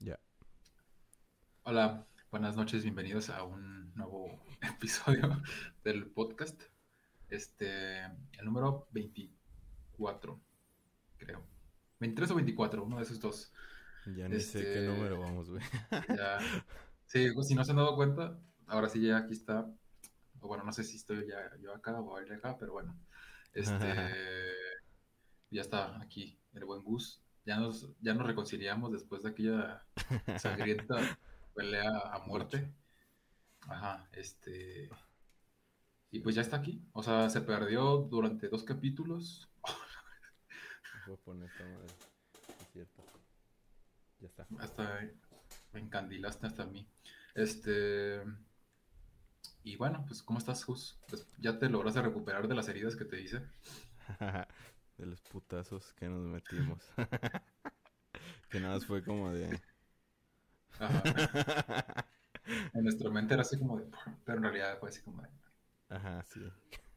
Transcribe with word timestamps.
Ya. 0.00 0.20
Hola, 1.64 2.06
buenas 2.30 2.56
noches, 2.56 2.84
bienvenidos 2.84 3.30
a 3.30 3.42
un 3.42 3.92
nuevo 3.94 4.40
episodio 4.62 5.42
del 5.82 6.06
podcast. 6.06 6.62
Este, 7.28 8.04
el 8.04 8.44
número 8.44 8.86
24, 8.92 10.40
creo. 11.16 11.42
23 11.98 12.30
o 12.30 12.34
24, 12.36 12.84
uno 12.84 12.98
de 12.98 13.02
esos 13.02 13.18
dos. 13.18 13.52
Ya 14.14 14.28
ni 14.28 14.40
sé 14.40 14.60
qué 14.62 14.84
Este, 14.84 14.86
número 14.86 15.18
vamos, 15.20 15.50
güey. 15.50 15.62
ya, 16.16 16.38
sí, 17.06 17.30
pues, 17.34 17.48
si 17.48 17.56
no 17.56 17.64
se 17.64 17.72
han 17.72 17.78
dado 17.78 17.96
cuenta, 17.96 18.38
ahora 18.68 18.88
sí 18.88 19.00
ya 19.00 19.18
aquí 19.18 19.32
está. 19.32 19.66
O 20.40 20.46
bueno, 20.46 20.62
no 20.62 20.72
sé 20.72 20.84
si 20.84 20.96
estoy 20.96 21.26
ya 21.28 21.56
yo 21.60 21.74
acá 21.74 21.98
o 21.98 22.18
él 22.20 22.32
acá, 22.32 22.56
pero 22.56 22.72
bueno. 22.72 22.96
Este, 23.52 23.72
ya 25.50 25.60
está 25.60 26.00
aquí 26.00 26.38
el 26.54 26.64
buen 26.64 26.84
Gus. 26.84 27.20
Ya 27.48 27.56
nos, 27.56 27.88
ya 28.02 28.12
nos 28.12 28.26
reconciliamos 28.26 28.92
después 28.92 29.22
de 29.22 29.30
aquella 29.30 29.82
sangrienta 30.36 30.96
pelea 31.54 31.98
a 32.12 32.18
muerte. 32.26 32.74
Ajá, 33.66 34.06
este. 34.12 34.90
Y 36.10 36.20
pues 36.20 36.34
ya 36.34 36.42
está 36.42 36.58
aquí. 36.58 36.84
O 36.92 37.02
sea, 37.02 37.30
se 37.30 37.40
perdió 37.40 38.06
durante 38.10 38.50
dos 38.50 38.64
capítulos. 38.64 39.48
Voy 41.06 41.14
a 41.14 41.24
poner 41.24 41.48
esta 41.48 41.64
madre. 41.64 41.86
Es 42.60 42.68
cierto. 42.70 43.02
Ya 44.20 44.26
está. 44.26 44.46
Hasta 44.58 45.00
me 45.72 45.80
encandilaste 45.80 46.48
hasta 46.48 46.64
a 46.64 46.66
mí. 46.66 46.86
Este. 47.34 48.24
Y 49.64 49.76
bueno, 49.76 50.04
pues 50.06 50.22
¿cómo 50.22 50.38
estás, 50.38 50.66
Gus? 50.66 51.00
Pues, 51.08 51.26
¿Ya 51.38 51.58
te 51.58 51.70
lograste 51.70 52.02
recuperar 52.02 52.46
de 52.46 52.54
las 52.54 52.68
heridas 52.68 52.94
que 52.94 53.06
te 53.06 53.22
hice? 53.22 53.40
De 54.98 55.06
los 55.06 55.22
putazos 55.22 55.94
que 55.94 56.08
nos 56.08 56.26
metimos. 56.26 56.82
Que 58.50 58.60
nada 58.60 58.74
más 58.76 58.86
fue 58.86 59.02
como 59.04 59.30
de. 59.30 59.60
Ajá. 60.78 61.02
En 62.72 62.84
nuestra 62.84 63.10
mente 63.10 63.34
era 63.34 63.42
así 63.42 63.58
como 63.58 63.78
de. 63.78 63.86
Pero 64.24 64.38
en 64.38 64.44
realidad 64.44 64.78
fue 64.78 64.88
así 64.88 65.02
como 65.02 65.20
de. 65.22 65.28
Ajá, 65.90 66.24
sí. 66.24 66.40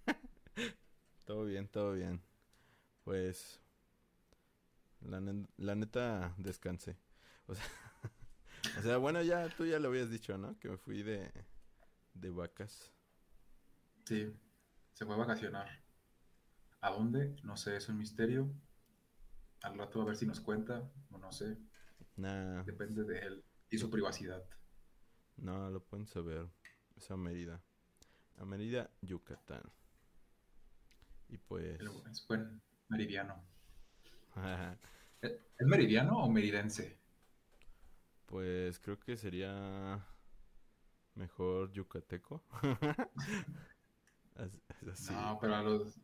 Todo 1.25 1.45
bien, 1.45 1.67
todo 1.67 1.93
bien. 1.93 2.21
Pues. 3.03 3.61
La, 5.01 5.19
ne- 5.19 5.47
la 5.57 5.75
neta, 5.75 6.33
descansé. 6.37 6.97
O 7.47 7.55
sea, 7.55 7.65
o 8.79 8.81
sea, 8.81 8.97
bueno, 8.97 9.21
ya 9.23 9.49
tú 9.49 9.65
ya 9.65 9.79
lo 9.79 9.89
habías 9.89 10.09
dicho, 10.09 10.37
¿no? 10.37 10.57
Que 10.59 10.69
me 10.69 10.77
fui 10.77 11.03
de, 11.03 11.31
de 12.13 12.29
vacas. 12.29 12.93
Sí, 14.05 14.31
se 14.93 15.05
fue 15.05 15.15
a 15.15 15.17
vacacionar. 15.17 15.80
¿A 16.81 16.89
dónde? 16.91 17.35
No 17.43 17.55
sé, 17.57 17.77
es 17.77 17.87
un 17.89 17.97
misterio. 17.97 18.51
Al 19.63 19.77
rato 19.77 20.01
a 20.01 20.05
ver 20.05 20.15
si 20.15 20.25
nos 20.25 20.39
cuenta, 20.39 20.91
o 21.11 21.17
no 21.17 21.31
sé. 21.31 21.57
Nah, 22.15 22.63
Depende 22.63 23.03
de 23.03 23.19
él 23.19 23.43
y 23.69 23.77
su 23.77 23.89
privacidad. 23.89 24.43
no, 25.37 25.69
lo 25.69 25.83
pueden 25.83 26.07
saber. 26.07 26.47
Es 26.95 27.09
a 27.11 27.17
Mérida. 27.17 27.61
A 28.37 28.45
Mérida, 28.45 28.89
Yucatán. 29.01 29.63
Y 31.29 31.37
pues. 31.37 31.79
Es 32.11 32.25
buen 32.27 32.61
meridiano. 32.89 33.43
¿Es 35.21 35.67
meridiano 35.67 36.17
o 36.17 36.29
meridense? 36.29 36.99
Pues 38.25 38.79
creo 38.79 38.99
que 38.99 39.15
sería 39.17 40.03
mejor 41.15 41.71
yucateco. 41.71 42.43
As- 44.35 44.59
es 44.81 44.87
así. 44.87 45.13
No, 45.13 45.37
pero 45.39 45.55
a 45.55 45.61
los, 45.61 45.99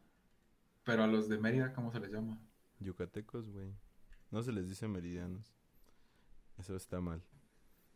pero 0.88 1.04
a 1.04 1.08
los 1.08 1.28
de 1.28 1.38
Mérida, 1.38 1.74
¿cómo 1.74 1.92
se 1.92 2.00
les 2.00 2.10
llama? 2.10 2.40
Yucatecos, 2.80 3.50
güey. 3.50 3.76
No 4.32 4.42
se 4.42 4.54
les 4.54 4.70
dice 4.70 4.88
meridianos. 4.88 5.54
Eso 6.58 6.78
está 6.78 7.02
mal. 7.02 7.22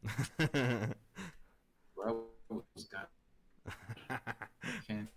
Voy 1.96 2.10
a 2.10 2.14
buscar. 2.76 3.10
Gente. 4.86 5.14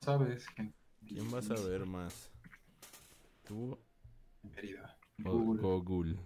¿Sabes? 0.00 0.48
Gente 0.48 0.76
¿Quién 1.06 1.32
va 1.32 1.38
a 1.38 1.42
saber 1.42 1.86
más? 1.86 2.32
¿Tú 3.44 3.78
Mérida. 4.42 4.98
Google, 5.18 5.62
Google? 5.62 6.16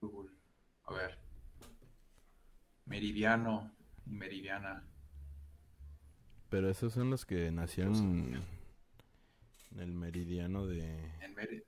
Google. 0.00 0.30
A 0.84 0.94
ver. 0.94 1.18
Meridiano 2.86 3.70
y 4.06 4.14
meridiana. 4.14 4.88
Pero 6.54 6.70
esos 6.70 6.92
son 6.92 7.10
los 7.10 7.26
que 7.26 7.50
nacieron 7.50 8.40
en 9.72 9.80
el 9.80 9.92
meridiano 9.92 10.68
de... 10.68 11.00
En 11.20 11.34
Mérida. 11.34 11.64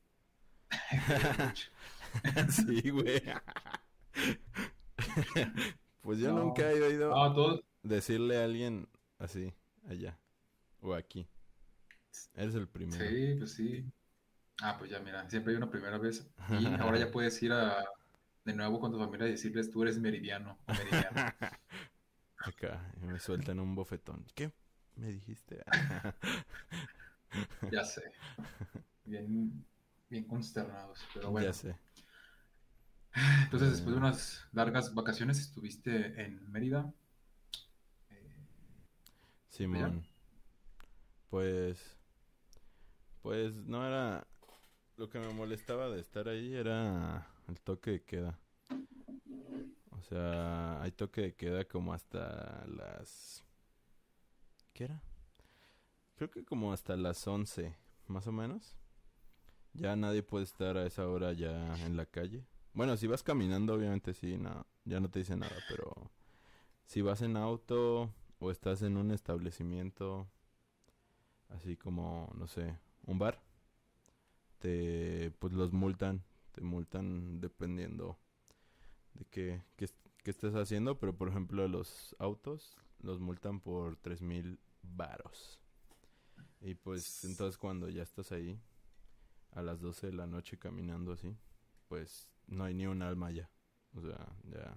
sí, 2.51 2.91
güey. 2.91 3.21
pues 6.03 6.21
yo 6.21 6.33
No. 6.33 6.45
nunca 6.45 6.71
he 6.71 6.81
oído 6.81 7.11
No, 7.11 7.35
todos. 7.35 7.65
decirle 7.83 8.37
a 8.41 8.45
alguien 8.45 8.87
así, 9.19 9.53
allá 9.89 10.17
o 10.81 10.95
aquí. 10.95 11.27
Eres 12.37 12.55
el 12.55 12.69
primero. 12.69 13.05
Sí, 13.05 13.35
pues 13.41 13.55
sí. 13.55 13.85
Ah, 14.63 14.77
pues 14.79 14.89
ya, 14.93 15.01
mira, 15.01 15.29
siempre 15.29 15.53
hay 15.53 15.57
una 15.57 15.69
primera 15.69 15.99
vez. 15.99 16.31
Y 16.49 16.65
ahora 16.81 16.97
ya 16.97 17.11
puedes 17.11 17.43
ir 17.43 17.51
a, 17.53 17.85
de 18.45 18.55
nuevo 18.55 18.79
con 18.79 18.93
tu 18.93 19.01
familia 19.01 19.27
y 19.27 19.33
decirles, 19.33 19.69
tú 19.69 19.83
eres 19.83 19.99
meridiano 19.99 20.57
o 20.65 20.73
meridiana. 20.73 21.35
Acá, 22.37 22.93
y 23.03 23.07
me 23.07 23.19
sueltan 23.19 23.59
un 23.59 23.75
bofetón. 23.75 24.25
¿Qué? 24.33 24.53
¿Me 24.97 25.09
dijiste? 25.09 25.63
Ya 27.71 27.85
sé. 27.85 28.03
Bien, 29.05 29.67
bien 30.09 30.25
consternados. 30.25 31.05
Pero 31.13 31.31
bueno. 31.31 31.47
Ya 31.47 31.53
sé. 31.53 31.77
Entonces, 33.45 33.73
después 33.73 33.95
de 33.95 33.99
unas 33.99 34.47
largas 34.53 34.95
vacaciones, 34.95 35.39
estuviste 35.39 36.23
en 36.23 36.51
Mérida. 36.51 36.95
Eh, 38.11 38.37
Simón. 39.49 40.07
Pues, 41.29 41.97
pues 43.23 43.67
no 43.67 43.87
era, 43.87 44.27
lo 44.97 45.09
que 45.09 45.19
me 45.19 45.33
molestaba 45.33 45.89
de 45.89 46.01
estar 46.01 46.29
ahí 46.29 46.55
era 46.55 47.27
el 47.49 47.61
toque 47.61 47.91
de 47.91 48.03
queda. 48.03 48.39
O 49.91 50.03
sea, 50.03 50.81
hay 50.83 50.93
toque 50.93 51.23
de 51.23 51.35
queda 51.35 51.65
como 51.65 51.93
hasta 51.93 52.65
las, 52.67 53.46
¿qué? 54.77 54.91
Creo 56.17 56.31
que 56.31 56.45
como 56.45 56.71
hasta 56.73 56.97
las 56.97 57.27
11, 57.27 57.75
más 58.09 58.27
o 58.27 58.33
menos. 58.33 58.77
Ya 59.73 59.97
nadie 59.97 60.23
puede 60.23 60.45
estar 60.45 60.77
a 60.77 60.87
esa 60.87 61.09
hora 61.09 61.33
ya 61.33 61.75
en 61.85 61.97
la 61.97 62.05
calle. 62.05 62.45
Bueno, 62.75 62.97
si 62.97 63.07
vas 63.07 63.23
caminando, 63.23 63.75
obviamente 63.75 64.13
sí, 64.13 64.37
no, 64.37 64.67
ya 64.85 65.01
no 65.01 65.11
te 65.11 65.21
dice 65.21 65.37
nada, 65.37 65.57
pero 65.71 66.11
si 66.85 67.01
vas 67.01 67.23
en 67.23 67.39
auto 67.39 68.13
o 68.39 68.51
estás 68.51 68.83
en 68.83 68.99
un 68.99 69.11
establecimiento, 69.13 70.27
así 71.49 71.77
como, 71.77 72.31
no 72.37 72.47
sé, 72.47 72.79
un 73.07 73.19
bar, 73.19 73.41
te, 74.59 75.31
pues 75.39 75.55
los 75.55 75.73
multan, 75.73 76.23
te 76.53 76.61
multan 76.61 77.41
dependiendo 77.41 78.19
de 79.15 79.25
qué, 79.25 79.63
qué, 79.77 79.89
qué 80.23 80.35
haciendo, 80.55 80.99
pero 80.99 81.17
por 81.17 81.29
ejemplo 81.29 81.67
los 81.67 82.15
autos 82.19 82.77
los 83.01 83.21
multan 83.21 83.61
por 83.61 83.97
tres 83.97 84.23
mil 84.23 84.59
varos. 84.95 85.61
Y 86.61 86.75
pues 86.75 87.25
entonces 87.25 87.59
cuando 87.59 87.89
ya 87.89 88.03
estás 88.03 88.33
ahí, 88.33 88.61
a 89.53 89.63
las 89.63 89.81
12 89.81 90.09
de 90.09 90.13
la 90.13 90.27
noche 90.27 90.59
caminando 90.59 91.13
así, 91.13 91.37
pues 91.89 92.29
no 92.47 92.65
hay 92.65 92.75
ni 92.75 92.87
un 92.87 93.03
alma 93.03 93.31
ya. 93.31 93.51
O 93.95 94.01
sea, 94.01 94.27
ya. 94.45 94.77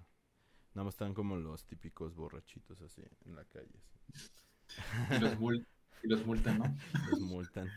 Nada 0.74 0.86
más 0.86 0.94
están 0.94 1.14
como 1.14 1.36
los 1.36 1.66
típicos 1.66 2.16
borrachitos 2.16 2.80
así 2.82 3.02
en 3.26 3.36
la 3.36 3.44
calle. 3.46 3.82
así. 4.14 5.16
y, 5.16 5.20
los 5.20 5.38
mul- 5.40 5.66
y 6.04 6.08
los 6.08 6.26
multan, 6.26 6.60
¿no? 6.60 6.78
Los 7.10 7.20
multan. 7.22 7.70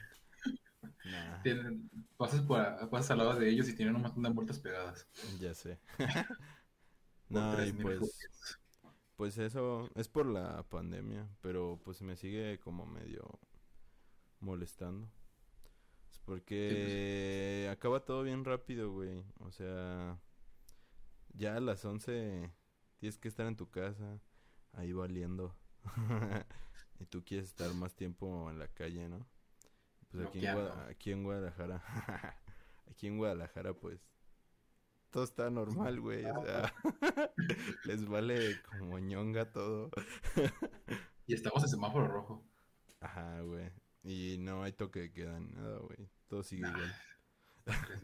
Nah, 1.05 1.43
Tienen- 1.43 1.91
pasas, 2.17 2.43
por, 2.43 2.89
pasas 2.91 3.13
al 3.13 3.19
lado 3.19 3.35
de 3.39 3.49
ellos 3.49 3.69
y 3.69 3.75
tienen 3.75 3.97
un 3.97 4.03
montón 4.03 4.23
de 4.23 4.31
multas 4.31 4.59
pegadas. 4.59 5.07
ya 5.41 5.55
sé. 5.55 5.79
No, 7.29 7.53
y 7.55 7.73
3,000 7.73 7.83
pues. 7.99 8.23
Pues 9.23 9.39
eso 9.39 9.89
es 9.95 10.09
por 10.09 10.27
la 10.27 10.65
pandemia, 10.69 11.29
pero 11.43 11.81
pues 11.85 12.03
me 12.03 12.17
sigue 12.17 12.59
como 12.59 12.87
medio 12.87 13.23
molestando. 14.41 15.09
Es 16.11 16.19
porque 16.19 17.69
acaba 17.71 18.05
todo 18.05 18.25
bien 18.25 18.45
rápido, 18.45 18.91
güey. 18.91 19.25
O 19.39 19.53
sea, 19.53 20.19
ya 21.35 21.55
a 21.55 21.61
las 21.61 21.85
11 21.85 22.51
tienes 22.99 23.17
que 23.17 23.29
estar 23.29 23.47
en 23.47 23.55
tu 23.57 23.71
casa, 23.71 24.19
ahí 24.73 24.93
valiendo. 24.93 25.55
y 26.99 27.07
tú 27.07 27.23
quieres 27.25 27.47
estar 27.47 27.73
más 27.75 27.95
tiempo 27.95 28.51
en 28.51 28.59
la 28.59 28.67
calle, 28.67 29.09
¿no? 29.09 29.25
Pues 30.11 30.27
aquí 30.27 30.45
en. 30.45 30.55
Guada- 30.57 30.89
aquí 30.89 31.13
en 31.13 31.23
Guadalajara, 31.23 31.81
aquí 32.91 33.07
en 33.07 33.19
Guadalajara, 33.19 33.73
pues 33.73 34.01
todo 35.13 35.23
está 35.25 35.49
normal, 35.51 36.01
güey. 36.01 36.25
O 36.25 36.43
sea, 36.45 36.73
les 37.85 38.07
vale 38.09 38.61
como 38.79 38.99
ñonga 38.99 39.53
todo. 39.53 39.91
Y 41.25 41.35
estamos 41.35 41.63
en 41.63 41.69
semáforo 41.69 42.09
rojo. 42.09 42.45
Ajá, 43.01 43.41
güey. 43.43 43.71
Y 44.03 44.39
no 44.41 44.65
hay 44.65 44.73
toque 44.73 44.99
de 45.03 45.13
queda 45.13 45.39
ni 45.39 45.51
nada, 45.53 45.79
güey. 45.79 46.11
Todo 46.29 46.43
sigue 46.43 46.63
Nah. 46.63 46.71
igual. 46.71 46.95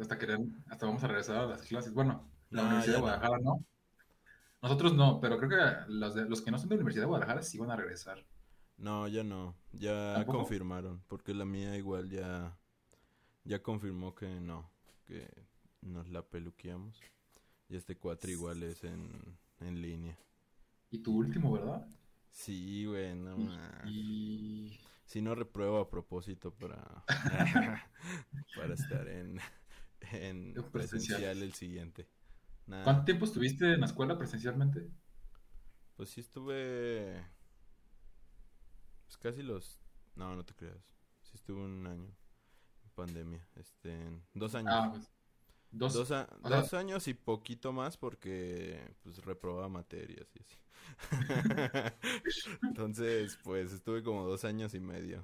Hasta 0.00 0.16
querer, 0.18 0.38
hasta 0.68 0.86
vamos 0.86 1.02
a 1.02 1.08
regresar 1.08 1.36
a 1.36 1.46
las 1.46 1.62
clases. 1.62 1.92
Bueno, 1.92 2.30
la 2.50 2.62
Universidad 2.62 2.94
de 2.94 2.98
no. 3.00 3.02
Guadalajara 3.06 3.38
no. 3.42 3.64
Nosotros 4.62 4.94
no, 4.94 5.20
pero 5.20 5.36
creo 5.38 5.50
que 5.50 5.92
los, 5.92 6.14
de, 6.14 6.28
los 6.28 6.40
que 6.42 6.52
no 6.52 6.58
son 6.58 6.68
de 6.68 6.76
la 6.76 6.80
Universidad 6.82 7.02
de 7.02 7.08
Guadalajara 7.08 7.42
sí 7.42 7.58
van 7.58 7.72
a 7.72 7.76
regresar. 7.76 8.24
No, 8.76 9.08
ya 9.08 9.24
no. 9.24 9.56
Ya 9.72 10.14
¿Tampoco? 10.14 10.38
confirmaron. 10.38 11.02
Porque 11.08 11.34
la 11.34 11.44
mía 11.44 11.76
igual 11.76 12.08
ya. 12.08 12.56
Ya 13.42 13.60
confirmó 13.62 14.14
que 14.14 14.28
no. 14.40 14.70
Que 15.06 15.28
nos 15.88 16.08
la 16.08 16.22
peluqueamos. 16.22 17.00
Y 17.68 17.76
este 17.76 17.96
cuatro 17.96 18.30
igual 18.30 18.62
es 18.62 18.84
en, 18.84 19.38
en 19.60 19.82
línea. 19.82 20.18
Y 20.90 20.98
tu 20.98 21.14
último, 21.16 21.52
¿verdad? 21.52 21.86
Sí, 22.30 22.86
güey, 22.86 23.14
no 23.14 23.36
Y, 23.86 24.78
Si 25.04 25.20
no 25.20 25.34
repruebo 25.34 25.78
a 25.78 25.90
propósito 25.90 26.52
para. 26.54 27.04
para 28.56 28.74
estar 28.74 29.08
en. 29.08 29.38
En 30.12 30.54
Presencial. 30.54 30.70
presencial 30.70 31.42
el 31.42 31.52
siguiente. 31.54 32.08
¿Cuánto 32.66 33.04
tiempo 33.04 33.24
estuviste 33.24 33.72
en 33.74 33.80
la 33.80 33.86
escuela 33.86 34.16
presencialmente? 34.16 34.88
Pues 35.96 36.10
sí 36.10 36.20
estuve. 36.20 37.22
Pues 39.06 39.16
casi 39.18 39.42
los. 39.42 39.80
No, 40.14 40.34
no 40.36 40.44
te 40.44 40.54
creas. 40.54 40.94
Sí 41.22 41.32
estuve 41.34 41.60
un 41.64 41.86
año. 41.86 42.14
En 42.84 42.90
pandemia. 42.94 43.46
Este. 43.56 43.92
en- 43.92 44.22
Dos 44.34 44.54
años. 44.54 44.72
Ah, 44.72 44.90
pues, 44.92 45.10
dos. 45.70 45.94
Dos, 45.94 46.10
a- 46.10 46.26
sea- 46.64 46.78
años 46.78 47.08
y 47.08 47.14
poquito 47.14 47.72
más 47.72 47.96
porque 47.96 48.80
pues 49.02 49.24
reprobaba 49.24 49.68
materias 49.68 50.28
y 50.34 50.40
así. 50.42 50.58
Entonces, 52.62 53.38
pues 53.42 53.72
estuve 53.72 54.02
como 54.02 54.24
dos 54.26 54.44
años 54.44 54.74
y 54.74 54.80
medio. 54.80 55.22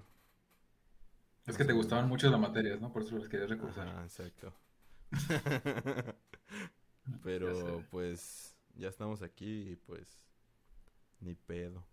es 1.46 1.56
que 1.56 1.64
te 1.64 1.72
gustaban 1.72 2.08
mucho 2.08 2.28
las 2.30 2.40
materias, 2.40 2.80
¿no? 2.80 2.92
Por 2.92 3.02
eso 3.02 3.16
las 3.18 3.28
querías 3.28 3.50
recursar. 3.50 3.88
Ajá, 3.88 4.04
exacto. 4.04 4.52
Pero 7.22 7.84
pues 7.90 8.56
ya 8.74 8.88
estamos 8.88 9.22
aquí 9.22 9.70
y 9.70 9.76
pues 9.76 10.24
ni 11.20 11.34
pedo. 11.34 11.84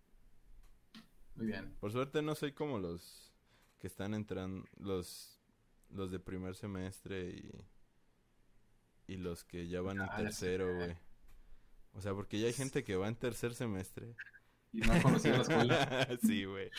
Muy 1.34 1.46
bien. 1.46 1.74
Por 1.80 1.92
suerte 1.92 2.22
no 2.22 2.34
soy 2.34 2.52
como 2.52 2.78
los 2.78 3.32
que 3.78 3.86
están 3.86 4.14
entrando, 4.14 4.66
los, 4.78 5.40
los 5.90 6.10
de 6.10 6.18
primer 6.20 6.54
semestre 6.54 7.30
y, 7.30 7.50
y 9.06 9.16
los 9.16 9.44
que 9.44 9.68
ya 9.68 9.80
van 9.80 9.98
en 9.98 10.02
Ah, 10.08 10.16
tercero, 10.16 10.74
güey. 10.74 10.96
O 11.94 12.00
sea, 12.00 12.14
porque 12.14 12.38
ya 12.40 12.46
hay 12.46 12.52
gente 12.52 12.84
que 12.84 12.96
va 12.96 13.08
en 13.08 13.16
tercer 13.16 13.54
semestre. 13.54 14.14
Y 14.72 14.80
no 14.80 15.02
conocías 15.02 15.36
la 15.36 15.42
escuela. 15.42 16.08
sí, 16.22 16.44
güey. 16.44 16.70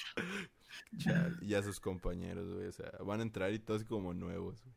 Y 1.42 1.54
a 1.54 1.62
sus 1.62 1.80
compañeros, 1.80 2.52
güey. 2.54 2.68
O 2.68 2.72
sea, 2.72 2.92
van 3.06 3.20
a 3.20 3.24
entrar 3.24 3.54
y 3.54 3.60
todos 3.60 3.84
como 3.84 4.14
nuevos, 4.14 4.64
güey. 4.64 4.76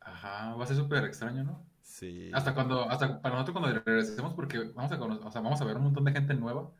Ajá, 0.00 0.54
va 0.54 0.64
a 0.64 0.66
ser 0.66 0.76
súper 0.76 1.04
extraño, 1.04 1.44
¿no? 1.44 1.66
Sí. 1.80 2.30
Hasta 2.34 2.54
cuando, 2.54 2.82
hasta 2.90 3.22
para 3.22 3.36
nosotros 3.36 3.58
cuando 3.58 3.80
regresemos, 3.80 4.34
porque 4.34 4.58
vamos 4.58 4.92
a 4.92 4.98
conocer, 4.98 5.26
o 5.26 5.30
sea, 5.30 5.40
vamos 5.40 5.60
a 5.60 5.64
ver 5.64 5.76
un 5.76 5.84
montón 5.84 6.04
de 6.04 6.12
gente 6.12 6.34
nueva 6.34 6.70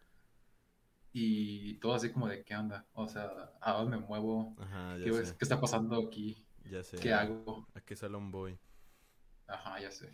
y 1.12 1.75
todo 1.75 1.94
así 1.94 2.11
como 2.11 2.26
de 2.29 2.43
qué 2.44 2.56
onda, 2.56 2.87
o 2.93 3.06
sea, 3.08 3.31
a 3.61 3.73
dónde 3.75 3.97
me 3.99 4.05
muevo, 4.06 4.56
Ajá, 4.58 4.99
ya 4.99 5.12
sé. 5.12 5.37
qué 5.38 5.44
está 5.44 5.61
pasando 5.61 6.06
aquí, 6.08 6.44
Ya 6.70 6.82
sé. 6.82 6.99
qué 6.99 7.12
hago. 7.12 7.67
¿A 7.75 7.81
qué 7.81 7.94
salón 7.97 8.31
voy? 8.31 8.58
Ajá, 9.46 9.81
ya 9.81 9.91
sé. 9.91 10.11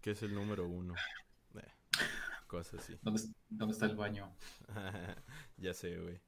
¿Qué 0.00 0.12
es 0.12 0.22
el 0.22 0.34
número 0.34 0.68
uno? 0.68 0.94
Eh, 1.54 1.60
cosas 2.46 2.80
así. 2.80 2.98
¿Dónde, 3.02 3.22
dónde 3.48 3.72
está 3.72 3.86
el 3.86 3.96
baño? 3.96 4.32
ya 5.56 5.74
sé, 5.74 5.98
güey. 5.98 6.20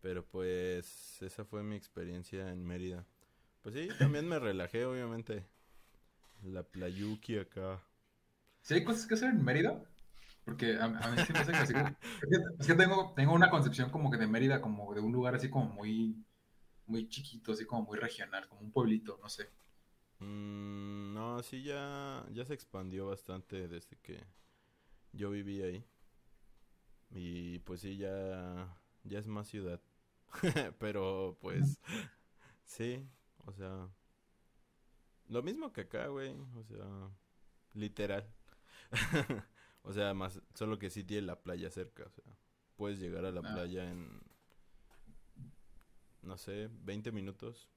Pero 0.00 0.24
pues 0.26 1.22
esa 1.22 1.44
fue 1.44 1.62
mi 1.62 1.76
experiencia 1.76 2.50
en 2.50 2.64
Mérida. 2.64 3.06
Pues 3.62 3.74
sí, 3.74 3.88
también 3.98 4.28
me 4.28 4.38
relajé, 4.38 4.84
obviamente. 4.84 5.46
La 6.42 6.62
playuki 6.62 7.38
acá. 7.38 7.80
¿Sí 8.60 8.74
hay 8.74 8.84
cosas 8.84 9.06
que 9.06 9.14
hacer 9.14 9.30
en 9.30 9.42
Mérida? 9.42 9.82
Porque 10.44 10.76
a, 10.76 10.84
a 10.84 11.10
mí 11.10 11.22
sí 11.26 11.32
me 11.32 11.38
hace 11.38 11.52
que 11.52 11.62
es 11.62 11.72
que, 11.72 11.96
es 12.58 12.66
que 12.66 12.74
tengo, 12.74 13.14
tengo 13.16 13.32
una 13.32 13.48
concepción 13.48 13.90
como 13.90 14.10
que 14.10 14.18
de 14.18 14.26
Mérida, 14.26 14.60
como 14.60 14.92
de 14.92 15.00
un 15.00 15.12
lugar 15.12 15.34
así 15.34 15.48
como 15.48 15.70
muy, 15.70 16.22
muy 16.86 17.08
chiquito, 17.08 17.52
así 17.52 17.64
como 17.64 17.82
muy 17.82 17.98
regional, 17.98 18.46
como 18.48 18.60
un 18.60 18.70
pueblito, 18.70 19.18
no 19.22 19.28
sé. 19.30 19.48
Mm, 20.20 21.12
no, 21.14 21.42
sí, 21.42 21.62
ya, 21.62 22.24
ya 22.30 22.44
se 22.44 22.54
expandió 22.54 23.06
bastante 23.06 23.68
desde 23.68 23.96
que 23.98 24.24
yo 25.12 25.30
viví 25.30 25.62
ahí. 25.62 25.84
Y 27.10 27.58
pues 27.60 27.80
sí, 27.80 27.96
ya, 27.96 28.76
ya 29.04 29.18
es 29.18 29.26
más 29.26 29.48
ciudad. 29.48 29.80
Pero 30.78 31.36
pues, 31.40 31.80
sí, 32.64 33.06
o 33.46 33.52
sea, 33.52 33.88
lo 35.28 35.42
mismo 35.42 35.72
que 35.72 35.82
acá, 35.82 36.06
güey. 36.08 36.34
O 36.56 36.64
sea, 36.64 37.10
literal. 37.74 38.26
O 39.86 39.92
sea, 39.92 40.14
más, 40.14 40.40
solo 40.54 40.78
que 40.78 40.88
sí 40.88 41.04
tiene 41.04 41.26
la 41.26 41.42
playa 41.42 41.68
cerca. 41.68 42.04
O 42.04 42.08
sea, 42.10 42.24
puedes 42.74 42.98
llegar 42.98 43.26
a 43.26 43.30
la 43.30 43.40
Ah. 43.44 43.52
playa 43.52 43.90
en, 43.90 44.18
no 46.22 46.38
sé, 46.38 46.70
20 46.72 47.12
minutos, 47.12 47.68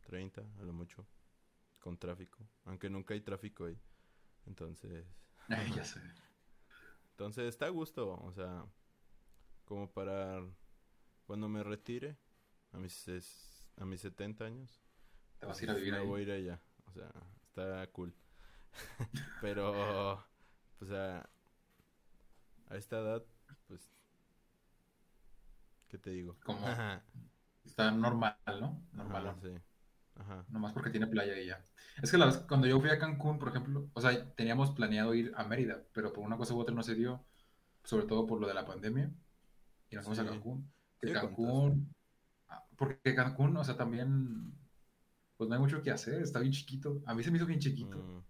30 0.00 0.42
a 0.58 0.62
lo 0.64 0.72
mucho, 0.72 1.06
con 1.82 1.98
tráfico. 1.98 2.38
Aunque 2.64 2.88
nunca 2.88 3.14
hay 3.14 3.20
tráfico 3.20 3.66
ahí. 3.66 3.78
Entonces, 4.46 5.04
Ay, 5.48 5.70
ya 5.74 5.84
sé. 5.84 6.00
entonces 7.12 7.46
está 7.46 7.66
a 7.66 7.70
gusto. 7.70 8.14
O 8.22 8.32
sea, 8.32 8.64
como 9.64 9.90
para 9.90 10.42
cuando 11.26 11.48
me 11.48 11.62
retire 11.62 12.16
a 12.72 12.78
mis, 12.78 13.08
a 13.76 13.84
mis 13.84 14.00
70 14.00 14.44
años. 14.46 14.80
Te 15.40 15.46
vas 15.46 15.60
a 15.60 15.64
ir 15.64 15.70
a 15.70 15.72
pues, 15.74 15.84
vivir 15.84 15.94
me 15.94 16.00
ahí. 16.00 16.06
voy 16.06 16.20
a 16.20 16.24
ir 16.24 16.30
allá. 16.30 16.60
O 16.86 16.92
sea, 16.92 17.10
está 17.48 17.86
cool. 17.92 18.14
Pero, 19.42 20.24
pues 20.78 20.90
a, 20.92 21.28
a 22.68 22.76
esta 22.76 22.98
edad, 23.00 23.24
pues, 23.68 23.90
¿qué 25.88 25.98
te 25.98 26.10
digo? 26.10 26.36
Como- 26.44 26.66
Ajá, 26.66 27.02
Está 27.64 27.90
normal, 27.92 28.36
¿no? 28.60 28.82
Normal. 28.92 29.36
sí. 29.42 29.50
Ajá. 30.16 30.44
Nomás 30.48 30.72
porque 30.72 30.90
tiene 30.90 31.06
playa 31.06 31.38
y 31.40 31.46
ya. 31.46 31.64
Es 32.02 32.10
que 32.10 32.18
la 32.18 32.26
vez, 32.26 32.38
cuando 32.48 32.66
yo 32.66 32.80
fui 32.80 32.90
a 32.90 32.98
Cancún, 32.98 33.38
por 33.38 33.48
ejemplo, 33.48 33.88
o 33.92 34.00
sea, 34.00 34.34
teníamos 34.34 34.70
planeado 34.72 35.14
ir 35.14 35.32
a 35.36 35.44
Mérida, 35.44 35.82
pero 35.92 36.12
por 36.12 36.24
una 36.24 36.36
cosa 36.36 36.54
u 36.54 36.60
otra 36.60 36.74
no 36.74 36.82
se 36.82 36.94
dio, 36.94 37.24
sobre 37.84 38.06
todo 38.06 38.26
por 38.26 38.40
lo 38.40 38.46
de 38.46 38.54
la 38.54 38.66
pandemia, 38.66 39.10
y 39.90 39.96
nos 39.96 40.04
fuimos 40.04 40.18
a. 40.20 40.30
Cancún. 40.30 40.72
Que 41.00 41.08
Sí, 41.08 41.12
Cancún, 41.12 41.94
ah, 42.48 42.64
porque 42.76 43.14
Cancún, 43.14 43.56
o 43.56 43.64
sea, 43.64 43.76
también, 43.76 44.54
pues 45.36 45.48
no 45.48 45.54
hay 45.56 45.60
mucho 45.60 45.82
que 45.82 45.90
hacer, 45.90 46.22
está 46.22 46.38
bien 46.40 46.52
chiquito. 46.52 47.02
A 47.06 47.14
mí 47.14 47.22
se 47.22 47.30
me 47.30 47.38
hizo 47.38 47.46
bien 47.46 47.60
chiquito. 47.60 47.98
Mm, 47.98 48.24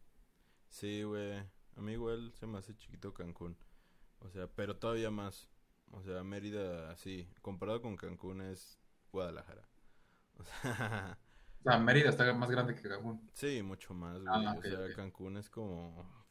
Sí, 0.71 1.03
güey. 1.03 1.39
A 1.77 1.81
mí 1.81 1.93
igual 1.93 2.33
se 2.35 2.47
me 2.47 2.59
hace 2.59 2.75
chiquito 2.77 3.13
Cancún. 3.13 3.57
O 4.21 4.31
sea, 4.31 4.47
pero 4.47 4.77
todavía 4.77 5.11
más. 5.11 5.51
O 5.91 6.03
sea, 6.03 6.23
Mérida, 6.25 6.97
sí. 6.97 7.29
Comparado 7.43 7.83
con 7.83 7.97
Cancún 7.97 8.41
es 8.41 8.79
Guadalajara. 9.13 9.69
O 10.35 10.45
sea, 10.45 11.19
O 11.65 11.71
sea, 11.71 11.79
Mérida 11.79 12.11
está 12.11 12.33
más 12.35 12.51
grande 12.51 12.75
que 12.75 12.89
Cancún. 12.89 13.31
sí, 13.33 13.63
mucho 13.63 13.95
más, 13.95 14.21
güey. 14.21 14.27
Ah, 14.29 14.55
o 14.55 14.59
ok, 14.59 14.65
sea. 14.65 14.93
Cancún 14.95 15.37
es 15.37 15.49
como... 15.49 16.27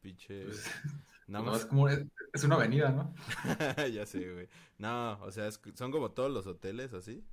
Pinche... 0.00 0.44
Pues, 0.44 0.70
Nada 1.26 1.44
no, 1.44 1.56
es 1.56 1.64
como, 1.64 1.88
es, 1.88 2.44
una 2.44 2.56
avenida, 2.56 2.90
¿no? 2.90 3.14
ya 3.92 4.04
sé, 4.06 4.32
güey. 4.32 4.48
No, 4.78 5.20
o 5.22 5.30
sea, 5.30 5.46
es 5.46 5.60
son 5.74 5.90
como 5.90 6.10
todos 6.10 6.30
los 6.30 6.46
hoteles 6.46 6.92
así. 6.92 7.24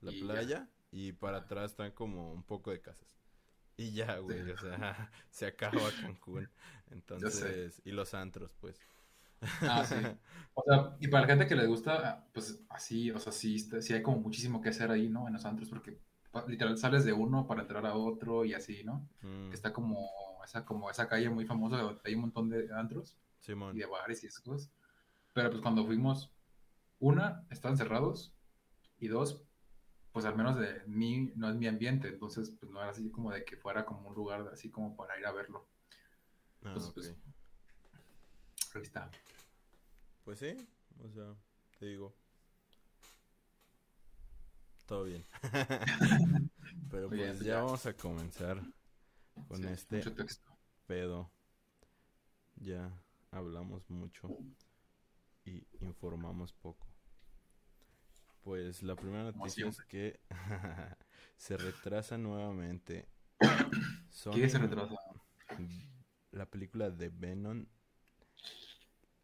La 0.00 0.12
Y 0.12 0.20
ya. 0.20 0.24
playa. 0.24 0.68
Y 0.90 1.12
para 1.12 1.38
atrás 1.38 1.72
están 1.72 1.90
como 1.92 2.32
un 2.32 2.42
poco 2.44 2.70
de 2.70 2.80
casas. 2.80 3.18
Y 3.76 3.92
ya, 3.92 4.18
güey. 4.18 4.44
Sí. 4.44 4.50
O 4.52 4.58
sea, 4.58 5.10
se 5.30 5.46
acaba 5.46 5.90
Cancún. 6.00 6.48
Entonces, 6.90 7.82
y 7.84 7.90
los 7.90 8.14
antros, 8.14 8.54
pues. 8.60 8.80
Ah, 9.60 9.84
sí. 9.84 9.94
O 10.54 10.62
sea, 10.64 10.96
y 10.98 11.08
para 11.08 11.22
la 11.22 11.28
gente 11.28 11.46
que 11.46 11.54
le 11.54 11.66
gusta, 11.66 12.28
pues 12.32 12.60
así, 12.70 13.10
o 13.10 13.18
sea, 13.18 13.32
sí, 13.32 13.58
sí 13.58 13.92
hay 13.92 14.02
como 14.02 14.18
muchísimo 14.18 14.60
que 14.60 14.70
hacer 14.70 14.90
ahí, 14.90 15.08
¿no? 15.08 15.26
En 15.26 15.34
los 15.34 15.44
antros, 15.44 15.68
porque 15.68 16.00
literal 16.46 16.76
sales 16.78 17.04
de 17.04 17.12
uno 17.12 17.46
para 17.46 17.62
entrar 17.62 17.84
a 17.86 17.94
otro 17.94 18.44
y 18.44 18.54
así, 18.54 18.84
¿no? 18.84 19.08
Mm, 19.22 19.52
está 19.52 19.72
como 19.72 20.08
esa, 20.44 20.64
como 20.64 20.90
esa 20.90 21.08
calle 21.08 21.30
muy 21.30 21.46
famosa 21.46 21.78
donde 21.78 22.00
hay 22.04 22.14
un 22.14 22.22
montón 22.22 22.48
de 22.48 22.68
antros 22.74 23.16
Simón. 23.40 23.76
y 23.76 23.80
de 23.80 23.86
bares 23.86 24.22
y 24.22 24.26
esas 24.26 24.40
cosas. 24.40 24.70
Pero 25.32 25.50
pues 25.50 25.62
cuando 25.62 25.84
fuimos, 25.84 26.32
una, 27.00 27.46
estaban 27.50 27.76
cerrados 27.76 28.34
y 28.98 29.08
dos, 29.08 29.42
pues 30.12 30.24
al 30.24 30.36
menos 30.36 30.58
de 30.58 30.82
mí 30.86 31.32
no 31.36 31.48
es 31.48 31.54
mi 31.54 31.66
ambiente, 31.66 32.08
entonces 32.08 32.50
pues 32.50 32.70
no 32.72 32.80
era 32.80 32.90
así 32.90 33.10
como 33.10 33.30
de 33.30 33.44
que 33.44 33.56
fuera 33.56 33.84
como 33.84 34.08
un 34.08 34.14
lugar 34.14 34.48
así 34.52 34.70
como 34.70 34.96
para 34.96 35.18
ir 35.18 35.26
a 35.26 35.32
verlo. 35.32 35.68
Ah, 36.64 36.72
pues, 36.74 36.86
ok. 36.86 36.94
pues, 36.94 37.16
Ahí 38.74 38.82
está. 38.82 39.10
Pues 40.24 40.38
sí, 40.40 40.56
o 41.02 41.08
sea, 41.10 41.34
te 41.78 41.86
digo. 41.86 42.14
Todo 44.88 45.04
bien. 45.04 45.24
Pero 46.90 47.10
bien, 47.10 47.28
pues 47.28 47.40
ya 47.40 47.46
ya. 47.46 47.62
vamos 47.62 47.84
a 47.86 47.94
comenzar 47.94 48.62
con 49.46 49.62
Sí, 49.62 49.66
este 49.66 50.02
pedo. 50.86 51.30
Ya 52.56 52.90
hablamos 53.30 53.88
mucho 53.90 54.28
y 55.44 55.66
informamos 55.80 56.52
poco. 56.54 56.86
Pues 58.42 58.82
la 58.82 58.96
primera 58.96 59.24
noticia 59.24 59.68
es 59.68 59.78
que 59.82 60.20
se 61.36 61.56
retrasa 61.58 62.16
nuevamente 62.16 63.08
¿Qué 64.32 64.48
se 64.48 64.58
retrasa? 64.58 64.94
La 66.30 66.46
película 66.50 66.90
de 66.90 67.10
Venom 67.10 67.66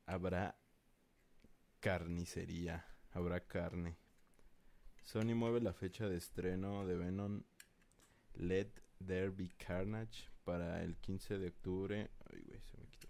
habrá 0.07 0.59
carnicería, 1.81 2.85
habrá 3.13 3.41
carne. 3.47 3.97
Sony 5.05 5.35
mueve 5.35 5.61
la 5.61 5.73
fecha 5.73 6.09
de 6.09 6.17
estreno 6.17 6.87
de 6.87 6.97
Venom 6.97 7.43
Let 8.35 8.71
There 9.07 9.31
Be 9.31 9.51
Carnage 9.57 10.29
para 10.45 10.83
el 10.83 10.97
15 10.97 11.39
de 11.39 11.49
octubre. 11.49 12.11
Ay, 12.33 12.43
güey, 12.47 12.61
se 12.63 12.77
me 12.79 12.87
quitó. 12.89 13.09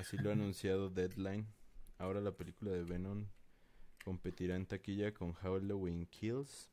Así 0.00 0.16
lo 0.16 0.30
ha 0.30 0.32
anunciado 0.34 0.90
Deadline. 0.90 1.46
Ahora 1.98 2.20
la 2.20 2.32
película 2.32 2.72
de 2.72 2.82
Venom 2.82 3.26
competirá 4.04 4.56
en 4.56 4.66
taquilla 4.66 5.12
con 5.12 5.32
Halloween 5.32 6.06
Kills 6.06 6.70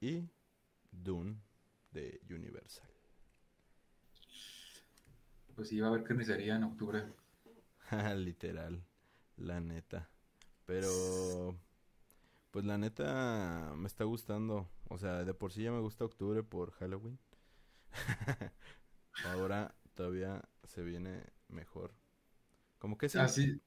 y 0.00 0.28
Dune 0.90 1.36
de 1.92 2.20
Universal. 2.30 2.88
Pues 5.54 5.68
sí, 5.68 5.80
va 5.80 5.86
a 5.86 5.90
haber 5.90 6.04
carnicería 6.04 6.56
en 6.56 6.64
octubre. 6.64 7.04
Literal, 8.16 8.82
la 9.36 9.60
neta. 9.60 10.08
Pero, 10.66 11.56
pues 12.54 12.64
la 12.64 12.78
neta 12.78 13.72
me 13.76 13.88
está 13.88 14.04
gustando. 14.04 14.70
O 14.88 14.96
sea, 14.96 15.24
de 15.24 15.34
por 15.34 15.50
sí 15.50 15.64
ya 15.64 15.72
me 15.72 15.80
gusta 15.80 16.04
octubre 16.04 16.44
por 16.44 16.70
Halloween. 16.74 17.18
Ahora 19.26 19.74
todavía 19.94 20.40
se 20.62 20.84
viene 20.84 21.24
mejor. 21.48 21.92
Como 22.78 22.96
que 22.96 23.08
sí. 23.08 23.18
Ah, 23.18 23.26
sí. 23.26 23.60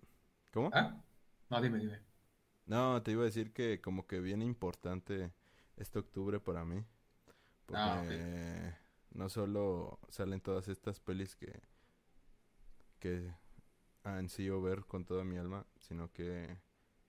¿Cómo? 0.54 0.72
¿Ah? 0.74 1.04
No, 1.50 1.62
dime, 1.62 1.80
dime. 1.80 2.00
No, 2.66 3.04
te 3.04 3.12
iba 3.12 3.24
a 3.24 3.26
decir 3.26 3.52
que 3.52 3.82
como 3.82 4.08
que 4.08 4.22
viene 4.22 4.46
importante 4.46 5.34
este 5.76 6.00
octubre 6.00 6.40
para 6.40 6.64
mí. 6.64 6.86
Ah, 7.74 7.98
porque 8.00 8.74
no 9.10 9.28
solo 9.28 10.00
salen 10.08 10.40
todas 10.40 10.70
estas 10.70 11.02
pelis 11.02 11.36
que, 11.36 11.62
que 13.00 13.34
ansío 14.06 14.62
ver 14.62 14.86
con 14.86 15.04
toda 15.04 15.26
mi 15.26 15.38
alma, 15.38 15.66
sino 15.78 16.10
que 16.14 16.58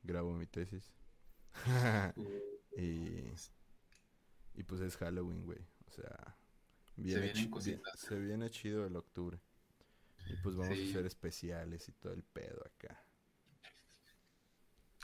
grabo 0.03 0.33
mi 0.33 0.49
tesis. 0.49 0.98
y, 2.77 3.33
y 4.55 4.63
pues 4.65 4.81
es 4.81 4.97
Halloween, 4.97 5.45
güey. 5.45 5.61
O 5.87 5.91
sea, 5.91 6.37
viene 6.97 7.33
se, 7.95 8.19
viene 8.19 8.51
chido 8.51 8.87
el 8.87 8.97
octubre. 8.97 9.41
Y 10.27 10.37
pues 10.43 10.57
vamos 10.57 10.79
a 10.79 10.83
hacer 10.83 11.07
especiales 11.07 11.89
y 11.89 11.93
todo 11.93 12.13
el 12.13 12.23
pedo 12.23 12.63
acá. 12.67 13.03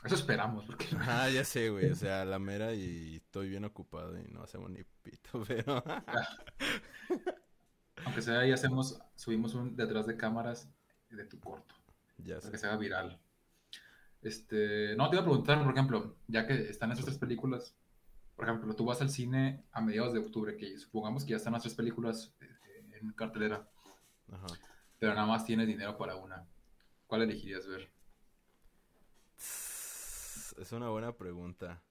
Eso 0.05 0.17
esperamos. 0.17 0.65
Porque... 0.67 0.87
Ah, 1.01 1.31
ya 1.31 1.45
sé, 1.45 1.71
güey. 1.71 1.91
O 1.91 1.95
sea, 1.97 2.25
la 2.25 2.39
mera 2.39 2.75
y 2.75 3.17
estoy 3.17 3.49
bien 3.49 3.65
ocupado 3.65 4.19
y 4.19 4.25
no 4.25 4.43
hacemos 4.43 4.71
ni 4.71 4.83
pito, 5.03 5.43
pero... 5.49 5.83
Aunque 8.05 8.21
sea 8.21 8.41
ahí 8.41 8.53
hacemos, 8.53 9.01
subimos 9.15 9.55
un 9.55 9.75
detrás 9.77 10.07
de 10.07 10.17
cámaras 10.17 10.69
de 11.11 11.25
tu 11.25 11.41
corto. 11.41 11.75
Ya 12.19 12.39
para 12.39 12.51
que 12.51 12.59
se 12.59 12.67
haga 12.67 12.77
viral. 12.77 13.19
Este, 14.25 14.97
no, 14.97 15.11
te 15.11 15.17
iba 15.17 15.23
a 15.23 15.27
preguntar, 15.27 15.63
por 15.63 15.73
ejemplo, 15.75 16.17
ya 16.29 16.47
que 16.47 16.55
están 16.71 16.91
esas 16.91 17.05
tres 17.05 17.19
películas, 17.19 17.77
por 18.35 18.47
ejemplo, 18.47 18.75
tú 18.75 18.87
vas 18.87 19.03
al 19.03 19.11
cine 19.11 19.63
a 19.71 19.83
mediados 19.83 20.15
de 20.15 20.21
octubre, 20.21 20.57
que 20.57 20.79
supongamos 20.79 21.25
que 21.25 21.33
ya 21.33 21.37
están 21.37 21.53
las 21.53 21.63
tres 21.63 21.75
películas 21.75 22.35
eh, 22.41 22.99
en 23.01 23.13
cartelera, 23.13 23.69
Ajá. 24.33 24.47
pero 24.99 25.15
nada 25.15 25.27
más 25.27 25.45
tienes 25.45 25.67
dinero 25.69 25.99
para 25.99 26.17
una. 26.17 26.49
¿Cuál 27.07 27.23
elegirías 27.23 27.67
ver? 27.67 27.93
Es 29.37 30.73
una 30.73 30.89
buena 30.89 31.13
pregunta. 31.13 31.83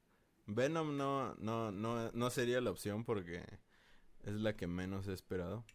Venom 0.48 0.98
no, 0.98 1.36
no, 1.36 1.72
no, 1.72 2.12
no 2.12 2.30
sería 2.32 2.62
la 2.62 2.72
opción 2.72 3.06
porque 3.06 3.44
es 4.24 4.34
la 4.34 4.56
que 4.56 4.66
menos 4.66 5.08
he 5.08 5.14
esperado. 5.14 5.66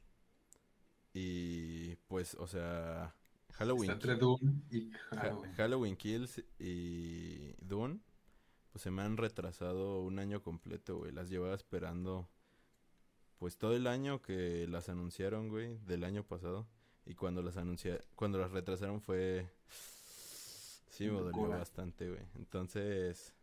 Y 1.15 1.95
pues, 2.09 2.35
o 2.35 2.49
sea, 2.49 3.15
Halloween. 3.59 3.91
entre 3.91 4.15
Dune 4.15 4.62
y 4.71 4.91
Halloween. 5.11 5.53
Halloween 5.55 5.97
Kills 5.97 6.45
y 6.61 7.55
Dune, 7.61 7.99
pues 8.71 8.83
se 8.83 8.93
me 8.93 9.03
han 9.03 9.17
retrasado 9.17 10.03
un 10.03 10.21
año 10.21 10.43
completo, 10.43 10.99
güey. 10.99 11.11
Las 11.11 11.29
llevaba 11.29 11.55
esperando, 11.55 12.29
pues 13.38 13.59
todo 13.59 13.75
el 13.75 13.88
año 13.88 14.23
que 14.23 14.69
las 14.69 14.88
anunciaron, 14.88 15.49
güey, 15.49 15.77
del 15.79 16.05
año 16.05 16.23
pasado. 16.23 16.69
Y 17.05 17.15
cuando 17.15 17.43
las 17.43 17.57
anunciaron, 17.57 18.03
cuando 18.15 18.38
las 18.38 18.53
retrasaron 18.53 19.00
fue... 19.00 19.50
Sí, 20.88 21.11
me 21.11 21.21
dolió 21.21 21.49
bastante, 21.49 22.09
güey. 22.09 22.23
Entonces... 22.37 23.35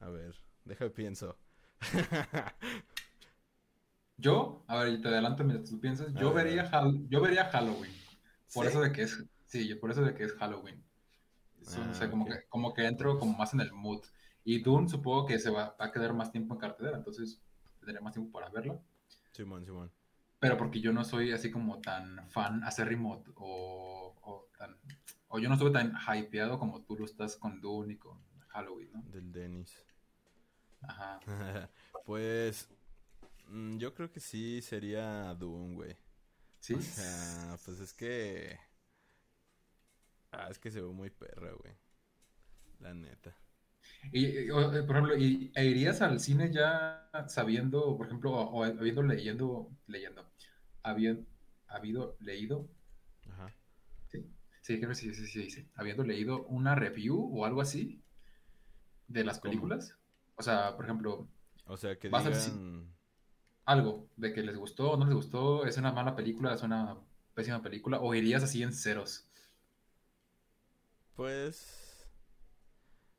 A 0.00 0.10
ver, 0.10 0.36
déjame 0.66 0.90
pienso. 0.90 1.38
yo, 4.18 4.64
a 4.66 4.82
ver, 4.82 5.00
te 5.00 5.08
adelanto 5.08 5.44
mientras 5.44 5.70
tú 5.70 5.80
piensas. 5.80 6.12
Yo 6.14 6.34
vería, 6.34 6.70
yo 7.08 7.22
vería 7.22 7.46
Halloween. 7.46 8.05
Por 8.54 8.66
eso 8.66 8.80
de 8.80 8.92
que 8.92 9.02
es, 9.02 9.24
sí, 9.46 9.74
por 9.74 9.90
eso 9.90 10.02
de 10.02 10.14
que 10.14 10.24
es 10.24 10.32
Halloween. 10.34 10.82
o 11.60 11.64
sea, 11.64 12.06
ah, 12.06 12.10
como, 12.10 12.26
que, 12.26 12.44
como 12.48 12.74
que 12.74 12.86
entro 12.86 13.18
como 13.18 13.36
más 13.36 13.54
en 13.54 13.60
el 13.60 13.72
mood. 13.72 14.02
Y 14.44 14.62
Dune 14.62 14.88
supongo 14.88 15.26
que 15.26 15.38
se 15.38 15.50
va, 15.50 15.74
a 15.78 15.90
quedar 15.90 16.14
más 16.14 16.30
tiempo 16.30 16.54
en 16.54 16.60
cartelera, 16.60 16.96
entonces 16.96 17.40
tendré 17.80 18.00
más 18.00 18.12
tiempo 18.12 18.30
para 18.30 18.48
verlo. 18.48 18.80
Simón, 19.32 19.64
Simón. 19.64 19.90
Pero 20.38 20.56
porque 20.56 20.80
yo 20.80 20.92
no 20.92 21.02
soy 21.02 21.32
así 21.32 21.50
como 21.50 21.80
tan 21.80 22.28
fan 22.30 22.62
acérrimo 22.62 23.24
o, 23.34 24.14
o, 24.22 24.48
tan, 24.56 24.76
o 25.28 25.38
yo 25.38 25.48
no 25.48 25.54
estuve 25.54 25.72
tan 25.72 25.94
hypeado 26.14 26.58
como 26.58 26.82
tú 26.82 26.96
lo 26.96 27.04
estás 27.04 27.36
con 27.36 27.60
Dune 27.60 27.94
y 27.94 27.96
con 27.96 28.18
Halloween, 28.48 28.90
¿no? 28.92 29.02
Del 29.10 29.32
Dennis. 29.32 29.84
Ajá. 30.82 31.18
pues 32.06 32.68
mm, 33.48 33.78
yo 33.78 33.94
creo 33.94 34.12
que 34.12 34.20
sí 34.20 34.62
sería 34.62 35.34
Dune, 35.34 35.74
güey. 35.74 35.96
Sí. 36.66 36.74
O 36.74 36.80
sea, 36.80 37.56
pues 37.64 37.78
es 37.78 37.94
que. 37.94 38.58
Ah, 40.32 40.48
es 40.50 40.58
que 40.58 40.72
se 40.72 40.80
ve 40.80 40.88
muy 40.88 41.10
perra, 41.10 41.52
güey. 41.52 41.72
La 42.80 42.92
neta. 42.92 43.36
Y, 44.10 44.24
eh, 44.24 44.48
por 44.84 44.96
ejemplo, 44.96 45.16
y, 45.16 45.52
¿e 45.54 45.64
irías 45.64 46.02
al 46.02 46.18
cine 46.18 46.52
ya 46.52 47.08
sabiendo, 47.28 47.96
por 47.96 48.08
ejemplo, 48.08 48.32
o, 48.32 48.64
habiendo 48.64 49.04
leyendo, 49.04 49.70
leyendo, 49.86 50.28
habiendo, 50.82 51.24
habido 51.68 52.16
leído? 52.18 52.68
Ajá. 53.30 53.54
Sí, 54.08 54.28
sí, 54.60 54.78
creo 54.78 54.88
que 54.88 54.96
sí, 54.96 55.14
sí, 55.14 55.26
sí, 55.28 55.48
sí, 55.48 55.70
Habiendo 55.76 56.02
leído 56.02 56.46
una 56.46 56.74
review 56.74 57.30
o 57.32 57.44
algo 57.44 57.60
así 57.60 58.02
de 59.06 59.22
las 59.22 59.38
películas. 59.38 59.96
O 60.34 60.42
sea, 60.42 60.74
por 60.74 60.86
ejemplo. 60.86 61.28
O 61.66 61.76
sea, 61.76 61.96
que 61.96 62.08
digan 62.08 62.95
algo 63.66 64.08
de 64.16 64.32
que 64.32 64.42
les 64.42 64.56
gustó 64.56 64.92
o 64.92 64.96
no 64.96 65.04
les 65.04 65.14
gustó, 65.14 65.66
es 65.66 65.76
una 65.76 65.92
mala 65.92 66.16
película, 66.16 66.54
es 66.54 66.62
una 66.62 66.96
pésima 67.34 67.60
película, 67.60 68.00
o 68.00 68.14
irías 68.14 68.42
así 68.42 68.62
en 68.62 68.72
ceros? 68.72 69.28
Pues 71.14 72.08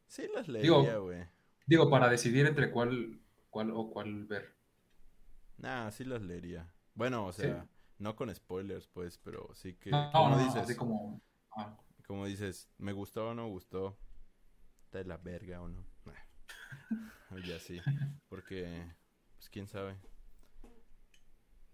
sí 0.08 0.28
las 0.34 0.48
leería, 0.48 0.98
güey. 0.98 1.26
Digo, 1.66 1.90
para 1.90 2.10
decidir 2.10 2.46
entre 2.46 2.72
cuál, 2.72 3.20
cuál 3.50 3.72
o 3.72 3.90
cuál 3.90 4.26
ver. 4.26 4.56
Nah, 5.58 5.92
sí 5.92 6.06
las 6.06 6.22
leería. 6.22 6.72
Bueno, 6.94 7.26
o 7.26 7.34
sea, 7.34 7.68
no 8.00 8.16
con 8.16 8.34
spoilers, 8.34 8.88
pues, 8.88 9.18
pero 9.18 9.50
sí 9.54 9.74
que. 9.74 9.92
No, 9.92 10.12
como 10.14 10.38
dices, 10.38 10.56
así 10.56 10.76
como. 10.76 11.22
Ah. 11.56 11.78
Como 12.08 12.26
dices, 12.26 12.70
me 12.78 12.94
gustó 12.94 13.30
o 13.30 13.34
no 13.34 13.48
gustó. 13.50 13.98
Está 14.86 15.00
de 15.00 15.06
la 15.06 15.18
verga 15.18 15.62
o 15.62 15.68
no. 15.68 15.84
ya 17.46 17.60
sí. 17.60 17.82
Porque, 18.30 18.86
pues 19.36 19.50
quién 19.50 19.68
sabe. 19.68 19.98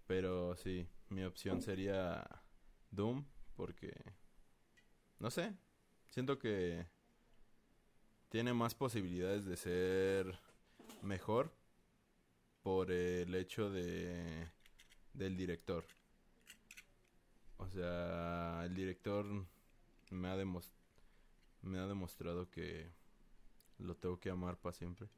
Pero 0.06 0.56
sí, 0.56 0.86
mi 1.08 1.24
opción 1.24 1.62
sería 1.62 2.24
Doom 2.90 3.24
porque 3.56 3.92
no 5.18 5.30
sé, 5.30 5.54
siento 6.08 6.38
que 6.38 6.86
tiene 8.28 8.52
más 8.52 8.74
posibilidades 8.74 9.44
de 9.44 9.56
ser 9.56 10.38
mejor 11.02 11.54
por 12.62 12.90
el 12.90 13.34
hecho 13.34 13.70
de 13.70 14.48
del 15.14 15.36
director. 15.36 15.84
O 17.56 17.68
sea, 17.68 18.62
el 18.64 18.74
director 18.74 19.24
me 20.10 20.28
ha, 20.28 20.36
me 21.62 21.78
ha 21.78 21.86
demostrado 21.86 22.50
que 22.50 22.90
lo 23.78 23.96
tengo 23.96 24.18
que 24.18 24.30
amar 24.30 24.58
para 24.58 24.74
siempre. 24.74 25.08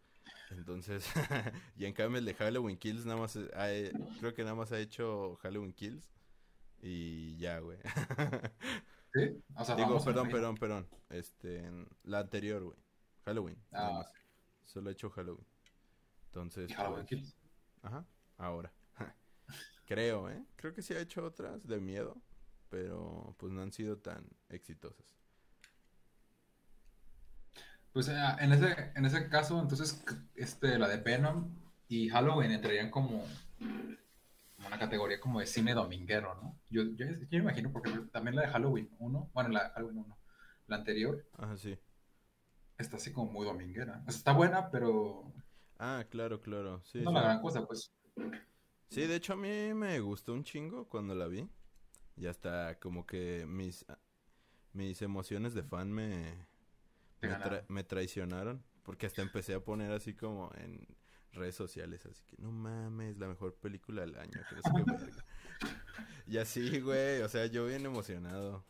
Entonces, 0.51 1.05
y 1.77 1.85
en 1.85 1.93
cambio 1.93 2.19
el 2.19 2.25
de 2.25 2.35
Halloween 2.35 2.77
Kills 2.77 3.05
nada 3.05 3.21
más, 3.21 3.39
creo 4.21 4.35
que 4.35 4.43
nada 4.43 4.55
más 4.55 4.73
ha 4.73 4.79
hecho 4.79 5.37
Halloween 5.43 5.73
Kills 5.73 6.09
y 6.83 7.37
ya, 7.39 7.59
güey. 7.61 7.79
¿Sí? 9.15 9.43
Digo, 9.77 10.05
perdón, 10.05 10.29
perdón, 10.29 10.57
perdón. 10.57 10.89
Este, 11.09 11.71
la 12.05 12.21
anterior, 12.21 12.63
güey. 12.63 12.79
Halloween, 13.25 13.59
nada 13.71 13.89
ah. 13.89 13.93
más. 13.95 14.13
Solo 14.63 14.91
ha 14.91 14.93
hecho 14.93 15.11
Halloween. 15.11 15.47
Entonces, 16.27 16.75
Halloween 16.75 17.07
pues, 17.07 17.09
Kills? 17.09 17.37
Ajá, 17.83 18.07
ahora. 18.37 18.73
creo, 19.87 20.29
¿eh? 20.31 20.45
Creo 20.57 20.75
que 20.75 20.83
sí 20.83 20.95
ha 20.95 21.01
hecho 21.01 21.25
otras 21.25 21.67
de 21.67 21.81
miedo, 21.81 22.21
pero 22.69 23.35
pues 23.39 23.53
no 23.53 23.63
han 23.63 23.73
sido 23.73 23.99
tan 23.99 24.29
exitosas. 24.49 25.07
Pues 27.97 28.11
ah, 28.11 28.37
en 28.41 28.53
ese, 28.53 28.93
en 28.95 29.07
ese 29.07 29.27
caso, 29.31 29.59
entonces, 29.59 30.05
este, 30.35 30.79
la 30.79 30.87
de 30.87 30.99
Venom, 30.99 31.49
y 31.89 32.11
Halloween 32.11 32.51
entrarían 32.51 32.91
como 32.91 33.25
una 34.59 34.79
categoría 34.79 35.19
como 35.19 35.41
de 35.41 35.47
cine 35.47 35.73
dominguero, 35.73 36.35
¿no? 36.35 36.61
Yo, 36.69 36.83
yo, 36.95 37.07
yo 37.07 37.27
me 37.31 37.39
imagino, 37.39 37.73
porque 37.73 37.91
también 38.13 38.37
la 38.37 38.43
de 38.43 38.49
Halloween 38.49 38.91
1, 38.99 39.31
bueno, 39.33 39.49
la 39.49 39.65
de 39.65 39.71
Halloween 39.71 39.99
1, 40.01 40.19
la 40.67 40.77
anterior. 40.77 41.27
Ajá, 41.39 41.57
sí. 41.57 41.79
Está 42.77 42.99
así 42.99 43.15
como 43.15 43.33
muy 43.33 43.47
dominguera. 43.47 44.03
O 44.07 44.11
sea, 44.11 44.19
está 44.19 44.33
buena, 44.35 44.71
pero... 44.71 45.33
Ah, 45.79 46.05
claro, 46.11 46.43
claro. 46.43 46.83
Sí, 46.85 47.01
no 47.01 47.13
sí. 47.13 47.15
la 47.15 47.23
gran 47.23 47.41
cosa, 47.41 47.67
pues. 47.67 47.95
Sí, 48.91 49.07
de 49.07 49.17
hecho 49.17 49.33
a 49.33 49.37
mí 49.37 49.73
me 49.73 50.01
gustó 50.01 50.35
un 50.35 50.45
chingo 50.45 50.87
cuando 50.87 51.15
la 51.15 51.29
vi. 51.29 51.49
Y 52.15 52.27
hasta 52.27 52.79
como 52.79 53.07
que 53.07 53.47
mis, 53.49 53.87
mis 54.75 55.01
emociones 55.01 55.55
de 55.55 55.63
fan 55.63 55.91
me, 55.91 56.47
me, 57.23 57.29
tra- 57.29 57.33
ganaron. 57.39 57.65
me 57.69 57.85
traicionaron. 57.85 58.65
Porque 58.83 59.07
hasta 59.07 59.23
empecé 59.23 59.55
a 59.55 59.61
poner 59.61 59.91
así 59.93 60.15
como 60.15 60.51
en 60.57 60.87
redes 61.33 61.55
sociales. 61.57 62.07
Así 62.07 62.23
que 62.25 62.37
no 62.39 62.53
mames, 62.53 63.19
la 63.19 63.27
mejor 63.29 63.55
película 63.57 64.03
del 64.03 64.17
año. 64.17 64.41
que 64.49 64.55
no 64.57 64.63
sé 64.63 64.71
qué 64.77 64.93
verga. 64.93 65.25
y 66.27 66.39
así, 66.39 66.81
güey. 66.81 67.23
O 67.23 67.29
sea, 67.29 67.47
yo 67.47 67.67
bien 67.67 67.85
emocionado. 67.85 68.65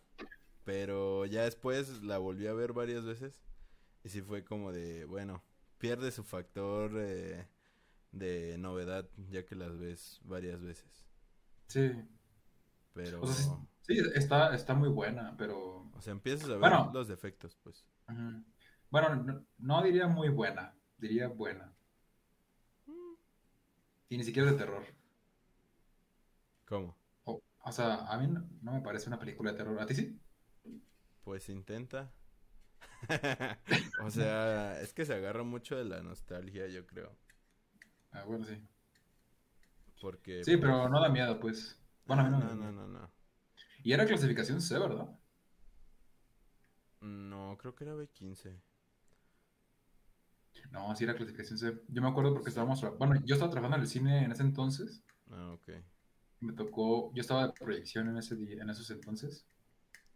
Pero 0.65 1.27
ya 1.27 1.45
después 1.45 2.03
la 2.03 2.19
volví 2.19 2.47
a 2.47 2.53
ver 2.55 2.73
varias 2.73 3.05
veces. 3.05 3.43
Y 4.05 4.09
sí 4.09 4.23
fue 4.23 4.45
como 4.45 4.73
de, 4.73 5.05
bueno, 5.05 5.43
pierde 5.79 6.11
su 6.13 6.25
factor 6.25 6.93
eh, 6.97 7.47
de 8.13 8.57
novedad 8.59 9.09
ya 9.31 9.45
que 9.45 9.55
las 9.55 9.77
ves 9.79 10.21
varias 10.25 10.63
veces. 10.63 11.05
Sí. 11.69 11.93
Pero, 12.95 13.21
O 13.21 13.27
sea, 13.27 13.35
sí, 13.83 13.97
sí, 13.97 14.03
está, 14.15 14.55
está 14.55 14.75
muy 14.75 14.89
buena, 14.89 15.35
pero... 15.37 15.91
o 15.93 16.01
sea, 16.01 16.13
empiezas 16.13 16.47
a 16.49 16.53
ver 16.53 16.61
Bueno. 16.61 16.91
los 16.95 17.09
defectos, 17.09 17.57
pues. 17.63 17.85
Bueno, 18.91 19.17
no, 19.17 19.45
no 19.59 19.83
diría 19.83 20.07
muy 20.07 20.29
buena, 20.29 20.75
diría 20.99 21.29
buena. 21.29 21.73
Y 24.09 24.17
ni 24.17 24.25
siquiera 24.25 24.53
de 24.53 24.59
terror. 24.59 24.85
¿Cómo? 26.67 26.97
O, 27.25 27.43
o 27.65 27.73
sea, 27.73 28.07
a 28.07 28.19
mí 28.19 28.29
no, 28.29 28.49
no 28.63 28.73
me 28.73 28.81
parece 28.81 29.09
una 29.09 29.19
película 29.19 29.51
de 29.51 29.59
terror. 29.59 29.81
¿A 29.81 29.87
ti 29.87 29.95
sí? 29.95 30.21
Pues 31.25 31.49
intenta. 31.49 32.13
o 34.03 34.11
sea, 34.11 34.81
es 34.81 34.93
que 34.93 35.05
se 35.05 35.15
agarra 35.15 35.43
mucho 35.43 35.77
de 35.77 35.85
la 35.85 36.03
nostalgia, 36.03 36.69
yo 36.69 36.87
creo. 36.87 37.17
Ah, 38.13 38.25
bueno, 38.25 38.45
sí. 38.45 38.61
Porque. 40.01 40.45
Sí, 40.45 40.57
pero 40.57 40.89
no 40.89 41.01
da 41.01 41.09
miedo, 41.09 41.39
pues. 41.41 41.81
Bueno, 42.07 42.29
no, 42.31 42.39
no, 42.39 42.55
no, 42.55 42.73
no, 42.73 42.87
no. 42.87 43.11
Y 43.83 43.93
era 43.93 44.07
clasificación 44.07 44.61
C, 44.61 44.79
¿verdad? 44.79 45.09
No, 47.07 47.57
creo 47.59 47.75
que 47.75 47.85
era 47.85 47.95
B15. 47.95 48.61
No, 50.73 50.95
sí 50.97 51.05
era 51.05 51.15
clasificación 51.15 51.59
C. 51.59 51.81
Yo 51.89 52.03
me 52.03 52.09
acuerdo 52.09 52.33
porque 52.33 52.49
estábamos... 52.49 52.81
Bueno, 52.99 53.23
yo 53.25 53.35
estaba 53.35 53.51
trabajando 53.51 53.77
en 53.77 53.83
el 53.83 53.89
cine 53.89 54.25
en 54.25 54.33
ese 54.33 54.43
entonces. 54.43 55.03
Ah, 55.31 55.53
ok. 55.53 55.69
Me 56.41 56.53
tocó... 56.53 57.13
Yo 57.15 57.21
estaba 57.21 57.47
de 57.47 57.53
proyección 57.53 58.09
en, 58.09 58.17
ese 58.17 58.35
día, 58.35 58.63
en 58.63 58.71
esos 58.71 58.91
entonces. 58.91 59.47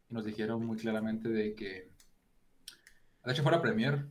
Y 0.09 0.14
nos 0.14 0.25
dijeron 0.25 0.64
muy 0.64 0.76
claramente 0.76 1.28
de 1.28 1.54
que... 1.54 1.92
De 3.25 3.32
hecho, 3.32 3.42
fuera 3.42 3.62
premier. 3.62 4.09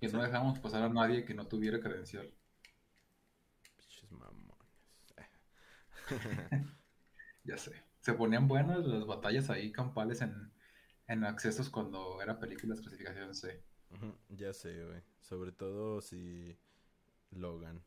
Que 0.00 0.08
no 0.08 0.20
Sí. 0.20 0.26
dejamos 0.26 0.58
pasar 0.58 0.82
a 0.82 0.88
nadie 0.88 1.24
que 1.24 1.34
no 1.34 1.46
tuviera 1.46 1.78
credencial. 1.80 2.32
Piches 3.78 4.10
mamones. 4.10 4.56
Ya 7.44 7.56
sé. 7.56 7.80
Se 8.00 8.12
ponían 8.12 8.48
buenas 8.48 8.84
las 8.84 9.06
batallas 9.06 9.50
ahí 9.50 9.70
campales 9.70 10.20
en, 10.20 10.50
en 11.08 11.24
accesos 11.24 11.70
cuando 11.70 12.20
era 12.22 12.38
películas 12.38 12.80
clasificación 12.80 13.34
C. 13.34 13.62
Ya 14.30 14.52
sé, 14.52 14.84
güey. 14.84 15.02
Sobre 15.20 15.52
todo 15.52 16.00
si 16.00 16.56
Logan. 17.30 17.82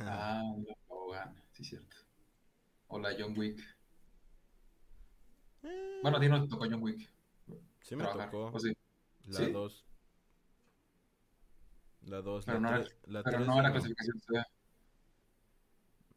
Ah, 0.00 0.42
Logan, 0.88 1.42
sí, 1.52 1.64
cierto. 1.64 1.96
O 2.88 2.98
la 2.98 3.10
John 3.18 3.36
Wick. 3.38 3.60
Eh, 5.62 6.00
Bueno, 6.02 6.16
a 6.16 6.20
ti 6.20 6.28
no 6.28 6.42
te 6.42 6.48
tocó 6.48 6.64
John 6.68 6.82
Wick. 6.82 7.08
sí 7.82 7.94
me 7.96 8.02
trabajar, 8.04 8.30
tocó. 8.30 8.56
¿o 8.56 8.58
sí? 8.60 8.76
La 9.26 9.38
¿Sí? 9.38 9.52
2. 9.52 9.86
La 12.02 12.22
2. 12.22 12.44
Pero 12.46 12.60
La 12.60 12.70
no 12.70 12.76
era- 12.76 12.84
3. 12.84 12.96
La 13.06 13.22
Pero 13.22 13.36
3 13.36 13.46
no 13.46 13.58
era 13.58 13.68
no. 13.68 13.72
clasificación 13.74 14.20
C. 14.20 14.42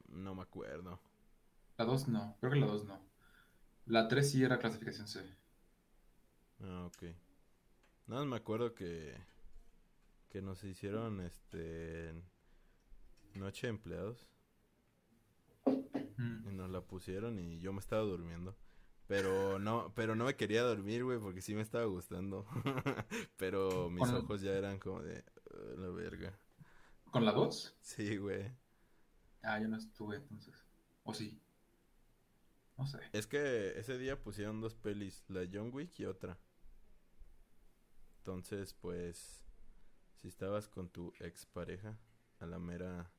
No 0.07 0.35
me 0.35 0.41
acuerdo. 0.43 0.99
La 1.77 1.85
2 1.85 2.07
no, 2.07 2.37
creo 2.39 2.53
que 2.53 2.59
la 2.59 2.67
2 2.67 2.85
no. 2.85 3.01
La 3.85 4.07
3 4.07 4.31
sí 4.31 4.43
era 4.43 4.59
clasificación 4.59 5.07
C. 5.07 5.21
Ah, 6.61 6.85
ok. 6.87 7.03
Nada 8.07 8.21
más 8.21 8.27
me 8.29 8.35
acuerdo 8.37 8.73
que 8.73 9.15
que 10.29 10.41
nos 10.41 10.63
hicieron 10.63 11.21
este 11.21 12.11
noche 13.35 13.67
de 13.67 13.71
empleados 13.71 14.29
Mm. 16.17 16.47
y 16.49 16.53
nos 16.53 16.69
la 16.69 16.81
pusieron 16.81 17.39
y 17.39 17.59
yo 17.59 17.71
me 17.73 17.79
estaba 17.79 18.01
durmiendo. 18.03 18.55
Pero 19.07 19.59
no, 19.59 19.91
pero 19.95 20.15
no 20.15 20.25
me 20.25 20.35
quería 20.35 20.61
dormir, 20.63 21.03
güey, 21.03 21.19
porque 21.19 21.41
sí 21.41 21.53
me 21.55 21.61
estaba 21.61 21.85
gustando. 21.85 22.45
pero 23.37 23.89
mis 23.89 24.07
ojos 24.09 24.41
ya 24.41 24.51
eran 24.53 24.79
como 24.79 25.01
de 25.01 25.23
"Ah, 25.51 25.73
la 25.77 25.89
verga. 25.89 26.37
¿Con 27.11 27.25
la 27.25 27.31
2? 27.31 27.75
Sí, 27.81 28.17
güey. 28.17 28.51
Ah, 29.43 29.59
yo 29.59 29.67
no 29.67 29.77
estuve 29.77 30.15
entonces. 30.17 30.55
¿O 31.03 31.13
sí? 31.13 31.39
No 32.77 32.85
sé. 32.87 32.99
Es 33.13 33.27
que 33.27 33.77
ese 33.79 33.97
día 33.97 34.21
pusieron 34.21 34.61
dos 34.61 34.75
pelis, 34.75 35.23
la 35.27 35.41
John 35.51 35.69
Wick 35.73 35.99
y 35.99 36.05
otra. 36.05 36.37
Entonces, 38.19 38.73
pues, 38.73 39.43
si 40.21 40.27
estabas 40.27 40.67
con 40.67 40.89
tu 40.89 41.13
expareja, 41.19 41.97
a 42.39 42.45
la 42.45 42.59
mera 42.59 43.11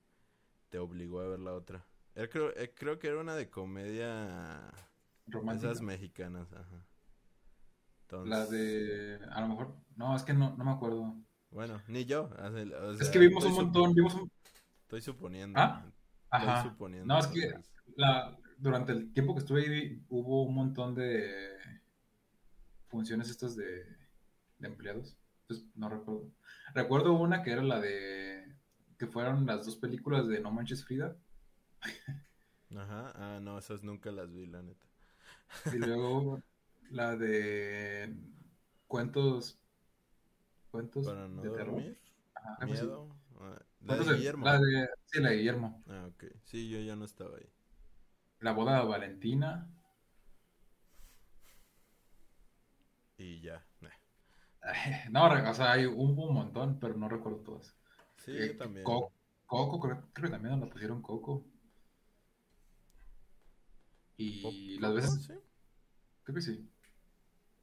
te 0.71 0.79
obligó 0.79 1.21
a 1.21 1.29
ver 1.29 1.41
la 1.41 1.53
otra. 1.55 1.87
Creo, 2.15 2.55
eh, 2.57 2.73
creo 2.75 2.99
que 2.99 3.09
era 3.09 3.21
una 3.21 3.35
de 3.37 3.51
comedia, 3.51 4.71
Romántica. 5.27 5.71
esas 5.73 5.83
mexicanas, 5.83 6.53
ajá. 6.53 6.87
Entonces, 8.03 8.31
La 8.31 8.47
de... 8.47 9.19
A 9.31 9.41
lo 9.43 9.49
mejor... 9.49 9.77
No, 9.97 10.15
es 10.17 10.23
que 10.23 10.35
no, 10.35 10.57
no 10.57 10.65
me 10.65 10.71
acuerdo. 10.73 11.15
bueno, 11.51 11.83
ni 11.89 12.05
yo. 12.05 12.31
Es 13.01 13.09
que 13.11 13.19
vimos 13.19 13.45
un 13.45 13.51
estoy 13.51 13.65
montón, 13.65 13.95
vimos 13.95 14.15
un... 14.15 14.31
Estoy 14.83 15.01
suponiendo. 15.03 15.59
¿Ah? 15.59 15.85
Estoy 16.33 16.49
Ajá. 16.49 16.63
suponiendo. 16.63 17.13
No, 17.13 17.21
es 17.21 17.27
que 17.29 17.53
la, 17.97 18.37
durante 18.59 18.93
el 18.93 19.13
tiempo 19.13 19.35
que 19.35 19.41
estuve 19.41 19.63
ahí 19.63 20.05
hubo 20.09 20.45
un 20.45 20.55
montón 20.55 20.95
de 20.95 21.57
funciones 22.89 23.31
estas 23.31 23.57
de, 23.57 23.85
de 24.59 24.69
empleados. 24.69 25.17
Entonces, 25.43 25.67
no 25.75 25.89
recuerdo. 25.89 26.31
Recuerdo 26.75 27.13
una 27.15 27.43
que 27.43 27.51
era 27.53 27.63
la 27.63 27.81
de... 27.81 28.55
que 28.99 29.07
fueron 29.07 29.47
las 29.47 29.67
dos 29.67 29.77
películas 29.77 30.27
de 30.29 30.41
No 30.41 30.51
Manches 30.51 30.85
Frida. 30.85 31.17
Ajá, 32.77 33.13
ah, 33.15 33.41
no, 33.41 33.59
esas 33.59 33.83
nunca 33.85 34.11
las 34.11 34.33
vi, 34.33 34.47
la 34.47 34.63
neta. 34.63 34.87
Y 35.73 35.77
luego 35.79 36.43
la 36.91 37.17
de 37.17 38.15
cuentos... 38.89 39.59
Cuentos 40.71 41.05
Para 41.07 41.29
no 41.29 41.43
de 41.43 41.51
terror. 41.51 41.67
dormir, 41.75 41.99
Ajá, 42.35 42.67
miedo. 42.67 43.17
ah, 43.39 43.63
la 43.81 43.97
de 43.97 44.05
de- 44.05 44.15
Guillermo. 44.17 44.45
la 44.45 44.59
de- 44.59 44.89
sí, 45.05 45.21
la 45.21 45.31
de 45.31 45.37
Guillermo. 45.37 45.85
Ah, 45.87 46.07
ok. 46.09 46.25
Sí, 46.43 46.69
yo 46.69 46.81
ya 46.81 46.97
no 46.97 47.05
estaba 47.05 47.37
ahí. 47.37 47.49
La 48.45 48.53
boda 48.53 48.79
de 48.79 48.85
Valentina. 48.85 49.67
Y 53.17 53.41
ya. 53.41 53.65
eh. 53.81 53.89
No, 55.11 55.25
o 55.27 55.55
sea, 55.55 55.73
hay 55.73 55.87
un, 55.87 56.19
un 56.19 56.35
montón, 56.35 56.79
pero 56.79 56.95
no 56.95 57.09
recuerdo 57.09 57.39
todas. 57.39 57.75
Sí, 58.19 58.33
Eh, 58.37 58.49
yo 58.53 58.59
también. 58.59 58.85
Co- 58.85 59.11
Coco, 59.47 59.81
creo, 59.81 60.09
creo 60.13 60.27
que 60.29 60.33
también 60.33 60.59
nos 60.59 60.69
la 60.69 60.73
pusieron 60.75 61.01
Coco. 61.01 61.47
Y 64.19 64.43
¿Pop- 64.43 64.83
las 64.83 64.95
veces, 64.95 65.25
¿Sí? 65.25 65.33
creo 66.25 66.35
que 66.35 66.41
sí, 66.43 66.71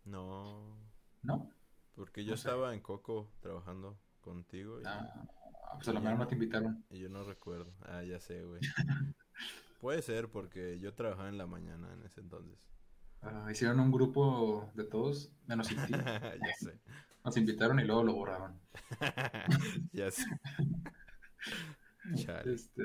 No, 0.06 0.78
¿no? 1.22 1.50
porque 1.96 2.26
yo 2.26 2.34
estaba 2.34 2.74
en 2.74 2.82
Coco 2.82 3.32
trabajando 3.42 4.00
contigo 4.20 4.82
y, 4.82 4.84
Ah, 4.86 5.28
pues 5.76 5.88
a 5.90 5.94
lo 5.94 6.02
mejor 6.02 6.18
no 6.20 6.28
te 6.28 6.34
invitaron. 6.34 6.84
y 6.90 6.98
yo 7.00 7.10
no 7.10 7.24
recuerdo. 7.24 7.72
Ah, 7.84 8.04
ya 8.04 8.20
sé, 8.20 8.44
güey. 8.44 8.62
Puede 9.82 10.04
ser 10.04 10.30
porque 10.30 10.80
yo 10.80 10.94
trabajaba 10.94 11.28
en 11.28 11.40
la 11.40 11.48
mañana 11.48 11.92
en 11.92 12.04
ese 12.04 12.22
entonces. 12.22 12.56
Ah, 13.24 13.48
hicieron 13.52 13.80
un 13.80 13.92
grupo 13.92 14.70
de 14.76 14.84
todos, 14.84 15.32
menos 15.48 15.66
sin 15.68 15.78
ti. 15.88 15.92
ya 15.92 16.54
sé. 16.60 16.80
Nos 17.26 17.36
invitaron 17.36 17.80
y 17.80 17.84
luego 17.84 18.04
lo 18.04 18.14
borraron. 18.14 18.60
ya 19.92 20.12
sé. 20.12 20.24
Chale. 22.16 22.54
Este, 22.54 22.84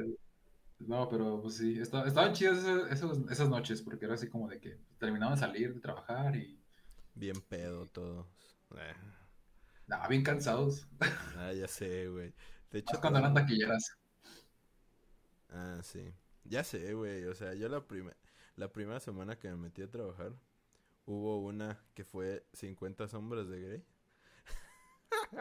no, 0.78 1.06
pero 1.10 1.42
pues 1.42 1.56
sí, 1.56 1.78
esta- 1.78 2.06
estaban 2.06 2.32
chidas 2.32 2.64
esas, 2.90 3.48
noches, 3.50 3.82
porque 3.82 4.06
era 4.06 4.14
así 4.14 4.28
como 4.30 4.48
de 4.48 4.58
que 4.58 4.78
terminaban 4.98 5.34
de 5.34 5.40
salir 5.40 5.74
de 5.74 5.80
trabajar 5.80 6.34
y 6.34 6.58
Bien 7.14 7.40
pedo 7.42 7.86
todos. 7.86 8.26
Eh, 8.74 8.94
nada, 9.86 10.08
bien 10.08 10.22
cansados. 10.22 10.86
Ah, 11.36 11.52
ya 11.52 11.68
sé, 11.68 12.08
güey. 12.08 12.32
De 12.70 12.78
hecho, 12.78 12.92
Más 12.94 13.00
cuando 13.00 13.18
eran 13.18 13.34
taquilleras. 13.34 13.96
Ah, 15.50 15.80
sí. 15.82 16.14
Ya 16.48 16.64
sé, 16.64 16.94
güey. 16.94 17.24
O 17.24 17.34
sea, 17.34 17.54
yo 17.54 17.68
la, 17.68 17.84
la 18.56 18.72
primera 18.72 19.00
semana 19.00 19.38
que 19.38 19.48
me 19.48 19.56
metí 19.56 19.82
a 19.82 19.90
trabajar, 19.90 20.32
hubo 21.04 21.40
una 21.40 21.82
que 21.94 22.04
fue 22.04 22.46
50 22.52 23.08
sombras 23.08 23.48
de 23.48 23.60
Grey. 23.60 23.84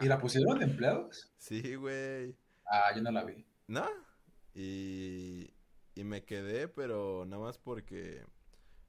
¿Y 0.02 0.08
la 0.08 0.20
pusieron 0.20 0.60
de 0.60 0.66
empleados? 0.66 1.32
Sí, 1.38 1.76
güey. 1.76 2.36
Ah, 2.66 2.92
yo 2.96 3.02
no 3.02 3.12
la 3.12 3.24
vi. 3.24 3.46
¿No? 3.68 3.86
Y, 4.54 5.54
y 5.96 6.04
me 6.04 6.24
quedé, 6.24 6.68
pero 6.68 7.26
nada 7.26 7.42
más 7.44 7.58
porque 7.58 8.24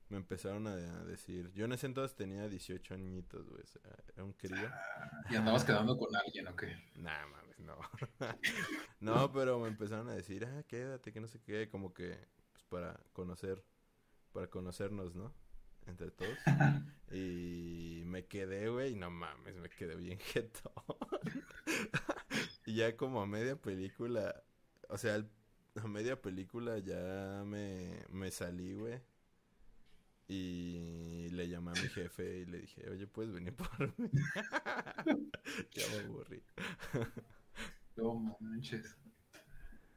me 0.08 0.18
empezaron 0.18 0.66
a, 0.66 0.76
decir. 1.04 1.50
Yo 1.52 1.64
en 1.64 1.72
ese 1.72 1.86
entonces 1.86 2.16
tenía 2.16 2.48
18 2.48 2.94
añitos, 2.94 3.48
güey. 3.48 3.62
O 3.62 3.66
sea, 3.66 3.82
era 4.14 4.24
un 4.24 4.32
crío. 4.32 4.70
¿Y 5.30 5.36
andabas 5.36 5.64
quedando 5.64 5.96
con 5.98 6.14
alguien 6.14 6.46
o 6.48 6.56
qué? 6.56 6.76
Nah, 6.94 7.26
mames, 7.26 7.58
no. 7.58 7.78
no, 9.00 9.32
pero 9.32 9.58
me 9.58 9.68
empezaron 9.68 10.08
a 10.08 10.14
decir, 10.14 10.44
ah, 10.44 10.62
quédate, 10.64 11.12
que 11.12 11.20
no 11.20 11.26
sé 11.26 11.40
qué. 11.40 11.68
Como 11.68 11.92
que, 11.92 12.18
pues 12.52 12.64
para 12.68 13.00
conocer, 13.12 13.64
para 14.32 14.48
conocernos, 14.48 15.16
¿no? 15.16 15.32
Entre 15.86 16.10
todos. 16.12 16.38
y 17.10 18.02
me 18.06 18.26
quedé, 18.26 18.68
güey, 18.68 18.92
y 18.92 18.96
no 18.96 19.10
mames, 19.10 19.56
me 19.56 19.68
quedé 19.68 19.96
bien 19.96 20.18
jetón. 20.32 20.72
y 22.64 22.76
ya 22.76 22.96
como 22.96 23.22
a 23.22 23.26
media 23.26 23.56
película, 23.56 24.44
o 24.88 24.98
sea, 24.98 25.24
a 25.74 25.88
media 25.88 26.20
película 26.20 26.78
ya 26.78 27.42
me, 27.44 28.04
me 28.08 28.30
salí, 28.30 28.72
güey 28.74 29.00
y 30.28 31.28
le 31.30 31.48
llamé 31.48 31.70
a 31.70 31.82
mi 31.82 31.88
jefe 31.88 32.40
y 32.40 32.46
le 32.46 32.60
dije, 32.60 32.88
oye, 32.90 33.06
¿puedes 33.06 33.32
venir 33.32 33.54
por 33.54 33.68
mí? 33.98 34.10
ya 35.72 35.82
me 35.92 36.04
aburrí. 36.04 36.42
no 37.96 38.36
manches. 38.40 38.96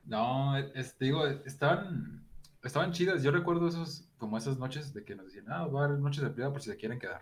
No, 0.06 0.58
es, 0.58 0.98
digo, 0.98 1.26
estaban, 1.28 2.26
estaban 2.64 2.92
chidas. 2.92 3.24
Yo 3.24 3.32
recuerdo 3.32 3.68
esos, 3.68 4.08
como 4.18 4.38
esas 4.38 4.58
noches 4.58 4.94
de 4.94 5.04
que 5.04 5.16
nos 5.16 5.28
decían, 5.28 5.46
ah, 5.50 5.66
va 5.66 5.82
a 5.82 5.86
haber 5.86 6.00
noches 6.00 6.22
de 6.22 6.28
empleado 6.28 6.52
por 6.52 6.62
si 6.62 6.70
se 6.70 6.78
quieren 6.78 7.00
quedar. 7.00 7.22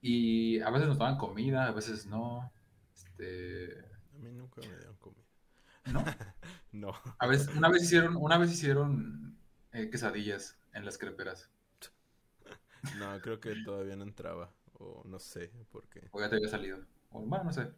Y 0.00 0.60
a 0.60 0.70
veces 0.70 0.88
nos 0.88 0.98
daban 0.98 1.16
comida, 1.18 1.66
a 1.66 1.72
veces 1.72 2.06
no. 2.06 2.50
Este... 2.94 3.78
A 4.14 4.18
mí 4.18 4.32
nunca 4.32 4.60
me 4.60 4.68
dieron 4.68 4.96
comida. 4.96 5.24
¿No? 5.92 6.04
no. 6.72 6.92
A 7.18 7.26
veces, 7.26 7.54
una 7.54 7.68
vez 7.68 7.82
hicieron, 7.82 8.16
una 8.16 8.38
vez 8.38 8.52
hicieron 8.52 9.38
eh, 9.72 9.90
quesadillas 9.90 10.58
en 10.72 10.84
las 10.84 10.98
creperas. 10.98 11.50
No, 12.98 13.20
creo 13.20 13.40
que 13.40 13.54
todavía 13.64 13.96
no 13.96 14.04
entraba. 14.04 14.52
O 14.74 15.02
no 15.04 15.18
sé 15.18 15.50
por 15.70 15.88
qué. 15.88 16.08
O 16.12 16.20
ya 16.20 16.28
te 16.28 16.36
había 16.36 16.48
salido. 16.48 16.78
O, 17.10 17.20
bueno, 17.20 17.44
no 17.44 17.52
sé. 17.52 17.68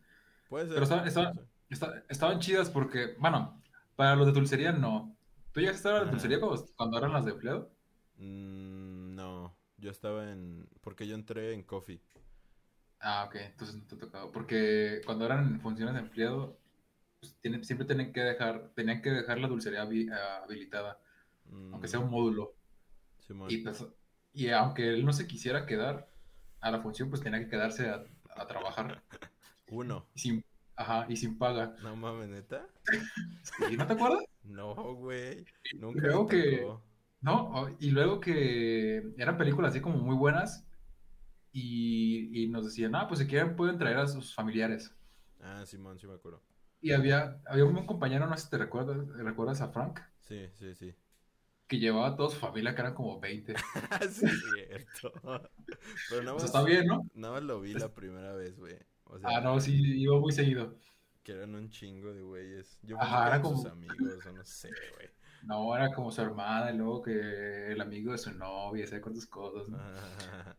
Puede 0.49 0.67
ser. 0.67 0.75
Pero 0.75 1.05
estaban, 1.07 1.41
estaban, 2.09 2.41
chidas 2.41 2.69
porque, 2.69 3.15
bueno, 3.19 3.63
para 3.97 4.17
los 4.17 4.27
de 4.27 4.33
dulcería 4.33 4.73
no. 4.73 5.17
¿Tú 5.53 5.61
ya 5.61 5.71
estabas 5.71 6.05
en 6.05 6.11
dulcería 6.11 6.41
cuando, 6.41 6.99
eran 6.99 7.13
las 7.13 7.25
de 7.25 7.33
empleado? 7.33 7.73
Mm, 8.17 9.15
no, 9.15 9.57
yo 9.79 9.91
estaba 9.91 10.31
en... 10.31 10.69
Porque 10.81 11.07
yo 11.07 11.15
entré 11.15 11.55
en 11.55 11.63
coffee. 11.63 12.01
Ah, 13.01 13.25
ok, 13.27 13.37
entonces 13.37 13.77
no 13.77 13.87
te 13.87 13.95
ha 13.95 13.99
tocado. 13.99 14.31
Porque 14.31 15.01
cuando 15.07 15.25
eran 15.25 15.61
funciones 15.61 15.95
de 15.95 16.01
empleado, 16.01 16.59
pues, 17.21 17.37
siempre 17.67 17.87
tienen 17.87 18.13
que 18.13 18.21
dejar, 18.21 18.71
tenían 18.75 19.03
que 19.03 19.11
dejar 19.11 19.39
la 19.39 19.49
dulcería 19.49 19.83
habilitada, 19.83 21.01
aunque 21.73 21.89
sea 21.89 22.01
un 22.01 22.09
mm. 22.09 22.11
módulo. 22.11 22.55
Sí, 23.19 23.35
y 23.49 23.59
pues, 23.59 23.85
y 24.33 24.49
aunque 24.51 24.89
él 24.89 25.05
no 25.05 25.13
se 25.13 25.27
quisiera 25.27 25.67
quedar 25.67 26.09
a 26.61 26.71
la 26.71 26.81
función, 26.81 27.11
pues 27.11 27.23
tenía 27.23 27.41
que 27.41 27.49
quedarse 27.49 27.89
a, 27.89 28.05
trabajar. 28.47 29.03
Uno. 29.69 30.07
Y 30.15 30.21
sin, 30.21 30.45
ajá, 30.77 31.07
y 31.09 31.17
sin 31.17 31.39
paga. 31.39 31.77
No 31.83 31.97
mames, 31.97 32.29
neta. 32.29 32.67
¿Y 33.71 33.77
no 33.77 33.87
te 33.87 33.93
acuerdas? 33.93 34.25
No, 34.45 34.75
güey. 34.95 35.45
Nunca. 35.79 36.01
Luego 36.01 36.27
que. 36.27 36.67
No, 37.21 37.69
y 37.79 37.91
luego 37.91 38.19
que 38.19 39.13
eran 39.19 39.37
películas 39.37 39.73
así 39.73 39.81
como 39.81 39.99
muy 39.99 40.17
buenas. 40.17 40.67
Y, 41.53 42.45
y 42.45 42.47
nos 42.47 42.65
decían, 42.65 42.95
ah, 42.95 43.09
pues 43.09 43.21
si 43.21 43.27
quieren 43.27 43.57
pueden 43.57 43.77
traer 43.77 43.99
a 43.99 44.07
sus 44.07 44.35
familiares. 44.35 44.95
Ah, 45.43 45.65
Simón, 45.67 45.99
sí 45.99 46.07
me 46.07 46.15
acuerdo. 46.15 46.43
Y 46.81 46.93
había, 46.93 47.43
había 47.47 47.65
un 47.65 47.85
compañero, 47.87 48.27
no 48.27 48.37
sé 48.37 48.45
si 48.45 48.51
te 48.51 48.59
recuerdas, 48.59 49.07
¿recuerdas 49.09 49.61
a 49.61 49.69
Frank? 49.69 50.01
Sí, 50.21 50.49
sí, 50.55 50.75
sí 50.75 50.95
que 51.71 51.79
llevaba 51.79 52.09
a 52.09 52.17
toda 52.17 52.31
su 52.31 52.37
familia, 52.37 52.75
que 52.75 52.81
eran 52.81 52.95
como 52.95 53.21
20. 53.21 53.55
sí, 54.11 54.27
es 54.27 54.45
cierto. 54.53 55.13
Pero 56.11 56.23
nada 56.25 56.35
más, 56.35 56.45
está 56.45 56.65
bien, 56.65 56.85
¿no? 56.85 57.07
Nada 57.15 57.35
más 57.35 57.45
lo 57.45 57.61
vi 57.61 57.75
la 57.75 57.95
primera 57.95 58.35
vez, 58.35 58.59
güey. 58.59 58.77
ah, 59.23 59.41
no, 59.41 59.61
sí, 59.61 59.81
iba 60.01 60.19
muy 60.19 60.33
seguido. 60.33 60.77
Que 61.23 61.31
eran 61.31 61.55
un 61.55 61.71
chingo 61.71 62.13
de 62.13 62.23
güeyes. 62.23 62.77
Yo 62.83 63.01
Ajá, 63.01 63.29
era 63.29 63.41
como... 63.41 63.57
sus 63.57 63.71
amigos, 63.71 64.27
o 64.27 64.33
no 64.33 64.45
sé, 64.45 64.69
güey. 64.97 65.09
No, 65.45 65.77
era 65.77 65.95
como 65.95 66.11
su 66.11 66.21
hermana 66.21 66.73
y 66.73 66.77
luego 66.77 67.03
que 67.03 67.71
el 67.71 67.81
amigo 67.81 68.11
de 68.11 68.19
su 68.19 68.33
novia, 68.33 68.85
sé 68.89 69.01
cuántas 69.01 69.27
cosas, 69.27 69.69
¿no? 69.69 69.79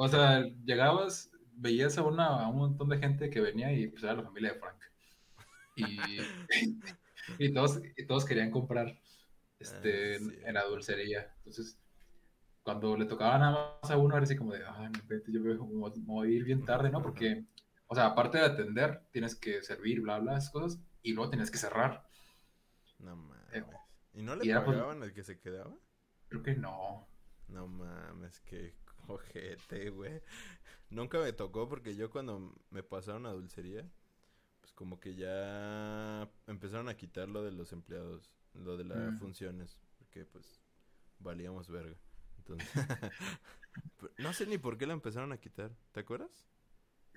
O 0.00 0.06
sea, 0.06 0.44
llegabas, 0.64 1.30
veías 1.54 1.98
a, 1.98 2.02
una, 2.02 2.26
a 2.26 2.48
un 2.48 2.58
montón 2.58 2.88
de 2.88 2.98
gente 2.98 3.30
que 3.30 3.40
venía 3.40 3.72
y 3.72 3.88
pues 3.88 4.04
era 4.04 4.14
la 4.14 4.22
familia 4.22 4.52
de 4.52 4.58
Frank. 4.60 4.76
Y, 5.74 7.44
y, 7.44 7.52
todos, 7.52 7.80
y 7.96 8.06
todos 8.06 8.24
querían 8.24 8.52
comprar 8.52 8.96
este, 9.58 10.16
ah, 10.16 10.48
en 10.48 10.54
la 10.54 10.64
dulcería. 10.64 11.34
Entonces, 11.38 11.78
cuando 12.62 12.96
le 12.96 13.06
tocaba 13.06 13.38
nada 13.38 13.78
más 13.82 13.90
a 13.90 13.96
uno, 13.96 14.14
era 14.14 14.24
así 14.24 14.36
como 14.36 14.52
de, 14.52 14.64
ay, 14.66 14.92
yo 15.28 15.40
me 15.40 15.56
voy 15.56 16.28
a 16.28 16.36
ir 16.36 16.44
bien 16.44 16.64
tarde, 16.64 16.90
¿no? 16.90 17.02
Porque, 17.02 17.44
o 17.86 17.94
sea, 17.94 18.06
aparte 18.06 18.38
de 18.38 18.44
atender, 18.44 19.02
tienes 19.10 19.34
que 19.34 19.62
servir, 19.62 20.00
bla, 20.00 20.18
bla, 20.18 20.36
esas 20.36 20.50
cosas, 20.50 20.80
y 21.02 21.12
luego 21.12 21.30
tienes 21.30 21.50
que 21.50 21.58
cerrar. 21.58 22.06
No 22.98 23.16
mames. 23.16 23.64
¿Y 24.14 24.22
no 24.22 24.34
le 24.34 24.52
pues 24.52 24.64
pagaban 24.64 25.02
al 25.02 25.12
que 25.12 25.22
se 25.22 25.38
quedaba? 25.38 25.74
Creo 26.28 26.42
que 26.42 26.54
no. 26.56 27.08
No 27.48 27.66
mames, 27.68 28.40
que 28.40 28.74
cojete, 29.06 29.90
güey. 29.90 30.20
Nunca 30.90 31.18
me 31.20 31.32
tocó 31.32 31.68
porque 31.68 31.96
yo 31.96 32.10
cuando 32.10 32.54
me 32.70 32.82
pasaron 32.82 33.26
a 33.26 33.32
dulcería, 33.32 33.88
pues 34.60 34.72
como 34.72 35.00
que 35.00 35.14
ya 35.14 36.28
empezaron 36.46 36.88
a 36.88 36.96
quitar 36.96 37.28
lo 37.28 37.42
de 37.42 37.52
los 37.52 37.72
empleados 37.72 38.30
lo 38.54 38.76
de 38.76 38.84
las 38.84 39.12
mm. 39.12 39.18
funciones, 39.18 39.78
porque 39.98 40.24
pues 40.24 40.60
valíamos 41.18 41.68
verga. 41.68 41.96
Entonces, 42.38 42.68
no 44.18 44.32
sé 44.32 44.46
ni 44.46 44.58
por 44.58 44.78
qué 44.78 44.86
la 44.86 44.94
empezaron 44.94 45.32
a 45.32 45.38
quitar, 45.38 45.70
¿te 45.92 46.00
acuerdas? 46.00 46.46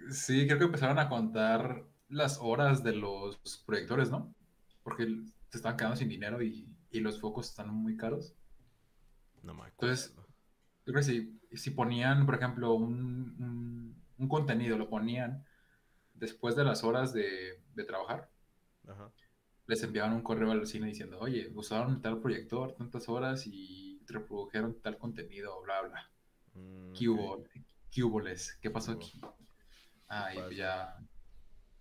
Sí, 0.10 0.46
creo 0.48 0.58
que 0.58 0.66
empezaron 0.66 1.00
a 1.00 1.10
contar 1.10 1.86
las 2.10 2.40
horas 2.42 2.84
de 2.84 2.94
los 2.94 3.38
proyectores, 3.66 4.10
¿no? 4.10 4.34
Porque 4.84 5.06
se 5.50 5.58
estaban 5.58 5.78
quedando 5.78 5.98
sin 5.98 6.10
dinero 6.10 6.42
y, 6.42 6.68
los 6.94 7.22
focos 7.22 7.50
están 7.50 7.70
muy 7.70 7.96
caros. 7.96 8.36
No 9.44 9.54
me 9.54 9.62
acuerdo. 9.62 9.94
Entonces, 9.94 10.16
creo 10.84 10.96
que 10.96 11.04
si, 11.04 11.40
si 11.54 11.72
ponían, 11.72 12.26
por 12.26 12.36
ejemplo, 12.36 12.74
un, 12.74 13.96
un, 14.18 14.28
contenido, 14.28 14.78
lo 14.78 14.90
ponían 14.90 15.46
después 16.14 16.56
de 16.58 16.66
las 16.66 16.84
horas 16.84 17.14
de, 17.14 17.62
de 17.74 17.84
trabajar, 17.86 18.30
Ajá 18.86 19.10
les 19.72 19.82
enviaban 19.84 20.12
un 20.12 20.22
correo 20.22 20.52
al 20.52 20.68
cine 20.68 20.88
diciendo, 20.88 21.18
oye, 21.22 21.50
usaron 21.56 22.02
tal 22.02 22.20
proyector 22.20 22.76
tantas 22.76 23.08
horas 23.08 23.48
y 23.48 24.02
reprodujeron 24.06 24.82
tal 24.82 24.98
contenido, 24.98 25.62
bla, 25.62 25.82
bla. 25.84 26.10
Mm, 26.56 26.92
¿Qué 26.92 27.08
hubo? 27.08 27.46
¿Qué 27.90 28.04
hubo 28.04 28.20
les? 28.20 28.56
¿Qué 28.62 28.70
pasó 28.70 28.92
aquí? 28.92 29.22
Ah, 30.10 30.34
y 30.34 30.40
pues 30.40 30.58
ya... 30.58 30.98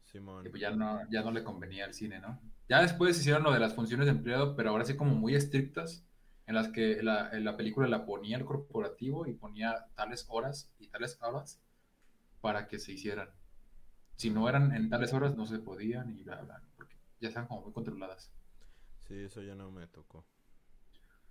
Simón. 0.05 0.47
Y 0.47 0.51
pues 0.51 0.63
ya 0.63 0.71
no, 0.71 1.01
ya 1.11 1.23
no 1.23 1.33
le 1.33 1.43
convenía 1.43 1.85
al 1.85 1.93
cine, 1.93 2.21
¿no? 2.21 2.41
Ya 2.69 2.81
después 2.81 3.19
hicieron 3.19 3.43
lo 3.43 3.51
de 3.51 3.59
las 3.59 3.75
funciones 3.75 4.07
de 4.07 4.13
empleado, 4.13 4.55
pero 4.55 4.71
ahora 4.71 4.85
sí 4.85 4.97
como 4.97 5.17
muy 5.17 5.35
estrictas, 5.35 6.05
en 6.47 6.55
las 6.55 6.69
que 6.69 7.03
la, 7.03 7.33
la 7.41 7.57
película 7.57 7.89
la 7.89 8.07
ponía 8.07 8.37
el 8.37 8.45
corporativo 8.45 9.27
y 9.27 9.33
ponía 9.33 9.87
tales 9.97 10.27
horas 10.29 10.71
y 10.79 10.87
tales 10.87 11.19
horas 11.21 11.61
para 12.41 12.69
que 12.69 12.79
se 12.79 12.93
hicieran. 12.93 13.31
Si 14.15 14.31
no 14.31 14.49
eran 14.49 14.77
en 14.77 14.91
tales 14.91 15.13
horas, 15.13 15.37
no 15.37 15.47
se 15.47 15.59
podían 15.59 16.17
y 16.17 16.23
bla, 16.23 16.41
bla 16.43 16.63
ya 17.21 17.29
están 17.29 17.47
como 17.47 17.63
muy 17.63 17.73
controladas. 17.73 18.33
Sí, 19.07 19.15
eso 19.25 19.43
ya 19.43 19.55
no 19.55 19.71
me 19.71 19.87
tocó. 19.87 20.27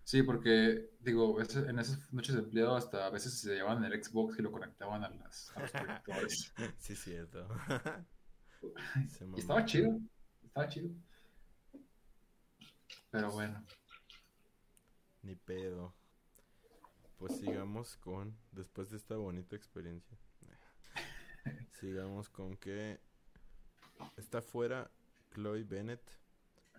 Sí, 0.04 0.23
porque, 0.23 0.89
digo, 0.99 1.39
en 1.39 1.80
esas 1.80 2.12
noches 2.12 2.34
de 2.34 2.41
empleado 2.41 2.75
hasta 2.75 3.06
a 3.06 3.10
veces 3.10 3.39
se 3.39 3.54
llevaban 3.54 3.84
el 3.84 4.04
Xbox 4.04 4.39
y 4.39 4.41
lo 4.41 4.52
conectaban 4.52 5.04
a, 5.04 5.10
las, 5.10 5.54
los 5.56 5.71
proyectores. 5.71 6.54
sí, 6.80 6.95
cierto. 6.95 7.47
y 9.36 9.39
estaba 9.39 9.65
chido, 9.65 9.99
estaba 10.43 10.67
chido. 10.67 10.89
Pero 13.12 13.32
bueno. 13.32 13.63
Ni 15.21 15.36
pedo. 15.36 15.93
Pues 17.17 17.38
sigamos 17.38 17.97
con, 17.97 18.36
después 18.52 18.89
de 18.89 18.97
esta 18.97 19.15
bonita 19.17 19.56
experiencia, 19.56 20.17
sigamos 21.80 22.30
con 22.30 22.56
que 22.56 22.99
está 24.15 24.41
fuera 24.41 24.89
Chloe 25.39 25.63
Bennett 25.63 26.19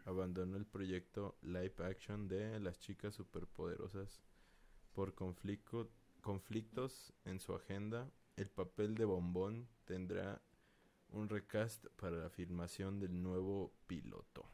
abandonó 0.04 0.58
el 0.58 0.66
proyecto 0.66 1.38
live 1.40 1.72
action 1.78 2.28
de 2.28 2.60
Las 2.60 2.78
chicas 2.78 3.14
superpoderosas 3.14 4.20
por 4.92 5.14
conflictos 5.14 7.14
en 7.24 7.40
su 7.40 7.54
agenda. 7.54 8.10
El 8.36 8.50
papel 8.50 8.96
de 8.96 9.06
Bombón 9.06 9.66
tendrá 9.86 10.42
un 11.08 11.30
recast 11.30 11.86
para 11.96 12.18
la 12.18 12.28
filmación 12.28 13.00
del 13.00 13.22
nuevo 13.22 13.72
piloto. 13.86 14.44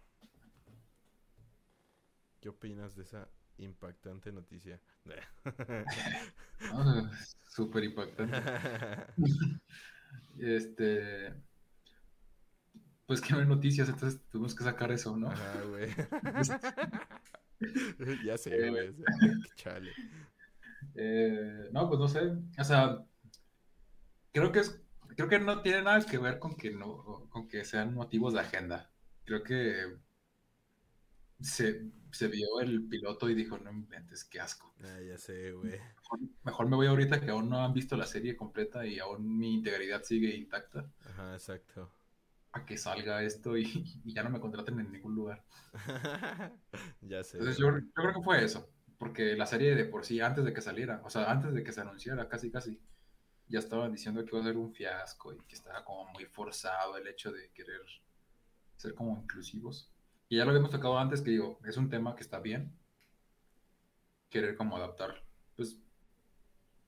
¿Qué 2.40 2.48
opinas 2.48 2.94
de 2.94 3.02
esa 3.02 3.28
impactante 3.58 4.30
noticia? 4.30 4.80
Ah, 6.72 7.10
súper 7.48 7.84
impactante. 7.84 8.36
este 10.38 11.34
pues 13.06 13.20
que 13.20 13.32
no 13.32 13.40
hay 13.40 13.46
noticias, 13.46 13.88
entonces 13.88 14.20
tuvimos 14.30 14.54
que 14.54 14.64
sacar 14.64 14.90
eso, 14.92 15.16
¿no? 15.16 15.28
Ajá, 15.30 15.62
güey. 15.62 15.88
ya 18.24 18.36
sé, 18.36 18.54
Eh, 18.54 18.70
güey. 18.70 18.94
sea, 18.94 19.54
Chale. 19.56 19.92
Eh, 20.94 21.68
no, 21.72 21.88
pues 21.88 22.00
no 22.00 22.08
sé. 22.08 22.20
O 22.58 22.64
sea, 22.64 23.04
creo 24.32 24.52
que 24.52 24.60
es, 24.60 24.80
creo 25.16 25.28
que 25.28 25.38
no 25.38 25.62
tiene 25.62 25.82
nada 25.82 26.04
que 26.04 26.18
ver 26.18 26.38
con 26.38 26.56
que 26.56 26.70
no, 26.70 27.28
con 27.30 27.48
que 27.48 27.64
sean 27.64 27.94
motivos 27.94 28.34
de 28.34 28.40
agenda. 28.40 28.90
Creo 29.24 29.42
que 29.42 29.96
se, 31.40 31.90
se 32.12 32.28
vio 32.28 32.60
el 32.60 32.86
piloto 32.88 33.28
y 33.28 33.34
dijo, 33.34 33.58
no 33.58 33.70
inventes, 33.70 34.24
qué 34.24 34.40
asco. 34.40 34.74
Ah, 34.82 35.00
ya 35.06 35.18
sé, 35.18 35.52
güey. 35.52 35.72
Mejor, 35.72 36.20
mejor 36.44 36.68
me 36.68 36.76
voy 36.76 36.86
ahorita 36.86 37.20
que 37.20 37.30
aún 37.30 37.48
no 37.48 37.64
han 37.64 37.72
visto 37.74 37.96
la 37.96 38.06
serie 38.06 38.36
completa 38.36 38.86
y 38.86 38.98
aún 38.98 39.38
mi 39.38 39.54
integridad 39.54 40.02
sigue 40.02 40.34
intacta 40.34 40.90
Ajá, 41.04 41.34
exacto. 41.34 41.90
A 42.56 42.66
que 42.66 42.76
salga 42.76 43.22
esto 43.22 43.56
y, 43.56 43.64
y 44.04 44.14
ya 44.14 44.22
no 44.22 44.30
me 44.30 44.40
contraten 44.40 44.78
en 44.80 44.92
ningún 44.92 45.14
lugar. 45.14 45.44
ya 47.00 47.22
sé. 47.24 47.38
Entonces 47.38 47.58
yo, 47.58 47.70
yo 47.78 47.92
creo 47.94 48.14
que 48.14 48.22
fue 48.22 48.44
eso, 48.44 48.70
porque 48.98 49.36
la 49.36 49.46
serie 49.46 49.74
de 49.74 49.84
por 49.84 50.04
sí, 50.04 50.20
antes 50.20 50.44
de 50.44 50.52
que 50.52 50.60
saliera, 50.60 51.00
o 51.04 51.10
sea, 51.10 51.30
antes 51.30 51.52
de 51.52 51.62
que 51.62 51.72
se 51.72 51.80
anunciara, 51.80 52.28
casi 52.28 52.50
casi, 52.50 52.80
ya 53.48 53.58
estaban 53.58 53.92
diciendo 53.92 54.24
que 54.24 54.30
iba 54.34 54.40
a 54.40 54.44
ser 54.48 54.56
un 54.56 54.72
fiasco 54.72 55.32
y 55.32 55.38
que 55.46 55.54
estaba 55.54 55.84
como 55.84 56.10
muy 56.12 56.24
forzado 56.26 56.96
el 56.96 57.06
hecho 57.06 57.30
de 57.32 57.50
querer 57.52 57.80
ser 58.76 58.94
como 58.94 59.18
inclusivos. 59.18 59.92
Y 60.28 60.38
ya 60.38 60.44
lo 60.44 60.50
habíamos 60.50 60.70
tocado 60.70 60.98
antes, 60.98 61.22
que 61.22 61.30
digo, 61.30 61.60
es 61.64 61.76
un 61.76 61.88
tema 61.88 62.16
que 62.16 62.22
está 62.22 62.40
bien, 62.40 62.76
querer 64.28 64.56
como 64.56 64.76
adaptar, 64.76 65.22
pues, 65.54 65.78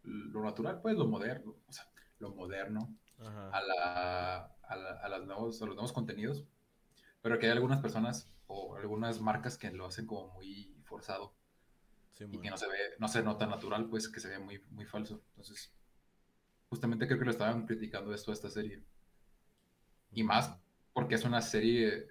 lo 0.02 0.42
natural, 0.42 0.80
pues, 0.82 0.96
lo 0.96 1.06
moderno, 1.06 1.56
o 1.66 1.72
sea, 1.72 1.84
lo 2.18 2.34
moderno 2.34 2.96
Ajá. 3.18 3.50
a, 3.50 3.62
la, 3.62 4.56
a, 4.68 4.76
la- 4.76 4.98
a 5.00 5.08
las 5.08 5.24
nuevos, 5.26 5.60
a 5.62 5.66
los 5.66 5.74
nuevos 5.74 5.92
contenidos, 5.92 6.44
pero 7.22 7.38
que 7.38 7.46
hay 7.46 7.52
algunas 7.52 7.80
personas 7.80 8.30
o 8.46 8.76
algunas 8.76 9.20
marcas 9.20 9.58
que 9.58 9.70
lo 9.70 9.86
hacen 9.86 10.06
como 10.06 10.28
muy 10.34 10.74
forzado 10.84 11.34
Sí, 12.12 12.24
y 12.30 12.40
que 12.40 12.50
no 12.50 12.56
se 12.56 12.66
ve, 12.68 12.78
no 12.98 13.08
se 13.08 13.22
nota 13.22 13.46
natural, 13.46 13.88
pues 13.88 14.08
que 14.08 14.20
se 14.20 14.28
ve 14.28 14.38
muy, 14.38 14.60
muy 14.70 14.84
falso. 14.86 15.22
Entonces, 15.30 15.72
justamente 16.68 17.06
creo 17.06 17.18
que 17.18 17.24
lo 17.24 17.30
estaban 17.30 17.66
criticando 17.66 18.12
esto 18.12 18.30
a 18.30 18.34
esta 18.34 18.50
serie. 18.50 18.82
Y 20.12 20.24
más 20.24 20.56
porque 20.92 21.14
es 21.14 21.24
una 21.24 21.40
serie, 21.40 22.08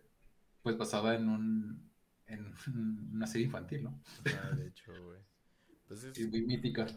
pues 0.64 0.78
basada 0.78 1.16
en 1.16 1.30
un, 1.30 1.92
en 2.26 2.54
una 3.14 3.28
serie 3.28 3.48
infantil, 3.48 3.84
¿no? 3.84 4.02
Ajá, 4.26 4.52
de 4.56 4.68
hecho, 4.68 4.94
güey. 5.04 5.20
Pues 5.88 6.04
es, 6.04 6.30
muy 6.30 6.42
mítica. 6.46 6.88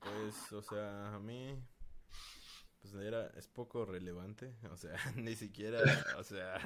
Pues, 0.00 0.52
o 0.52 0.62
sea, 0.62 1.14
a 1.14 1.18
mí, 1.18 1.56
pues 2.84 3.02
era, 3.02 3.28
es 3.28 3.48
poco 3.48 3.86
relevante, 3.86 4.54
o 4.70 4.76
sea, 4.76 4.96
ni 5.16 5.34
siquiera, 5.36 5.80
o 6.18 6.22
sea, 6.22 6.60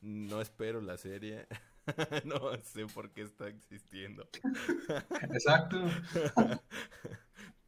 no 0.00 0.40
espero 0.40 0.80
la 0.80 0.96
serie, 0.96 1.46
no 2.24 2.56
sé 2.62 2.86
por 2.86 3.10
qué 3.12 3.22
está 3.22 3.48
existiendo, 3.48 4.26
Exacto. 5.34 5.84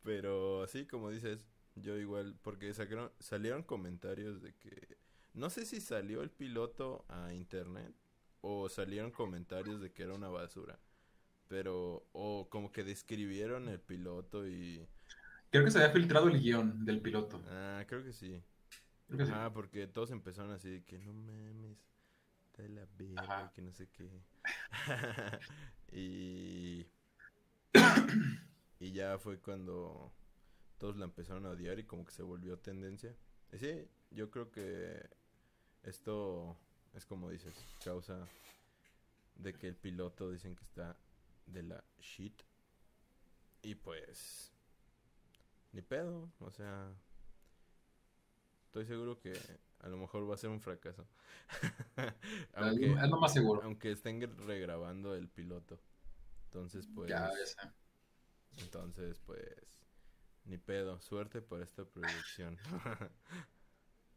pero 0.02 0.66
sí, 0.68 0.86
como 0.86 1.10
dices, 1.10 1.46
yo 1.74 1.96
igual, 1.98 2.38
porque 2.40 2.72
sacaron, 2.72 3.12
salieron 3.20 3.62
comentarios 3.62 4.40
de 4.40 4.54
que, 4.54 4.96
no 5.34 5.50
sé 5.50 5.66
si 5.66 5.82
salió 5.82 6.22
el 6.22 6.30
piloto 6.30 7.04
a 7.08 7.34
internet 7.34 7.94
o 8.40 8.70
salieron 8.70 9.10
comentarios 9.10 9.82
de 9.82 9.92
que 9.92 10.04
era 10.04 10.14
una 10.14 10.28
basura, 10.28 10.78
pero, 11.46 12.08
o 12.12 12.48
como 12.48 12.72
que 12.72 12.84
describieron 12.84 13.68
el 13.68 13.80
piloto 13.80 14.48
y... 14.48 14.88
Creo 15.50 15.64
que 15.64 15.70
se 15.70 15.78
había 15.78 15.90
filtrado 15.90 16.28
el 16.28 16.40
guion 16.40 16.84
del 16.84 17.00
piloto. 17.00 17.42
Ah, 17.48 17.84
creo 17.86 18.02
que 18.02 18.12
sí. 18.12 18.42
Creo 19.06 19.18
que 19.18 19.26
sí. 19.26 19.32
Ah, 19.34 19.50
porque 19.52 19.86
todos 19.86 20.10
empezaron 20.10 20.50
así 20.52 20.70
de 20.70 20.84
que 20.84 20.98
no 20.98 21.12
mames, 21.12 21.78
está 22.46 22.62
de 22.62 22.68
la 22.70 22.86
verga, 22.96 23.52
que 23.54 23.62
no 23.62 23.72
sé 23.72 23.88
qué. 23.88 24.10
y. 25.92 26.86
y 28.80 28.92
ya 28.92 29.18
fue 29.18 29.38
cuando 29.38 30.12
todos 30.78 30.96
la 30.96 31.04
empezaron 31.04 31.46
a 31.46 31.50
odiar 31.50 31.78
y 31.78 31.84
como 31.84 32.04
que 32.04 32.12
se 32.12 32.22
volvió 32.22 32.58
tendencia. 32.58 33.14
Y 33.52 33.58
sí, 33.58 33.88
yo 34.10 34.30
creo 34.30 34.50
que 34.50 35.08
esto 35.82 36.56
es 36.94 37.04
como 37.04 37.30
dices, 37.30 37.54
causa 37.84 38.26
de 39.36 39.52
que 39.52 39.68
el 39.68 39.76
piloto 39.76 40.30
dicen 40.30 40.56
que 40.56 40.64
está 40.64 40.96
de 41.46 41.62
la 41.62 41.84
shit. 42.00 42.42
Y 43.62 43.74
pues. 43.74 44.52
Ni 45.76 45.82
pedo, 45.82 46.32
o 46.40 46.50
sea. 46.50 46.90
Estoy 48.64 48.86
seguro 48.86 49.18
que 49.18 49.38
a 49.80 49.88
lo 49.88 49.98
mejor 49.98 50.28
va 50.28 50.34
a 50.34 50.38
ser 50.38 50.48
un 50.48 50.62
fracaso. 50.62 51.06
aunque, 52.54 52.92
es 52.92 53.10
lo 53.10 53.20
más 53.20 53.34
seguro. 53.34 53.60
aunque 53.62 53.92
estén 53.92 54.22
regrabando 54.46 55.14
el 55.14 55.28
piloto. 55.28 55.78
Entonces, 56.46 56.88
pues. 56.94 57.10
Ya. 57.10 57.30
Entonces, 58.56 59.20
pues. 59.26 59.84
Ni 60.46 60.56
pedo. 60.56 60.98
Suerte 61.02 61.42
para 61.42 61.62
esta 61.62 61.84
producción. 61.84 62.56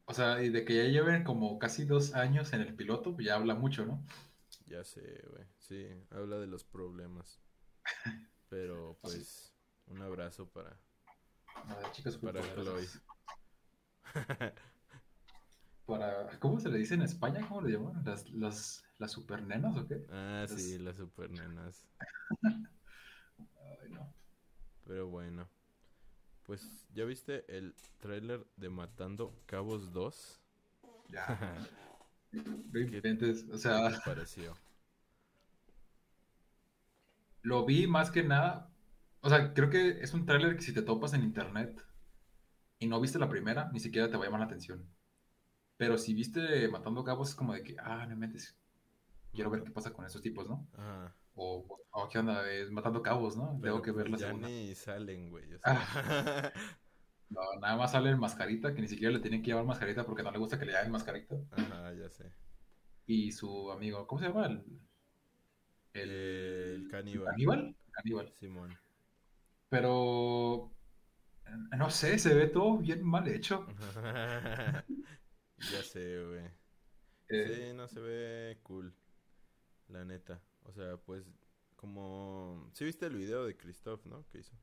O 0.06 0.14
sea, 0.16 0.42
y 0.42 0.50
de 0.50 0.66
que 0.66 0.76
ya 0.76 0.86
lleven 0.86 1.24
como 1.24 1.60
casi 1.60 1.86
dos 1.86 2.16
años 2.16 2.52
en 2.54 2.62
el 2.62 2.74
piloto, 2.74 3.14
pues 3.14 3.28
ya 3.28 3.36
habla 3.36 3.54
mucho, 3.54 3.86
¿no? 3.86 4.04
ya 4.66 4.84
sé, 4.84 5.24
güey. 5.30 5.44
Sí, 5.60 5.88
habla 6.10 6.40
de 6.40 6.48
los 6.48 6.64
problemas. 6.64 7.40
Pero, 8.50 8.98
Así. 9.04 9.18
pues. 9.18 9.54
Un 9.86 10.02
abrazo 10.02 10.50
para, 10.50 10.80
A 11.56 11.76
ver, 11.76 11.92
chicas 11.92 12.18
para 12.18 12.42
Chloe. 12.56 12.88
Para, 15.86 16.28
¿cómo 16.40 16.60
se 16.60 16.70
le 16.70 16.78
dice 16.78 16.94
en 16.94 17.02
España? 17.02 17.44
¿Cómo 17.48 17.62
le 17.62 17.72
llaman? 17.74 18.04
¿Las, 18.06 18.30
las, 18.30 18.84
las 19.00 19.12
supernenas 19.12 19.76
o 19.76 19.88
qué? 19.88 20.06
Ah, 20.12 20.46
Las- 20.48 20.52
sí, 20.52 20.78
las 20.78 20.98
super 20.98 21.32
nenas. 21.32 21.88
Ay, 23.82 23.90
no. 23.90 24.14
Pero 24.86 25.08
bueno. 25.08 25.48
Pues, 26.44 26.88
¿ya 26.94 27.06
viste 27.06 27.46
el 27.56 27.76
tráiler 28.00 28.46
de 28.56 28.70
Matando 28.70 29.34
Cabos 29.46 29.92
2? 29.94 30.40
Ya. 31.10 31.56
Inventes. 32.32 33.46
O 33.52 33.58
sea, 33.58 33.90
¿Qué 33.90 33.96
te 33.96 34.02
pareció? 34.06 34.56
lo 37.42 37.66
vi 37.66 37.88
más 37.88 38.12
que 38.12 38.24
nada. 38.24 38.70
O 39.22 39.30
sea, 39.30 39.54
creo 39.54 39.70
que 39.70 40.02
es 40.02 40.14
un 40.14 40.26
tráiler 40.26 40.56
que 40.56 40.62
si 40.62 40.74
te 40.74 40.82
topas 40.82 41.14
en 41.14 41.24
internet 41.24 41.82
y 42.80 42.88
no 42.88 43.00
viste 43.02 43.20
la 43.20 43.30
primera, 43.30 43.70
ni 43.74 43.80
siquiera 43.80 44.10
te 44.10 44.16
va 44.18 44.24
a 44.24 44.28
llamar 44.28 44.40
la 44.42 44.46
atención. 44.46 44.86
Pero 45.78 45.98
si 45.98 46.14
viste 46.14 46.68
Matando 46.70 47.04
Cabos, 47.04 47.30
es 47.30 47.36
como 47.36 47.54
de 47.54 47.64
que, 47.64 47.76
ah, 47.80 48.06
no 48.06 48.14
inventes. 48.14 48.58
Quiero 49.34 49.50
ver 49.50 49.64
qué 49.64 49.72
pasa 49.72 49.92
con 49.94 50.06
esos 50.06 50.22
tipos, 50.22 50.48
¿no? 50.50 50.68
Ajá. 50.74 51.16
O, 51.36 51.80
o 51.92 52.10
qué 52.10 52.20
onda, 52.20 52.50
es 52.52 52.70
Matando 52.72 53.02
Cabos, 53.02 53.38
¿no? 53.38 53.58
Pero 53.62 53.74
Tengo 53.76 53.82
que 53.84 53.92
ver 53.92 54.10
la 54.10 54.18
ya 54.18 54.28
segunda. 54.28 54.48
ni 54.48 54.74
salen, 54.76 55.30
güey. 55.30 55.54
o 55.54 55.60
Ah. 55.64 55.86
sea. 55.94 56.54
No, 57.32 57.42
nada 57.62 57.78
más 57.78 57.92
sale 57.92 58.10
el 58.10 58.18
mascarita, 58.18 58.74
que 58.74 58.82
ni 58.82 58.88
siquiera 58.88 59.14
le 59.14 59.20
tienen 59.20 59.44
que 59.44 59.50
llamar 59.52 59.64
mascarita 59.66 60.04
porque 60.04 60.24
no 60.24 60.32
le 60.32 60.40
gusta 60.40 60.58
que 60.58 60.66
le 60.66 60.72
llamen 60.72 60.92
mascarita. 60.94 61.36
Ajá, 61.52 61.94
ya 61.94 62.10
sé. 62.10 62.34
Y 63.06 63.32
su 63.32 63.72
amigo, 63.72 64.08
¿cómo 64.08 64.20
se 64.20 64.28
llama? 64.30 64.48
El, 64.48 64.82
El 65.94 66.88
caníbal. 66.90 67.26
¿Caníbal? 67.32 67.76
Caníbal. 67.92 68.34
Simón. 68.40 68.76
Pero, 69.70 70.72
eh, 71.46 71.78
no 71.78 71.90
sé, 71.90 72.18
se 72.20 72.34
ve 72.34 72.48
todo 72.48 72.78
bien 72.78 73.04
mal 73.04 73.28
hecho. 73.28 73.66
ya 75.58 75.84
sé, 75.84 76.26
güey. 76.26 76.46
Eh, 77.30 77.54
Sí, 77.56 77.74
no 77.76 77.88
se 77.88 78.00
ve 78.00 78.60
cool. 78.64 78.94
La 79.88 80.04
neta. 80.04 80.42
O 80.64 80.74
sea, 80.74 80.98
pues, 80.98 81.24
como... 81.76 82.70
Sí 82.74 82.86
viste 82.86 83.06
el 83.06 83.16
video 83.16 83.46
de 83.46 83.56
Christoph, 83.56 84.06
¿no? 84.06 84.26
Que 84.30 84.40
hizo. 84.40 84.56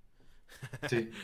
sí. 0.88 1.10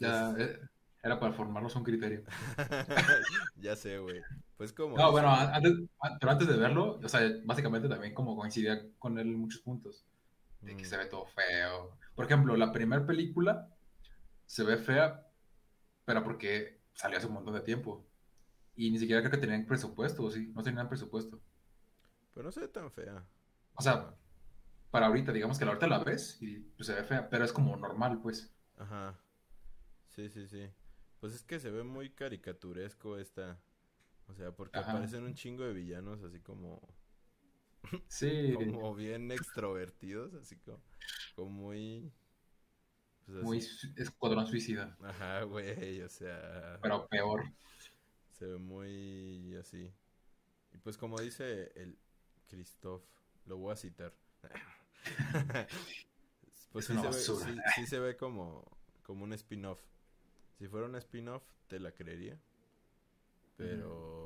Ya, 0.00 0.34
eh, 0.38 0.58
era 1.04 1.20
para 1.20 1.32
formarnos 1.34 1.76
un 1.76 1.84
criterio. 1.84 2.24
ya 3.56 3.76
sé, 3.76 3.98
güey. 3.98 4.20
Pues 4.56 4.72
como... 4.72 4.96
No, 4.96 5.12
bueno, 5.12 5.30
antes, 5.30 5.72
pero 6.18 6.32
antes 6.32 6.48
de 6.48 6.56
verlo, 6.56 6.98
o 7.00 7.08
sea, 7.08 7.20
básicamente 7.44 7.88
también 7.88 8.12
como 8.12 8.36
coincidía 8.36 8.80
con 8.98 9.18
él 9.20 9.28
en 9.28 9.38
muchos 9.40 9.60
puntos. 9.60 10.04
De 10.62 10.76
que 10.76 10.84
Mm, 10.84 10.86
se 10.86 10.96
ve 10.96 11.06
todo 11.06 11.26
feo. 11.26 11.98
Por 12.14 12.24
ejemplo, 12.26 12.56
la 12.56 12.72
primera 12.72 13.04
película 13.06 13.68
se 14.46 14.64
ve 14.64 14.76
fea, 14.78 15.26
pero 16.04 16.22
porque 16.24 16.80
salió 16.94 17.18
hace 17.18 17.26
un 17.26 17.34
montón 17.34 17.54
de 17.54 17.60
tiempo. 17.60 18.06
Y 18.74 18.90
ni 18.90 18.98
siquiera 18.98 19.20
creo 19.20 19.32
que 19.32 19.38
tenían 19.38 19.66
presupuesto, 19.66 20.24
¿o 20.24 20.30
sí? 20.30 20.48
No 20.54 20.62
tenían 20.62 20.88
presupuesto. 20.88 21.40
Pero 22.34 22.44
no 22.44 22.52
se 22.52 22.60
ve 22.60 22.68
tan 22.68 22.90
fea. 22.90 23.26
O 23.74 23.82
sea, 23.82 24.14
para 24.90 25.06
ahorita, 25.06 25.32
digamos 25.32 25.58
que 25.58 25.64
ahorita 25.64 25.86
la 25.86 25.98
ves 26.04 26.38
y 26.42 26.58
pues, 26.60 26.86
se 26.86 26.94
ve 26.94 27.04
fea, 27.04 27.28
pero 27.28 27.44
es 27.44 27.52
como 27.52 27.76
normal, 27.76 28.20
pues. 28.22 28.54
Ajá. 28.76 29.18
Sí, 30.10 30.28
sí, 30.28 30.46
sí. 30.46 30.70
Pues 31.20 31.34
es 31.34 31.42
que 31.42 31.58
se 31.60 31.70
ve 31.70 31.82
muy 31.84 32.10
caricaturesco 32.10 33.16
esta. 33.18 33.60
O 34.28 34.34
sea, 34.34 34.52
porque 34.52 34.78
Ajá. 34.78 34.92
aparecen 34.92 35.24
un 35.24 35.34
chingo 35.34 35.64
de 35.64 35.72
villanos 35.72 36.22
así 36.22 36.40
como... 36.40 36.80
Sí, 38.08 38.54
Como 38.54 38.94
bien 38.94 39.30
extrovertidos, 39.30 40.34
así 40.34 40.56
como... 40.56 40.80
Como 41.34 41.50
muy... 41.50 42.12
Pues 43.26 43.42
muy 43.42 43.58
escuadrón 43.96 44.46
suicida, 44.46 44.96
Ajá, 45.02 45.42
güey, 45.44 46.02
o 46.02 46.08
sea... 46.08 46.78
pero 46.82 47.06
peor. 47.08 47.44
Se 48.32 48.46
ve 48.46 48.58
muy 48.58 49.54
así. 49.56 49.92
Y 50.72 50.78
pues 50.78 50.96
como 50.96 51.20
dice 51.20 51.70
el 51.76 51.96
Christoph, 52.48 53.02
lo 53.46 53.58
voy 53.58 53.72
a 53.72 53.76
citar. 53.76 54.12
pues 56.72 56.86
sí 56.86 56.94
se, 56.94 57.02
ve, 57.02 57.12
sí, 57.12 57.32
sí 57.76 57.86
se, 57.86 58.00
ve, 58.00 58.16
como, 58.16 58.64
como 59.02 59.24
un 59.24 59.32
spin-off. 59.34 59.80
Si 60.58 60.66
fuera 60.66 60.86
un 60.86 60.96
spin-off, 60.96 61.44
te 61.68 61.78
la 61.78 61.92
creería. 61.92 62.38
Pero... 63.56 64.21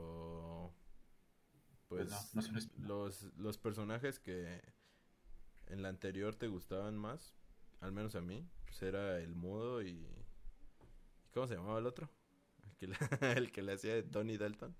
Pues, 1.88 2.30
pues 2.32 2.70
los, 2.78 3.22
los 3.36 3.58
personajes 3.58 4.18
que 4.18 4.60
en 5.68 5.82
la 5.82 5.88
anterior 5.88 6.34
te 6.34 6.48
gustaban 6.48 6.96
más, 6.96 7.34
al 7.80 7.92
menos 7.92 8.14
a 8.14 8.20
mí, 8.20 8.48
pues 8.64 8.82
era 8.82 9.18
el 9.18 9.34
mudo 9.34 9.82
y... 9.82 10.06
¿Cómo 11.32 11.46
se 11.46 11.54
llamaba 11.54 11.78
el 11.78 11.86
otro? 11.86 12.08
El 12.64 12.76
que 12.76 12.86
le, 12.86 12.96
el 13.36 13.52
que 13.52 13.62
le 13.62 13.72
hacía 13.74 13.94
de 13.94 14.02
Tony 14.02 14.36
Dalton. 14.36 14.74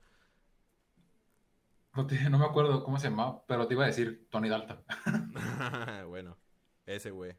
No, 1.95 2.07
no 2.31 2.39
me 2.39 2.45
acuerdo 2.45 2.85
cómo 2.85 2.99
se 2.99 3.09
llamaba, 3.09 3.45
pero 3.47 3.67
te 3.67 3.75
iba 3.75 3.85
a 3.85 3.89
decir 3.89 4.29
Tony 4.31 4.49
Dalton. 4.49 4.83
bueno, 6.09 6.37
ese 6.85 7.11
güey. 7.11 7.37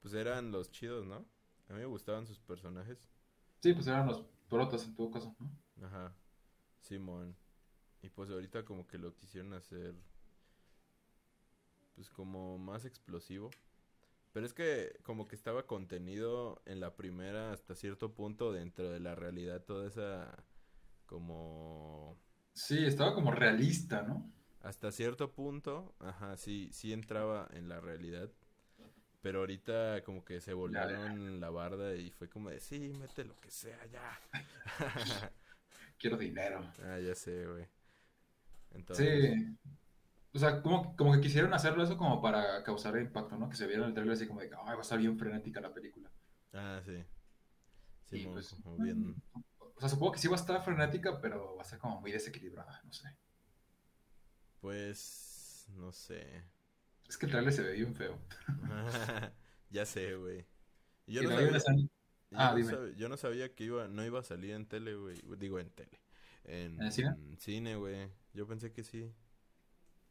Pues 0.00 0.14
eran 0.14 0.50
los 0.50 0.70
chidos, 0.70 1.06
¿no? 1.06 1.24
A 1.68 1.72
mí 1.72 1.78
me 1.78 1.86
gustaban 1.86 2.26
sus 2.26 2.38
personajes. 2.40 3.08
Sí, 3.60 3.72
pues 3.72 3.86
eran 3.86 4.06
los 4.06 4.24
protas 4.48 4.84
en 4.84 4.94
todo 4.94 5.10
caso, 5.10 5.34
¿no? 5.38 5.86
Ajá. 5.86 6.14
Simón. 6.80 7.36
Y 8.02 8.10
pues 8.10 8.30
ahorita 8.30 8.64
como 8.64 8.86
que 8.86 8.98
lo 8.98 9.14
quisieron 9.14 9.54
hacer 9.54 9.94
pues 11.94 12.10
como 12.10 12.58
más 12.58 12.84
explosivo. 12.84 13.50
Pero 14.32 14.46
es 14.46 14.54
que 14.54 14.98
como 15.02 15.28
que 15.28 15.36
estaba 15.36 15.66
contenido 15.66 16.62
en 16.66 16.80
la 16.80 16.96
primera 16.96 17.52
hasta 17.52 17.74
cierto 17.74 18.14
punto 18.14 18.52
dentro 18.52 18.90
de 18.90 19.00
la 19.00 19.14
realidad 19.14 19.62
toda 19.64 19.86
esa 19.86 20.44
como 21.06 22.18
Sí, 22.54 22.84
estaba 22.84 23.14
como 23.14 23.30
realista, 23.32 24.02
¿no? 24.02 24.32
Hasta 24.60 24.92
cierto 24.92 25.32
punto, 25.32 25.94
ajá, 25.98 26.36
sí, 26.36 26.70
sí 26.72 26.92
entraba 26.92 27.48
en 27.52 27.68
la 27.68 27.80
realidad. 27.80 28.30
Pero 29.20 29.40
ahorita 29.40 30.02
como 30.04 30.24
que 30.24 30.40
se 30.40 30.52
volaron 30.52 31.40
la 31.40 31.50
barda 31.50 31.94
y 31.96 32.10
fue 32.10 32.28
como 32.28 32.50
de, 32.50 32.60
sí, 32.60 32.92
mete 32.98 33.24
lo 33.24 33.38
que 33.40 33.50
sea 33.50 33.84
ya. 33.86 34.20
Quiero 35.98 36.16
dinero. 36.16 36.64
Ah, 36.84 36.98
ya 36.98 37.14
sé, 37.14 37.46
güey. 37.46 37.66
Sí. 38.92 39.56
O 40.34 40.38
sea, 40.38 40.62
como, 40.62 40.96
como 40.96 41.12
que 41.12 41.20
quisieron 41.20 41.52
hacerlo 41.52 41.82
eso 41.84 41.96
como 41.98 42.22
para 42.22 42.62
causar 42.62 42.96
impacto, 42.96 43.36
¿no? 43.36 43.50
Que 43.50 43.56
se 43.56 43.66
viera 43.66 43.82
en 43.82 43.88
el 43.88 43.94
trailer 43.94 44.14
así 44.14 44.26
como 44.26 44.40
de, 44.40 44.46
ay, 44.46 44.74
va 44.74 44.78
a 44.78 44.80
estar 44.80 44.98
bien 44.98 45.18
frenética 45.18 45.60
la 45.60 45.74
película. 45.74 46.10
Ah, 46.54 46.80
sí. 46.84 47.04
Sí, 48.06 48.26
muy, 48.26 48.32
pues, 48.34 48.56
bien. 48.78 49.14
O 49.58 49.80
sea, 49.80 49.88
supongo 49.88 50.12
que 50.12 50.18
sí 50.18 50.28
va 50.28 50.36
a 50.36 50.40
estar 50.40 50.62
frenética, 50.64 51.20
pero 51.20 51.56
va 51.56 51.62
a 51.62 51.66
ser 51.66 51.78
como 51.78 52.00
muy 52.00 52.12
desequilibrada, 52.12 52.80
no 52.84 52.92
sé. 52.92 53.08
Pues, 54.60 55.66
no 55.76 55.92
sé. 55.92 56.44
Es 57.08 57.18
que 57.18 57.26
el 57.26 57.32
trailer 57.32 57.52
se 57.52 57.62
ve 57.62 57.72
bien 57.72 57.94
feo. 57.94 58.18
ya 59.70 59.84
sé, 59.84 60.14
güey. 60.14 60.46
Yo, 61.06 61.22
no 61.24 61.30
sabía, 61.30 61.88
ah, 62.32 62.56
yo, 62.96 63.08
no 63.08 63.16
sabía, 63.16 63.54
que 63.54 63.64
iba, 63.64 63.88
no 63.88 64.04
iba 64.04 64.20
a 64.20 64.24
salir 64.24 64.52
en 64.52 64.66
tele, 64.66 64.94
güey. 64.94 65.20
Digo, 65.36 65.58
en 65.58 65.70
tele. 65.70 66.00
En, 66.44 66.80
¿En 66.80 66.92
cine? 66.92 67.16
cine, 67.38 67.76
güey. 67.76 68.08
Yo 68.34 68.46
pensé 68.46 68.72
que 68.72 68.82
sí. 68.82 69.12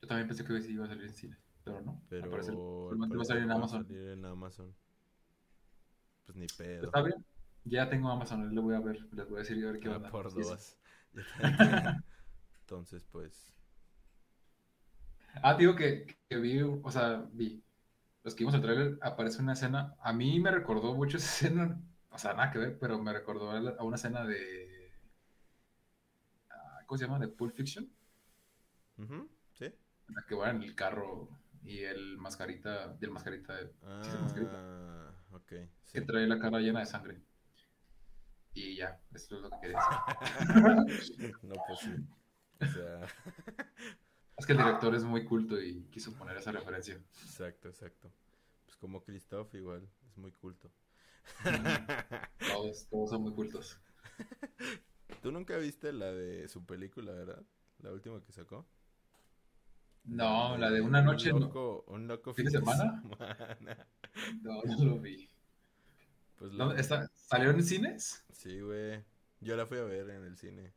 Yo 0.02 0.08
también 0.08 0.28
pensé 0.28 0.44
que 0.44 0.54
iba 0.54 0.86
a 0.86 0.88
salir 0.88 1.06
en 1.06 1.14
cine, 1.14 1.38
pero 1.64 1.82
no. 1.82 2.02
Pero 2.10 2.30
va 2.32 2.40
a 2.40 3.26
salir 3.26 3.44
en 3.44 3.52
Amazon. 3.52 3.86
salir 3.86 4.08
en 4.10 4.26
Amazon. 4.26 4.76
Pues 6.26 6.36
ni 6.38 6.48
pedo. 6.48 6.86
Está 6.86 7.02
bien. 7.02 7.26
Ya 7.64 7.90
tengo 7.90 8.10
Amazon, 8.10 8.54
le 8.54 8.62
voy 8.62 8.74
a 8.74 8.80
ver, 8.80 9.08
les 9.14 9.30
voy 9.30 9.38
a 9.38 9.40
decir 9.40 9.64
a 9.64 9.72
ver 9.72 9.80
qué 9.80 9.90
va 9.90 9.98
ah, 9.98 10.10
Por 10.10 10.34
dos. 10.34 10.78
Entonces, 12.62 13.06
pues. 13.12 13.54
Ah, 15.44 15.54
digo 15.54 15.76
que, 15.76 16.18
que, 16.28 16.38
vi, 16.38 16.62
o 16.62 16.92
sea, 16.92 17.28
vi. 17.34 17.64
Los 18.24 18.36
que 18.36 18.44
vimos 18.44 18.56
el 18.56 18.62
trailer, 18.62 18.98
aparece 19.02 19.42
una 19.42 19.54
escena. 19.54 19.96
A 20.02 20.14
mí 20.14 20.40
me 20.40 20.52
recordó 20.52 20.96
mucho 20.96 21.18
esa 21.18 21.28
escena. 21.48 21.80
O 22.10 22.18
sea, 22.18 22.34
nada 22.34 22.52
que 22.52 22.60
ver, 22.60 22.80
pero 22.80 23.02
me 23.02 23.14
recordó 23.14 23.52
a 23.52 23.84
una 23.84 23.96
escena 23.96 24.26
de. 24.26 24.92
Ah, 26.50 26.80
¿Cómo 26.88 26.98
se 26.98 27.06
llama? 27.06 27.20
De 27.20 27.28
Pulp 27.28 27.54
Fiction. 27.54 27.88
Sí. 29.54 29.66
En 29.66 30.16
la 30.16 30.26
que 30.28 30.36
van 30.36 30.58
en 30.58 30.64
el 30.64 30.76
carro 30.76 31.30
y 31.64 31.80
el 31.80 32.18
mascarita. 32.18 32.90
Del 32.90 33.12
mascarita. 33.12 33.60
Ah, 33.84 34.02
¿sí 34.04 34.12
mascarita? 34.22 35.14
ok. 35.32 35.54
Que 35.92 36.02
trae 36.02 36.28
la 36.28 36.40
cara 36.40 36.60
llena 36.60 36.80
de 36.80 36.86
sangre. 36.86 37.22
Y 38.54 38.76
ya, 38.76 39.02
eso 39.14 39.38
es 39.38 39.42
lo 39.42 39.50
que 39.50 39.58
quería 39.62 39.80
decir. 40.86 41.34
no, 41.44 41.56
pues 41.68 41.80
sí. 41.80 41.96
O 42.60 42.66
sea. 42.66 43.02
Es 44.38 44.48
que 44.48 44.54
el 44.54 44.58
director 44.58 44.96
es 44.96 45.04
muy 45.04 45.24
culto 45.24 45.62
y 45.62 45.84
quiso 45.92 46.14
poner 46.18 46.36
esa 46.36 46.52
referencia. 46.52 46.96
Exacto, 46.96 47.70
exacto. 47.70 48.12
Pues 48.66 48.76
como 48.78 49.04
Christoph 49.04 49.54
igual, 49.54 49.88
es 50.08 50.18
muy 50.18 50.32
culto. 50.32 50.72
todos, 52.40 52.88
todos 52.90 53.10
son 53.12 53.22
muy 53.22 53.34
cultos. 53.34 53.80
¿Tú 55.22 55.32
nunca 55.32 55.58
viste 55.58 55.94
la 55.94 56.12
de 56.12 56.48
su 56.48 56.66
película, 56.66 57.12
verdad? 57.12 57.44
La 57.80 57.92
última 57.92 58.20
que 58.24 58.32
sacó. 58.32 58.66
No, 60.04 60.58
la 60.58 60.70
de 60.72 60.82
una 60.82 61.02
noche. 61.02 61.32
Un 61.32 61.42
loco, 61.42 61.86
un 61.88 62.08
loco 62.08 62.34
fin 62.34 62.46
de 62.46 62.52
semana. 62.52 63.04
no, 64.42 64.62
no 64.64 64.86
lo 64.86 65.00
vi. 65.00 65.30
Pues 66.38 66.52
¿Salió 67.14 67.52
en 67.52 67.64
cines? 67.64 68.24
Sí, 68.32 68.60
güey. 68.62 69.04
Yo 69.42 69.56
la 69.56 69.66
fui 69.66 69.78
a 69.78 69.84
ver 69.84 70.10
en 70.10 70.24
el 70.24 70.38
cine. 70.38 70.74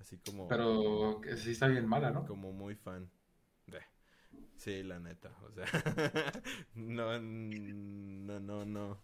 Así 0.00 0.18
como. 0.18 0.48
Pero 0.48 1.20
que 1.20 1.36
sí 1.36 1.52
está 1.52 1.68
bien 1.68 1.86
mala, 1.86 2.10
¿no? 2.10 2.26
Como 2.26 2.52
muy 2.52 2.74
fan. 2.74 3.10
Sí, 4.56 4.82
la 4.82 4.98
neta. 4.98 5.30
O 5.42 5.50
sea, 5.50 5.66
no, 6.74 7.18
no, 7.20 8.40
no, 8.40 8.64
no. 8.64 8.98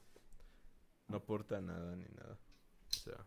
No 1.08 1.16
aporta 1.16 1.60
nada 1.60 1.96
ni 1.96 2.06
nada. 2.16 2.38
O 2.88 2.92
sea. 2.92 3.26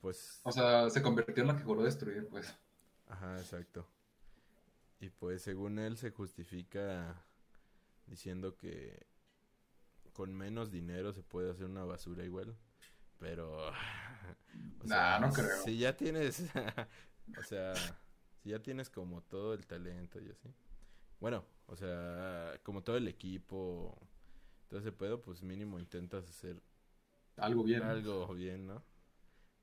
Pues. 0.00 0.40
O 0.44 0.52
sea, 0.52 0.88
se 0.90 1.02
convirtió 1.02 1.42
en 1.42 1.48
la 1.48 1.56
que 1.56 1.64
juró 1.64 1.82
destruir, 1.82 2.28
pues. 2.28 2.56
Ajá, 3.08 3.36
exacto. 3.38 3.86
Y 5.04 5.10
pues 5.10 5.42
según 5.42 5.78
él 5.78 5.98
se 5.98 6.12
justifica 6.12 7.22
diciendo 8.06 8.56
que 8.56 9.06
con 10.14 10.34
menos 10.34 10.70
dinero 10.70 11.12
se 11.12 11.22
puede 11.22 11.50
hacer 11.50 11.66
una 11.66 11.84
basura 11.84 12.24
igual. 12.24 12.56
Pero. 13.18 13.70
O 14.82 14.86
sea, 14.86 15.18
no 15.18 15.32
creo. 15.32 15.62
Si 15.64 15.78
ya 15.78 15.96
tienes. 15.96 16.44
o 17.38 17.42
sea, 17.42 17.74
si 18.42 18.50
ya 18.50 18.60
tienes 18.60 18.88
como 18.88 19.22
todo 19.22 19.52
el 19.52 19.66
talento 19.66 20.20
y 20.20 20.30
así. 20.30 20.54
Bueno, 21.18 21.44
o 21.66 21.74
sea, 21.74 22.52
como 22.62 22.82
todo 22.82 22.96
el 22.96 23.08
equipo. 23.08 23.98
Todo 24.68 24.80
ese 24.80 24.92
pedo, 24.92 25.20
pues 25.20 25.42
mínimo 25.42 25.78
intentas 25.78 26.28
hacer. 26.28 26.62
Algo 27.36 27.64
bien. 27.64 27.82
Algo 27.82 28.32
bien, 28.32 28.66
¿no? 28.66 28.82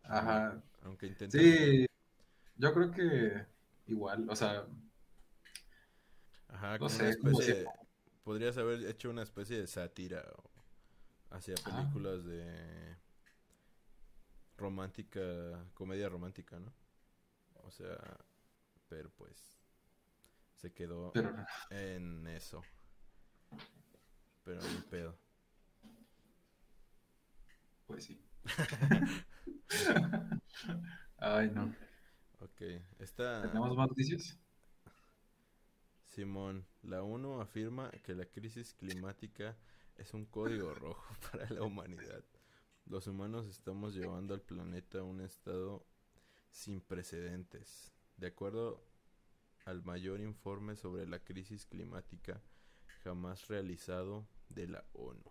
Ajá. 0.04 0.62
Aunque 0.84 1.08
intentes. 1.08 1.42
Sí. 1.42 1.86
Yo 2.58 2.74
creo 2.74 2.92
que 2.92 3.46
igual, 3.88 4.30
o 4.30 4.36
sea. 4.36 4.68
Ajá, 6.52 6.78
no 6.78 6.90
sé, 6.90 7.10
especie 7.10 7.66
podrías 8.24 8.58
haber 8.58 8.86
hecho 8.86 9.10
una 9.10 9.24
especie 9.24 9.60
de 9.60 9.68
sátira 9.68 10.24
hacia 11.30 11.56
ah. 11.66 11.78
películas 11.78 12.24
de 12.26 12.98
romántica, 14.58 15.22
comedia 15.74 16.08
romántica, 16.10 16.60
¿no? 16.60 16.74
O 17.64 17.72
sea, 17.72 17.98
pero 18.88 19.10
pues 19.12 19.58
se 20.56 20.72
quedó 20.74 21.12
en 21.70 22.28
eso. 22.28 22.62
Pero 24.44 24.62
ni 24.62 24.82
pedo. 24.90 25.18
Pues 27.88 28.06
sí. 28.06 28.22
Ay, 31.18 31.50
no. 31.52 31.74
Ok, 32.40 32.62
está... 33.00 33.44
¿Tenemos 33.44 33.76
más 33.76 33.88
noticias? 33.88 34.41
Simón, 36.12 36.68
la 36.84 37.02
ONU 37.04 37.40
afirma 37.40 37.90
que 38.04 38.14
la 38.14 38.26
crisis 38.26 38.74
climática 38.74 39.56
es 39.96 40.14
un 40.14 40.26
código 40.26 40.74
rojo 40.74 41.16
para 41.32 41.50
la 41.50 41.64
humanidad. 41.64 42.26
Los 42.86 43.08
humanos 43.08 43.48
estamos 43.48 43.96
llevando 43.96 44.34
al 44.34 44.42
planeta 44.42 45.00
a 45.00 45.04
un 45.04 45.22
estado 45.22 45.86
sin 46.50 46.82
precedentes. 46.82 47.94
De 48.18 48.28
acuerdo 48.28 48.84
al 49.64 49.84
mayor 49.84 50.20
informe 50.20 50.76
sobre 50.76 51.08
la 51.08 51.20
crisis 51.20 51.66
climática 51.66 52.42
jamás 53.06 53.48
realizado 53.48 54.28
de 54.50 54.68
la 54.68 54.84
ONU. 54.92 55.24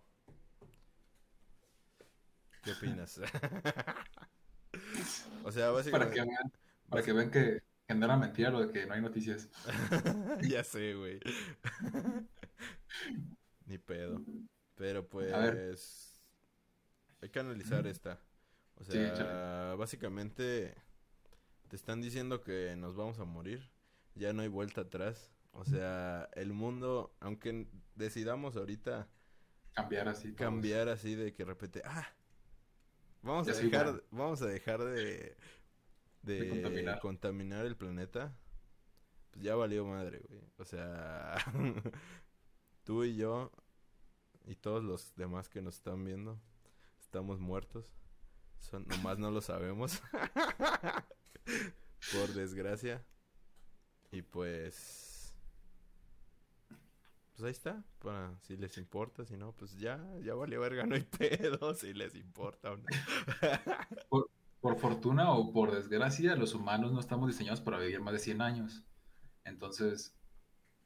¿Qué 2.62 2.72
opinas? 2.72 3.20
o 5.44 5.52
sea, 5.52 5.72
básicamente... 5.72 5.90
Para 5.90 6.10
que 6.10 6.22
vean, 6.22 6.52
para 6.88 7.02
que, 7.02 7.12
vean 7.12 7.30
que 7.30 7.62
que 7.90 7.96
no 7.96 8.04
era 8.04 8.16
mentira 8.16 8.50
lo 8.50 8.64
de 8.64 8.72
que 8.72 8.86
no 8.86 8.94
hay 8.94 9.00
noticias. 9.00 9.48
ya 10.48 10.62
sé, 10.62 10.94
güey. 10.94 11.18
Ni 13.66 13.78
pedo. 13.78 14.22
Pero 14.76 15.08
pues... 15.08 16.22
Hay 17.20 17.30
que 17.30 17.40
analizar 17.40 17.88
esta. 17.88 18.20
O 18.76 18.84
sea, 18.84 19.74
básicamente 19.76 20.72
te 21.68 21.76
están 21.76 22.00
diciendo 22.00 22.42
que 22.42 22.76
nos 22.76 22.94
vamos 22.94 23.18
a 23.18 23.24
morir, 23.24 23.68
ya 24.14 24.32
no 24.32 24.42
hay 24.42 24.48
vuelta 24.48 24.82
atrás. 24.82 25.32
O 25.50 25.64
sea, 25.64 26.30
el 26.34 26.52
mundo, 26.52 27.16
aunque 27.18 27.66
decidamos 27.96 28.56
ahorita 28.56 29.08
cambiar 29.72 30.08
así, 30.08 30.32
cambiar 30.34 30.88
así 30.88 31.16
de 31.16 31.34
que 31.34 31.44
repente, 31.44 31.82
ah, 31.84 32.08
vamos 33.22 33.48
a 33.48 33.52
dejar, 33.52 34.04
vamos 34.12 34.40
a 34.42 34.46
dejar 34.46 34.82
de, 34.84 35.36
de, 36.22 36.98
contaminar. 37.00 37.66
el 37.66 37.76
planeta. 37.76 38.34
Pues 39.30 39.44
ya 39.44 39.54
valió 39.54 39.86
madre, 39.86 40.22
güey. 40.28 40.42
O 40.58 40.64
sea, 40.64 41.36
tú 42.84 43.04
y 43.04 43.16
yo 43.16 43.52
y 44.46 44.56
todos 44.56 44.82
los 44.82 45.14
demás 45.14 45.48
que 45.48 45.62
nos 45.62 45.76
están 45.76 46.04
viendo 46.04 46.40
estamos 47.10 47.40
muertos. 47.40 47.84
Son, 48.60 48.86
nomás 48.86 49.18
no 49.18 49.30
lo 49.30 49.40
sabemos. 49.40 50.00
Por 52.12 52.28
desgracia. 52.34 53.04
Y 54.12 54.22
pues. 54.22 55.34
Pues 57.32 57.44
ahí 57.44 57.50
está. 57.50 57.82
Para 57.98 58.38
si 58.42 58.56
les 58.56 58.78
importa. 58.78 59.24
Si 59.24 59.36
no, 59.36 59.52
pues 59.52 59.76
ya, 59.76 60.00
ya 60.22 60.34
valió 60.34 60.60
verga. 60.60 60.86
No 60.86 60.94
hay 60.94 61.04
pedo. 61.18 61.74
Si 61.74 61.92
les 61.94 62.14
importa 62.14 62.72
o 62.72 62.76
no. 62.76 62.84
por, 64.08 64.30
por 64.60 64.78
fortuna 64.78 65.32
o 65.32 65.52
por 65.52 65.72
desgracia, 65.72 66.36
los 66.36 66.54
humanos 66.54 66.92
no 66.92 67.00
estamos 67.00 67.28
diseñados 67.28 67.60
para 67.60 67.78
vivir 67.78 68.00
más 68.00 68.12
de 68.12 68.18
100 68.18 68.42
años. 68.42 68.84
Entonces, 69.44 70.14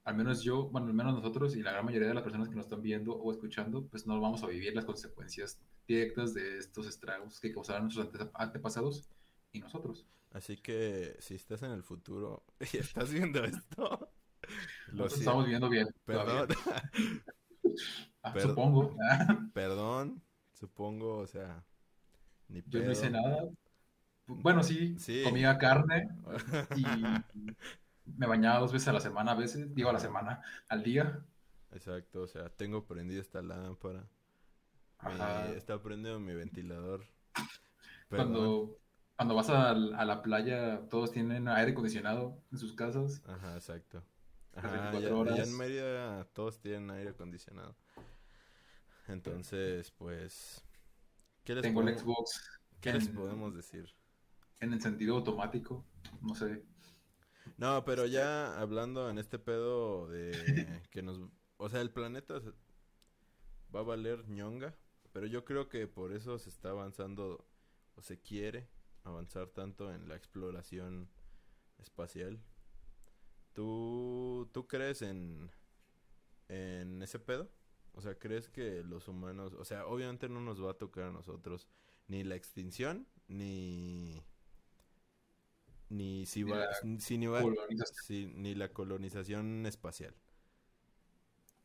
al 0.04 0.16
menos 0.16 0.42
yo, 0.42 0.68
bueno, 0.68 0.86
al 0.88 0.94
menos 0.94 1.14
nosotros 1.14 1.56
y 1.56 1.62
la 1.62 1.72
gran 1.72 1.84
mayoría 1.84 2.08
de 2.08 2.14
las 2.14 2.22
personas 2.22 2.48
que 2.48 2.54
nos 2.54 2.66
están 2.66 2.82
viendo 2.82 3.14
o 3.14 3.32
escuchando, 3.32 3.86
pues 3.86 4.06
no 4.06 4.20
vamos 4.20 4.42
a 4.42 4.46
vivir 4.46 4.74
las 4.74 4.84
consecuencias 4.84 5.60
directas 5.88 6.34
de 6.34 6.58
estos 6.58 6.86
estragos 6.86 7.40
que 7.40 7.52
causaron 7.52 7.84
nuestros 7.84 8.28
antepasados 8.34 9.08
y 9.52 9.60
nosotros. 9.60 10.06
Así 10.30 10.56
que 10.56 11.16
si 11.20 11.34
estás 11.34 11.62
en 11.62 11.70
el 11.70 11.82
futuro 11.82 12.44
y 12.72 12.76
estás 12.76 13.12
viendo 13.12 13.42
esto, 13.44 14.10
lo 14.92 15.06
estamos 15.06 15.46
viendo 15.46 15.68
bien. 15.68 15.88
Perdón. 16.04 16.48
Ah, 18.22 18.32
supongo. 18.40 18.96
perdón, 19.52 20.22
supongo, 20.52 21.18
o 21.18 21.26
sea, 21.26 21.62
ni 22.48 22.62
Yo 22.68 22.82
no 22.82 22.92
hice 22.92 23.10
nada. 23.10 23.50
Bueno, 24.26 24.62
sí, 24.62 24.98
sí. 24.98 25.22
comía 25.22 25.58
carne 25.58 26.08
y 26.76 26.84
me 28.16 28.26
bañaba 28.26 28.60
dos 28.60 28.72
veces 28.72 28.88
a 28.88 28.92
la 28.92 29.00
semana 29.00 29.32
a 29.32 29.34
veces, 29.34 29.74
digo 29.74 29.90
a 29.90 29.92
la 29.92 30.00
semana, 30.00 30.42
al 30.68 30.82
día. 30.82 31.24
Exacto, 31.72 32.22
o 32.22 32.26
sea, 32.26 32.48
tengo 32.48 32.86
prendido 32.86 33.20
esta 33.20 33.42
lámpara. 33.42 34.06
está 35.56 35.82
prendido 35.82 36.20
mi 36.20 36.34
ventilador. 36.34 37.04
Cuando, 38.08 38.78
cuando 39.16 39.34
vas 39.34 39.50
a, 39.50 39.74
la 39.74 40.22
playa, 40.22 40.88
todos 40.88 41.10
tienen 41.10 41.48
aire 41.48 41.72
acondicionado 41.72 42.38
en 42.52 42.58
sus 42.58 42.74
casas. 42.74 43.22
Ajá, 43.26 43.54
exacto. 43.54 44.02
Ajá, 44.54 44.92
ya, 45.00 45.42
en 45.42 45.56
Mérida 45.58 46.24
todos 46.32 46.60
tienen 46.60 46.90
aire 46.90 47.10
acondicionado. 47.10 47.74
Entonces, 49.08 49.90
pues... 49.90 50.64
¿qué 51.42 51.54
les 51.54 51.62
Tengo 51.62 51.82
el 51.82 51.98
Xbox. 51.98 52.60
¿Qué 52.80 52.92
les 52.92 53.08
podemos 53.08 53.54
decir? 53.54 53.92
En 54.60 54.72
el 54.72 54.80
sentido 54.80 55.16
automático, 55.16 55.84
no 56.22 56.34
sé. 56.34 56.64
No, 57.56 57.84
pero 57.84 58.06
ya 58.06 58.58
hablando 58.58 59.10
en 59.10 59.18
este 59.18 59.38
pedo 59.38 60.08
de 60.08 60.32
que 60.90 61.02
nos... 61.02 61.20
O 61.56 61.68
sea, 61.68 61.80
el 61.80 61.90
planeta 61.90 62.40
va 63.74 63.80
a 63.80 63.84
valer 63.84 64.28
ñonga, 64.28 64.76
pero 65.12 65.26
yo 65.26 65.44
creo 65.44 65.68
que 65.68 65.86
por 65.86 66.12
eso 66.12 66.38
se 66.38 66.48
está 66.48 66.70
avanzando 66.70 67.46
o 67.94 68.02
se 68.02 68.20
quiere 68.20 68.68
avanzar 69.04 69.48
tanto 69.48 69.92
en 69.92 70.08
la 70.08 70.16
exploración 70.16 71.08
espacial. 71.78 72.42
¿Tú, 73.52 74.50
tú 74.52 74.66
crees 74.66 75.02
en, 75.02 75.50
en 76.48 77.02
ese 77.02 77.20
pedo? 77.20 77.50
O 77.92 78.02
sea, 78.02 78.18
¿crees 78.18 78.48
que 78.48 78.82
los 78.82 79.06
humanos, 79.06 79.52
o 79.54 79.64
sea, 79.64 79.86
obviamente 79.86 80.28
no 80.28 80.40
nos 80.40 80.62
va 80.62 80.72
a 80.72 80.78
tocar 80.78 81.04
a 81.04 81.12
nosotros 81.12 81.68
ni 82.08 82.24
la 82.24 82.34
extinción, 82.34 83.06
ni 83.28 84.20
ni 85.88 86.26
si 86.26 86.42
va, 86.42 86.66
ni, 86.82 87.26
va 87.26 87.42
ni 88.34 88.54
la 88.54 88.68
colonización 88.68 89.66
espacial. 89.66 90.14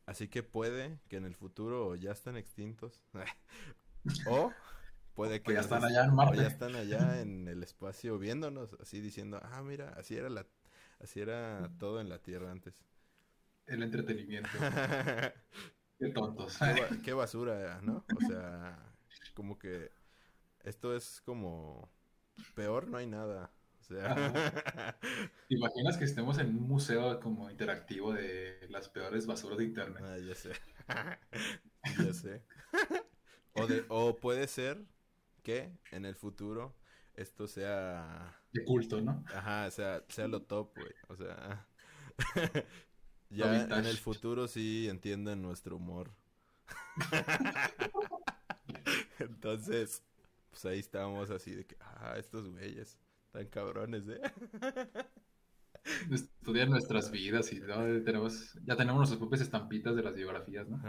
Así 0.06 0.28
que 0.28 0.42
puede 0.42 0.98
que 1.08 1.16
en 1.16 1.24
el 1.24 1.36
futuro 1.36 1.94
ya 1.94 2.12
están 2.12 2.36
extintos. 2.36 3.00
o 4.26 4.52
puede 5.14 5.42
que 5.42 5.52
ya 5.52 5.60
están 5.60 5.84
allá 5.84 6.04
en 6.04 6.14
Marte. 6.14 6.36
ya 6.38 6.46
están 6.46 6.74
allá 6.74 7.20
en 7.20 7.46
el 7.48 7.62
espacio 7.62 8.18
viéndonos, 8.18 8.76
así 8.80 9.00
diciendo, 9.00 9.40
ah, 9.42 9.62
mira, 9.62 9.90
así 9.96 10.16
era 10.16 10.28
la 10.28 10.46
así 11.00 11.20
era 11.20 11.70
todo 11.78 12.00
en 12.00 12.08
la 12.08 12.18
Tierra 12.18 12.50
antes. 12.50 12.84
El 13.66 13.82
entretenimiento. 13.82 14.50
qué 15.98 16.08
tontos. 16.08 16.58
Qué, 16.58 16.98
qué 17.04 17.12
basura, 17.12 17.80
¿no? 17.82 18.04
O 18.16 18.26
sea, 18.26 18.78
como 19.34 19.58
que 19.58 19.92
esto 20.64 20.96
es 20.96 21.20
como 21.24 21.88
peor 22.54 22.88
no 22.88 22.96
hay 22.96 23.06
nada. 23.06 23.52
¿Te 25.48 25.54
imaginas 25.54 25.96
que 25.96 26.04
estemos 26.04 26.38
en 26.38 26.48
un 26.48 26.68
museo 26.68 27.18
como 27.20 27.50
interactivo 27.50 28.12
de 28.12 28.66
las 28.68 28.88
peores 28.88 29.26
basuras 29.26 29.58
de 29.58 29.64
internet? 29.64 30.02
Ah, 30.04 30.18
ya 30.18 30.34
sé. 30.34 30.52
ya 32.04 32.12
sé. 32.12 32.42
O, 33.54 33.66
de, 33.66 33.84
o 33.88 34.16
puede 34.16 34.46
ser 34.46 34.84
que 35.42 35.72
en 35.90 36.04
el 36.04 36.14
futuro 36.14 36.76
esto 37.14 37.48
sea... 37.48 38.40
De 38.52 38.64
culto, 38.64 39.00
¿no? 39.00 39.24
Ajá, 39.34 39.70
sea, 39.70 40.04
sea 40.08 40.28
lo 40.28 40.42
top, 40.42 40.72
güey. 40.76 40.92
O 41.08 41.16
sea... 41.16 41.66
ya 43.30 43.64
en 43.64 43.86
el 43.86 43.96
futuro 43.96 44.46
sí 44.46 44.88
entienden 44.88 45.42
nuestro 45.42 45.76
humor. 45.76 46.12
Entonces, 49.18 50.02
pues 50.50 50.64
ahí 50.64 50.78
estamos 50.78 51.30
así 51.30 51.54
de 51.54 51.66
que, 51.66 51.76
ah, 51.80 52.14
estos 52.18 52.48
güeyes. 52.48 52.98
Tan 53.32 53.46
cabrones, 53.46 54.04
¿eh? 54.08 54.20
Estudian 56.10 56.70
nuestras 56.70 57.10
vidas 57.10 57.52
y 57.52 57.60
tenemos, 57.60 58.54
ya 58.64 58.76
tenemos 58.76 58.98
nuestras 58.98 59.18
propias 59.18 59.40
estampitas 59.40 59.96
de 59.96 60.02
las 60.02 60.14
biografías, 60.14 60.68
¿no? 60.68 60.80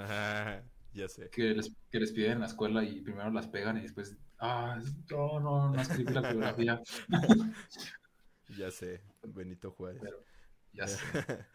ya 0.94 1.08
sé. 1.08 1.30
Que 1.30 1.54
les, 1.54 1.72
que 1.90 2.00
les 2.00 2.12
piden 2.12 2.34
en 2.34 2.40
la 2.42 2.48
escuela 2.48 2.84
y 2.84 3.02
primero 3.02 3.32
las 3.32 3.48
pegan 3.48 3.78
y 3.78 3.82
después, 3.82 4.18
ah, 4.40 4.80
no, 5.10 5.40
no, 5.40 5.70
no 5.70 5.82
escribí 5.82 6.14
la 6.14 6.32
biografía. 6.32 6.82
ya 8.58 8.70
sé, 8.72 9.02
Benito 9.24 9.72
Juárez. 9.72 10.02
ya 10.74 10.88
sé. 10.88 11.00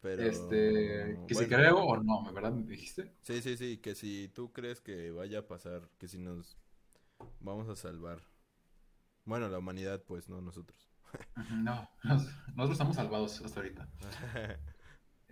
Pero, 0.00 0.22
este, 0.22 1.18
que 1.28 1.34
si 1.34 1.44
creo 1.46 1.76
o 1.76 1.96
no, 1.98 2.32
¿verdad? 2.32 2.52
¿Me 2.52 2.64
dijiste? 2.64 3.12
Sí, 3.20 3.42
sí, 3.42 3.58
sí, 3.58 3.78
que 3.78 3.94
si 3.94 4.28
tú 4.28 4.50
crees 4.50 4.80
que 4.80 5.10
vaya 5.10 5.40
a 5.40 5.46
pasar, 5.46 5.90
que 5.98 6.08
si 6.08 6.16
nos 6.16 6.56
vamos 7.40 7.68
a 7.68 7.76
salvar 7.76 8.29
bueno, 9.24 9.48
la 9.48 9.58
humanidad, 9.58 10.02
pues, 10.06 10.28
no 10.28 10.40
nosotros. 10.40 10.88
no, 11.62 11.88
nosotros 12.04 12.72
estamos 12.72 12.96
salvados 12.96 13.40
hasta 13.42 13.60
ahorita. 13.60 13.88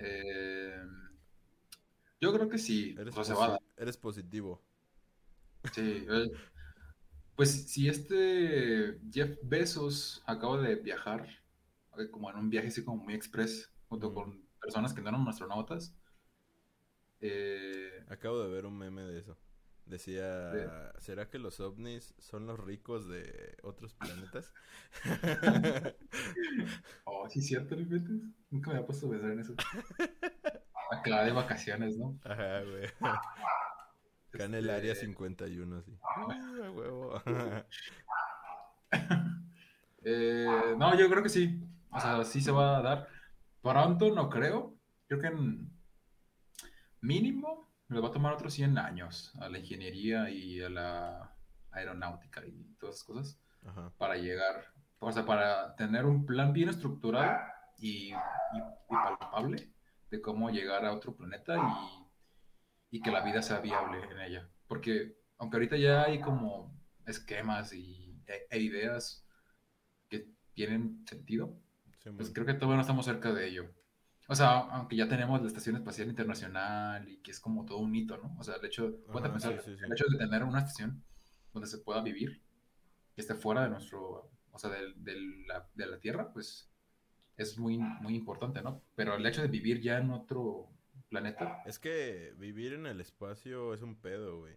Eh, 0.00 0.80
yo 2.20 2.32
creo 2.32 2.48
que 2.48 2.58
sí. 2.58 2.94
Eres, 3.76 3.96
positivo. 3.96 4.62
Sí. 5.72 6.06
pues 7.34 7.68
si 7.68 7.88
este 7.88 9.00
Jeff 9.10 9.36
Bezos 9.42 10.22
acaba 10.24 10.62
de 10.62 10.76
viajar, 10.76 11.26
eh, 11.98 12.08
como 12.12 12.30
en 12.30 12.36
un 12.36 12.48
viaje 12.48 12.68
así 12.68 12.84
como 12.84 13.02
muy 13.02 13.14
express, 13.14 13.72
junto 13.88 14.14
con 14.14 14.40
personas 14.60 14.94
que 14.94 15.00
no 15.00 15.08
eran 15.08 15.26
astronautas. 15.26 15.94
Eh, 17.20 18.04
Acabo 18.08 18.40
de 18.40 18.50
ver 18.50 18.66
un 18.66 18.78
meme 18.78 19.02
de 19.02 19.18
eso. 19.18 19.36
Decía, 19.88 20.52
¿será 20.98 21.30
que 21.30 21.38
los 21.38 21.60
ovnis 21.60 22.14
son 22.18 22.46
los 22.46 22.60
ricos 22.60 23.08
de 23.08 23.56
otros 23.62 23.94
planetas? 23.94 24.52
oh, 27.04 27.26
sí, 27.30 27.40
cierto, 27.40 27.74
¿no 27.74 27.86
Nunca 28.50 28.70
me 28.70 28.76
había 28.76 28.86
puesto 28.86 29.06
a 29.06 29.10
pensar 29.10 29.30
en 29.30 29.40
eso. 29.40 29.54
Acá 30.90 31.24
de 31.24 31.32
vacaciones, 31.32 31.96
¿no? 31.96 32.20
Ajá, 32.22 32.60
güey. 32.64 32.84
Acá 34.34 34.44
en 34.44 34.54
el 34.56 34.68
área 34.68 34.94
51, 34.94 35.78
este, 35.78 35.90
sí. 35.90 35.98
¡Ah, 36.02 36.70
huevo! 36.70 37.22
eh, 40.04 40.74
no, 40.76 40.98
yo 40.98 41.08
creo 41.08 41.22
que 41.22 41.30
sí. 41.30 41.66
O 41.90 41.98
sea, 41.98 42.24
sí 42.26 42.42
se 42.42 42.50
va 42.50 42.76
a 42.76 42.82
dar. 42.82 43.08
Pronto 43.62 44.14
no 44.14 44.28
creo. 44.28 44.76
Creo 45.06 45.20
que 45.20 45.28
en 45.28 45.70
mínimo 47.00 47.67
le 47.88 48.00
va 48.00 48.08
a 48.08 48.12
tomar 48.12 48.34
otros 48.34 48.52
100 48.54 48.78
años 48.78 49.32
a 49.40 49.48
la 49.48 49.58
ingeniería 49.58 50.30
y 50.30 50.60
a 50.62 50.68
la 50.68 51.34
aeronáutica 51.70 52.44
y 52.46 52.74
todas 52.78 52.96
esas 52.96 53.06
cosas 53.06 53.40
para 53.96 54.16
llegar, 54.16 54.72
o 54.98 55.12
sea, 55.12 55.26
para 55.26 55.74
tener 55.76 56.06
un 56.06 56.24
plan 56.24 56.52
bien 56.52 56.68
estructurado 56.68 57.38
y, 57.78 58.12
palpable 58.88 59.72
de 60.10 60.20
cómo 60.20 60.50
llegar 60.50 60.84
a 60.86 60.92
otro 60.92 61.14
planeta 61.14 61.56
y, 62.90 62.96
y, 62.96 63.02
que 63.02 63.10
la 63.10 63.22
vida 63.22 63.42
sea 63.42 63.60
viable 63.60 64.02
en 64.10 64.20
ella. 64.20 64.48
Porque 64.66 65.18
aunque 65.36 65.56
ahorita 65.56 65.76
ya 65.76 66.04
hay 66.04 66.20
como 66.20 66.74
esquemas 67.06 67.72
y, 67.72 68.22
e, 68.26 68.46
e 68.50 68.60
ideas 68.60 69.26
que 70.08 70.28
tienen 70.54 71.04
sentido, 71.06 71.58
pues 72.16 72.30
creo 72.32 72.46
que 72.46 72.54
todavía 72.54 72.76
no 72.76 72.82
estamos 72.82 73.04
cerca 73.04 73.32
de 73.32 73.48
ello. 73.48 73.70
O 74.30 74.34
sea, 74.34 74.58
aunque 74.58 74.94
ya 74.94 75.08
tenemos 75.08 75.40
la 75.40 75.48
Estación 75.48 75.76
Espacial 75.76 76.08
Internacional 76.08 77.08
y 77.08 77.16
que 77.22 77.30
es 77.30 77.40
como 77.40 77.64
todo 77.64 77.78
un 77.78 77.94
hito, 77.96 78.18
¿no? 78.18 78.36
O 78.38 78.44
sea, 78.44 78.56
el 78.56 78.64
hecho, 78.66 79.00
pensar, 79.10 79.52
el 79.52 79.92
hecho 79.92 80.04
de 80.06 80.18
tener 80.18 80.44
una 80.44 80.58
estación 80.58 81.02
donde 81.54 81.66
se 81.66 81.78
pueda 81.78 82.02
vivir, 82.02 82.42
que 83.14 83.22
esté 83.22 83.34
fuera 83.34 83.62
de 83.62 83.70
nuestro, 83.70 84.30
o 84.52 84.58
sea, 84.58 84.68
de, 84.68 85.16
la, 85.46 85.66
de 85.74 85.86
la 85.86 85.98
Tierra, 85.98 86.30
pues 86.30 86.70
es 87.38 87.58
muy, 87.58 87.78
muy 87.78 88.16
importante, 88.16 88.60
¿no? 88.60 88.82
Pero 88.94 89.14
el 89.14 89.24
hecho 89.24 89.40
de 89.40 89.48
vivir 89.48 89.80
ya 89.80 89.96
en 89.96 90.10
otro 90.10 90.68
planeta. 91.08 91.62
Es 91.64 91.78
que 91.78 92.34
vivir 92.36 92.74
en 92.74 92.84
el 92.84 93.00
espacio 93.00 93.72
es 93.72 93.80
un 93.80 93.96
pedo, 93.96 94.40
güey. 94.40 94.56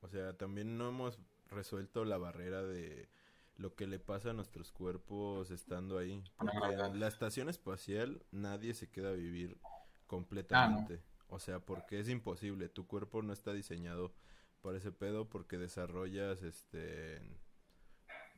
O 0.00 0.08
sea, 0.08 0.36
también 0.36 0.76
no 0.76 0.88
hemos 0.90 1.18
resuelto 1.48 2.04
la 2.04 2.18
barrera 2.18 2.62
de 2.62 3.08
lo 3.56 3.74
que 3.74 3.86
le 3.86 3.98
pasa 3.98 4.30
a 4.30 4.34
nuestros 4.34 4.70
cuerpos 4.72 5.50
estando 5.50 5.98
ahí. 5.98 6.22
Porque 6.36 6.56
en 6.56 7.00
la 7.00 7.08
estación 7.08 7.48
espacial 7.48 8.24
nadie 8.30 8.74
se 8.74 8.90
queda 8.90 9.10
a 9.10 9.12
vivir 9.12 9.58
completamente. 10.06 11.02
Ah, 11.02 11.24
o 11.28 11.38
sea, 11.38 11.60
porque 11.60 11.98
es 11.98 12.08
imposible. 12.08 12.68
Tu 12.68 12.86
cuerpo 12.86 13.22
no 13.22 13.32
está 13.32 13.52
diseñado 13.52 14.14
para 14.60 14.78
ese 14.78 14.92
pedo 14.92 15.28
porque 15.28 15.58
desarrollas 15.58 16.42
este 16.42 17.20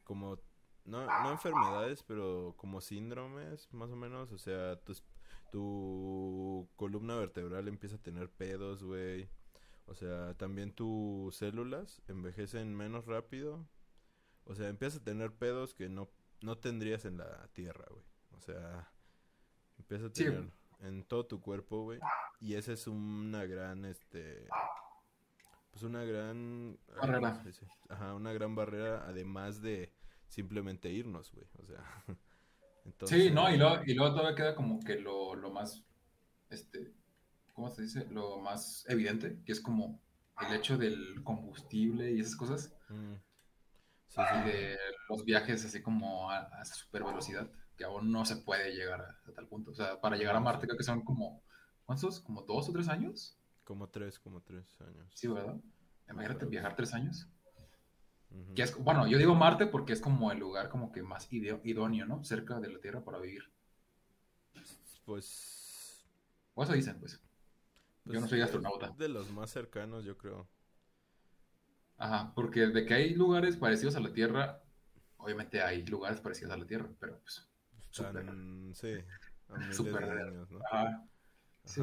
como 0.04 0.38
no, 0.84 1.06
no 1.06 1.30
enfermedades, 1.30 2.02
pero 2.02 2.54
como 2.56 2.80
síndromes, 2.80 3.68
más 3.72 3.90
o 3.90 3.96
menos. 3.96 4.32
O 4.32 4.38
sea, 4.38 4.80
tu, 4.80 4.94
tu 5.52 6.68
columna 6.76 7.16
vertebral 7.16 7.68
empieza 7.68 7.96
a 7.96 8.02
tener 8.02 8.30
pedos, 8.30 8.82
güey. 8.82 9.28
O 9.84 9.94
sea, 9.94 10.34
también 10.34 10.72
tus 10.72 11.36
células 11.36 12.02
envejecen 12.08 12.74
menos 12.74 13.06
rápido. 13.06 13.66
O 14.48 14.54
sea, 14.54 14.68
empiezas 14.68 15.00
a 15.00 15.04
tener 15.04 15.32
pedos 15.32 15.74
que 15.74 15.88
no, 15.88 16.10
no 16.40 16.56
tendrías 16.56 17.04
en 17.04 17.18
la 17.18 17.48
tierra, 17.52 17.84
güey. 17.90 18.04
O 18.36 18.40
sea, 18.40 18.90
empiezas 19.78 20.10
a 20.10 20.12
tener 20.12 20.50
en 20.80 21.04
todo 21.04 21.26
tu 21.26 21.40
cuerpo, 21.40 21.82
güey. 21.82 22.00
Y 22.40 22.54
esa 22.54 22.72
es 22.72 22.86
una 22.86 23.44
gran, 23.44 23.84
este... 23.84 24.48
Pues 25.70 25.82
una 25.82 26.02
gran... 26.04 26.78
Barrera. 26.96 27.42
Ajá, 27.88 28.14
una 28.14 28.32
gran 28.32 28.54
barrera, 28.54 29.04
además 29.06 29.60
de 29.60 29.92
simplemente 30.28 30.90
irnos, 30.90 31.30
güey. 31.32 31.46
O 31.58 31.66
sea... 31.66 31.84
Sí, 33.04 33.30
no, 33.30 33.52
y 33.52 33.58
luego, 33.58 33.82
y 33.84 33.92
luego 33.92 34.14
todavía 34.14 34.34
queda 34.34 34.54
como 34.54 34.80
que 34.80 34.98
lo, 34.98 35.34
lo 35.34 35.50
más, 35.50 35.84
este, 36.48 36.94
¿cómo 37.52 37.68
se 37.68 37.82
dice? 37.82 38.06
Lo 38.10 38.38
más 38.38 38.86
evidente, 38.88 39.42
que 39.44 39.52
es 39.52 39.60
como 39.60 40.00
el 40.40 40.56
hecho 40.56 40.78
del 40.78 41.22
combustible 41.22 42.12
y 42.12 42.20
esas 42.20 42.34
cosas. 42.34 42.74
Mm. 42.88 43.14
Y 44.16 44.48
de 44.48 44.78
los 45.08 45.24
viajes 45.24 45.64
así 45.64 45.82
como 45.82 46.30
a, 46.30 46.38
a 46.38 46.64
super 46.64 47.04
velocidad, 47.04 47.48
que 47.76 47.84
aún 47.84 48.10
no 48.10 48.24
se 48.24 48.36
puede 48.36 48.74
llegar 48.74 49.00
a, 49.00 49.32
tal 49.32 49.46
punto. 49.46 49.70
O 49.70 49.74
sea, 49.74 50.00
para 50.00 50.16
llegar 50.16 50.34
a 50.34 50.40
Marte 50.40 50.66
creo 50.66 50.76
que 50.76 50.84
son 50.84 51.04
como, 51.04 51.42
¿cuántos? 51.84 52.20
¿Como 52.20 52.42
dos 52.42 52.68
o 52.68 52.72
tres 52.72 52.88
años? 52.88 53.38
Como 53.64 53.88
tres, 53.88 54.18
como 54.18 54.40
tres 54.40 54.80
años. 54.80 55.06
Sí, 55.14 55.28
¿verdad? 55.28 55.56
Imagínate 56.10 56.46
viajar 56.46 56.74
tres 56.74 56.94
años. 56.94 57.28
que 58.54 58.62
es, 58.62 58.76
bueno, 58.76 59.06
yo 59.06 59.18
digo 59.18 59.34
Marte 59.34 59.66
porque 59.66 59.92
es 59.92 60.00
como 60.00 60.32
el 60.32 60.38
lugar 60.38 60.68
como 60.68 60.90
que 60.90 61.02
más 61.02 61.28
idóneo, 61.30 62.06
¿no? 62.06 62.24
Cerca 62.24 62.58
de 62.60 62.70
la 62.70 62.80
Tierra 62.80 63.04
para 63.04 63.18
vivir. 63.18 63.52
Pues... 65.04 66.04
O 66.54 66.64
eso 66.64 66.72
dicen, 66.72 66.98
pues. 66.98 67.20
yo 68.04 68.14
no 68.14 68.20
pues, 68.20 68.30
soy 68.30 68.40
astronauta. 68.40 68.90
De 68.98 69.08
los 69.08 69.30
más 69.30 69.50
cercanos, 69.50 70.04
yo 70.04 70.18
creo. 70.18 70.48
Ajá, 71.98 72.32
porque 72.34 72.68
de 72.68 72.86
que 72.86 72.94
hay 72.94 73.14
lugares 73.14 73.56
parecidos 73.56 73.96
a 73.96 74.00
la 74.00 74.12
Tierra, 74.12 74.62
obviamente 75.16 75.60
hay 75.60 75.84
lugares 75.84 76.20
parecidos 76.20 76.52
a 76.52 76.56
la 76.56 76.66
Tierra, 76.66 76.88
pero 76.98 77.18
pues. 77.20 77.44
Super, 77.90 78.24
sí, 78.74 78.94
a 79.48 79.72
super 79.72 80.06
de 80.06 80.22
años, 80.22 80.50
¿no? 80.50 80.60
Ajá. 80.70 81.04
Sí. 81.64 81.82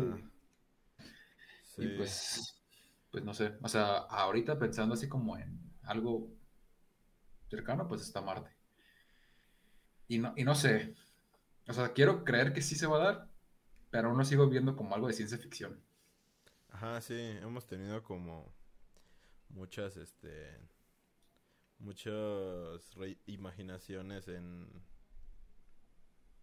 Y 1.77 1.87
pues, 1.97 2.61
pues 3.11 3.23
no 3.23 3.33
sé, 3.33 3.57
o 3.61 3.67
sea, 3.67 3.97
ahorita 3.97 4.57
pensando 4.57 4.93
así 4.93 5.09
como 5.09 5.37
en 5.37 5.59
algo 5.83 6.31
cercano, 7.49 7.87
pues 7.87 8.01
está 8.01 8.21
Marte. 8.21 8.49
Y 10.07 10.19
no, 10.19 10.33
y 10.37 10.43
no 10.43 10.55
sé, 10.55 10.95
o 11.67 11.73
sea, 11.73 11.91
quiero 11.91 12.23
creer 12.23 12.53
que 12.53 12.61
sí 12.61 12.75
se 12.75 12.87
va 12.87 12.97
a 12.97 13.05
dar, 13.05 13.29
pero 13.89 14.07
aún 14.07 14.17
lo 14.17 14.23
sigo 14.23 14.47
viendo 14.47 14.77
como 14.77 14.95
algo 14.95 15.07
de 15.07 15.13
ciencia 15.13 15.37
ficción. 15.37 15.83
Ajá, 16.69 17.01
sí, 17.01 17.15
hemos 17.41 17.65
tenido 17.67 18.03
como 18.03 18.53
muchas, 19.49 19.97
este, 19.97 20.57
muchas 21.77 22.95
imaginaciones 23.25 24.27
en, 24.27 24.67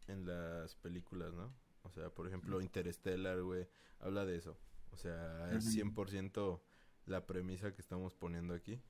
en 0.08 0.26
las 0.26 0.76
películas, 0.76 1.32
¿no? 1.34 1.54
O 1.82 1.90
sea, 1.90 2.10
por 2.10 2.26
ejemplo, 2.26 2.60
Interstellar, 2.60 3.42
güey, 3.42 3.68
habla 3.98 4.24
de 4.24 4.36
eso. 4.36 4.56
O 4.92 4.96
sea, 4.96 5.50
es 5.52 5.74
100% 5.74 6.60
la 7.06 7.26
premisa 7.26 7.74
que 7.74 7.80
estamos 7.80 8.14
poniendo 8.14 8.54
aquí. 8.54 8.80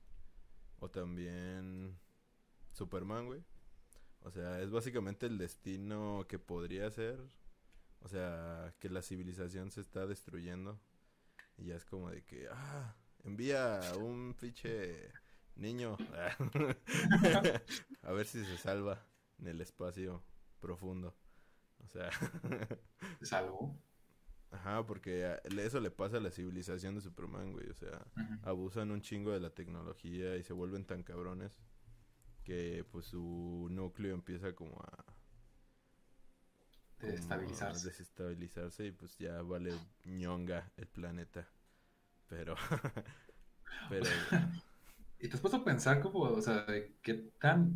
O 0.79 0.89
también 0.89 1.97
Superman, 2.73 3.25
güey. 3.25 3.43
O 4.21 4.31
sea, 4.31 4.61
es 4.61 4.69
básicamente 4.69 5.25
el 5.25 5.37
destino 5.37 6.25
que 6.27 6.39
podría 6.39 6.89
ser. 6.91 7.19
O 8.01 8.07
sea, 8.07 8.73
que 8.79 8.89
la 8.89 9.01
civilización 9.01 9.71
se 9.71 9.81
está 9.81 10.05
destruyendo. 10.05 10.79
Y 11.57 11.65
ya 11.65 11.75
es 11.75 11.85
como 11.85 12.09
de 12.09 12.23
que, 12.23 12.47
ah, 12.51 12.95
envía 13.23 13.79
un 13.97 14.33
pinche 14.39 15.11
niño 15.55 15.97
a 18.01 18.11
ver 18.11 18.25
si 18.25 18.43
se 18.43 18.57
salva 18.57 19.05
en 19.39 19.47
el 19.47 19.61
espacio 19.61 20.23
profundo. 20.59 21.15
O 21.83 21.87
sea, 21.87 22.09
¿se 23.19 23.25
salvó? 23.25 23.77
Ajá, 24.51 24.85
porque 24.85 25.39
eso 25.43 25.79
le 25.79 25.91
pasa 25.91 26.17
a 26.17 26.21
la 26.21 26.31
civilización 26.31 26.95
de 26.95 27.01
Superman, 27.01 27.51
güey. 27.51 27.69
O 27.69 27.73
sea, 27.73 28.05
abusan 28.43 28.91
un 28.91 29.01
chingo 29.01 29.31
de 29.31 29.39
la 29.39 29.49
tecnología 29.49 30.37
y 30.37 30.43
se 30.43 30.53
vuelven 30.53 30.85
tan 30.85 31.03
cabrones 31.03 31.59
que 32.43 32.85
pues 32.91 33.07
su 33.07 33.67
núcleo 33.71 34.13
empieza 34.13 34.53
como 34.53 34.79
a 34.79 35.05
desestabilizarse. 36.99 37.87
desestabilizarse 37.87 38.85
y 38.85 38.91
pues 38.91 39.17
ya 39.17 39.41
vale 39.41 39.73
ñonga 40.05 40.71
el 40.77 40.87
planeta. 40.87 41.49
Pero. 42.29 42.55
pero. 43.89 44.05
y 45.19 45.27
te 45.27 45.35
has 45.35 45.41
puesto 45.41 45.57
a 45.57 45.63
pensar 45.63 46.01
como, 46.01 46.19
o 46.21 46.41
sea, 46.41 46.65
de 46.65 46.95
qué 47.01 47.13
tan. 47.39 47.73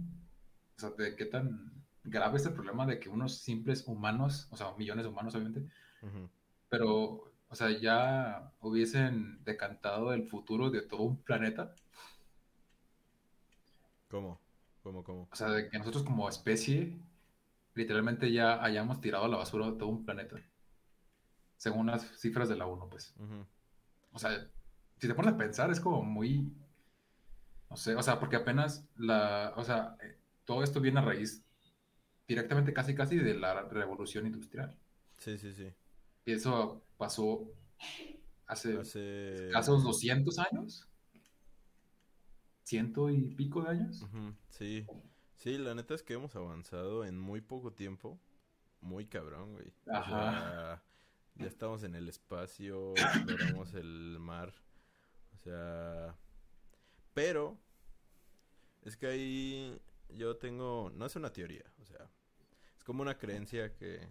O 0.78 0.80
sea, 0.80 0.90
de 0.92 1.16
qué 1.16 1.26
tan 1.26 1.78
grave 2.04 2.38
es 2.38 2.46
el 2.46 2.54
problema 2.54 2.86
de 2.86 3.00
que 3.00 3.10
unos 3.10 3.38
simples 3.38 3.84
humanos, 3.88 4.48
o 4.52 4.58
sea, 4.58 4.74
millones 4.78 5.04
de 5.04 5.10
humanos, 5.10 5.36
obviamente, 5.36 5.70
pero, 6.70 7.32
o 7.50 7.56
sea, 7.56 7.70
ya 7.70 8.54
hubiesen 8.62 9.44
decantado 9.44 10.14
el 10.14 10.28
futuro 10.28 10.70
de 10.70 10.82
todo 10.82 11.04
un 11.04 11.18
planeta. 11.18 11.74
¿Cómo? 14.10 14.40
¿Cómo, 14.84 15.04
cómo? 15.04 15.28
O 15.32 15.36
sea, 15.36 15.50
de 15.50 15.70
que 15.70 15.78
nosotros 15.78 16.04
como 16.04 16.30
especie, 16.30 16.98
literalmente 17.74 18.32
ya 18.32 18.64
hayamos 18.64 19.02
tirado 19.02 19.26
a 19.26 19.30
la 19.30 19.38
basura 19.38 19.70
de 19.70 19.78
todo 19.78 19.90
un 19.90 20.06
planeta. 20.06 20.38
Según 21.58 21.88
las 21.88 22.04
cifras 22.20 22.50
de 22.50 22.56
la 22.56 22.68
ONU, 22.68 22.90
pues. 22.90 23.14
O 24.12 24.20
sea, 24.20 24.50
si 24.98 25.08
te 25.08 25.14
pones 25.14 25.34
a 25.34 25.38
pensar, 25.38 25.72
es 25.72 25.80
como 25.80 26.04
muy. 26.04 26.52
No 27.70 27.76
sé, 27.76 27.96
o 27.96 28.04
sea, 28.04 28.20
porque 28.20 28.36
apenas 28.36 28.88
la. 28.96 29.54
O 29.56 29.64
sea, 29.64 29.98
eh, 30.02 30.18
todo 30.46 30.64
esto 30.64 30.82
viene 30.82 31.00
a 31.00 31.04
raíz 31.04 31.44
directamente 32.28 32.74
casi 32.74 32.96
casi 32.96 33.18
de 33.18 33.34
la 33.36 33.64
revolución 33.64 34.26
industrial. 34.26 34.78
Sí, 35.18 35.38
sí, 35.38 35.54
sí. 35.54 35.74
Y 36.26 36.34
eso 36.34 36.84
pasó 36.98 37.50
hace, 38.46 38.80
hace... 38.80 39.50
unos 39.72 39.84
200 39.84 40.40
años. 40.40 40.88
Ciento 42.64 43.10
y 43.10 43.22
pico 43.22 43.62
de 43.62 43.70
años. 43.70 44.06
Sí. 44.50 44.86
Sí, 45.36 45.58
la 45.58 45.76
neta 45.76 45.94
es 45.94 46.04
que 46.04 46.14
hemos 46.14 46.36
avanzado 46.36 47.06
en 47.06 47.18
muy 47.18 47.42
poco 47.42 47.72
tiempo. 47.72 48.20
Muy 48.82 49.06
cabrón, 49.06 49.54
güey. 49.54 49.72
Ajá. 49.90 50.84
Ya 51.38 51.48
estamos 51.48 51.84
en 51.84 51.96
el 51.96 52.10
espacio, 52.10 52.94
exploramos 52.96 53.74
el 53.74 54.18
mar. 54.20 54.54
O 55.34 55.38
sea, 55.38 56.18
pero 57.14 57.58
es 58.84 58.98
que 58.98 59.08
ahí 59.08 59.82
yo 60.10 60.38
tengo, 60.38 60.92
no 60.96 61.06
es 61.06 61.16
una 61.16 61.32
teoría, 61.32 61.66
o 61.80 61.86
sea, 61.86 62.10
es 62.78 62.84
como 62.84 63.02
una 63.02 63.18
creencia 63.18 63.76
que 63.76 64.08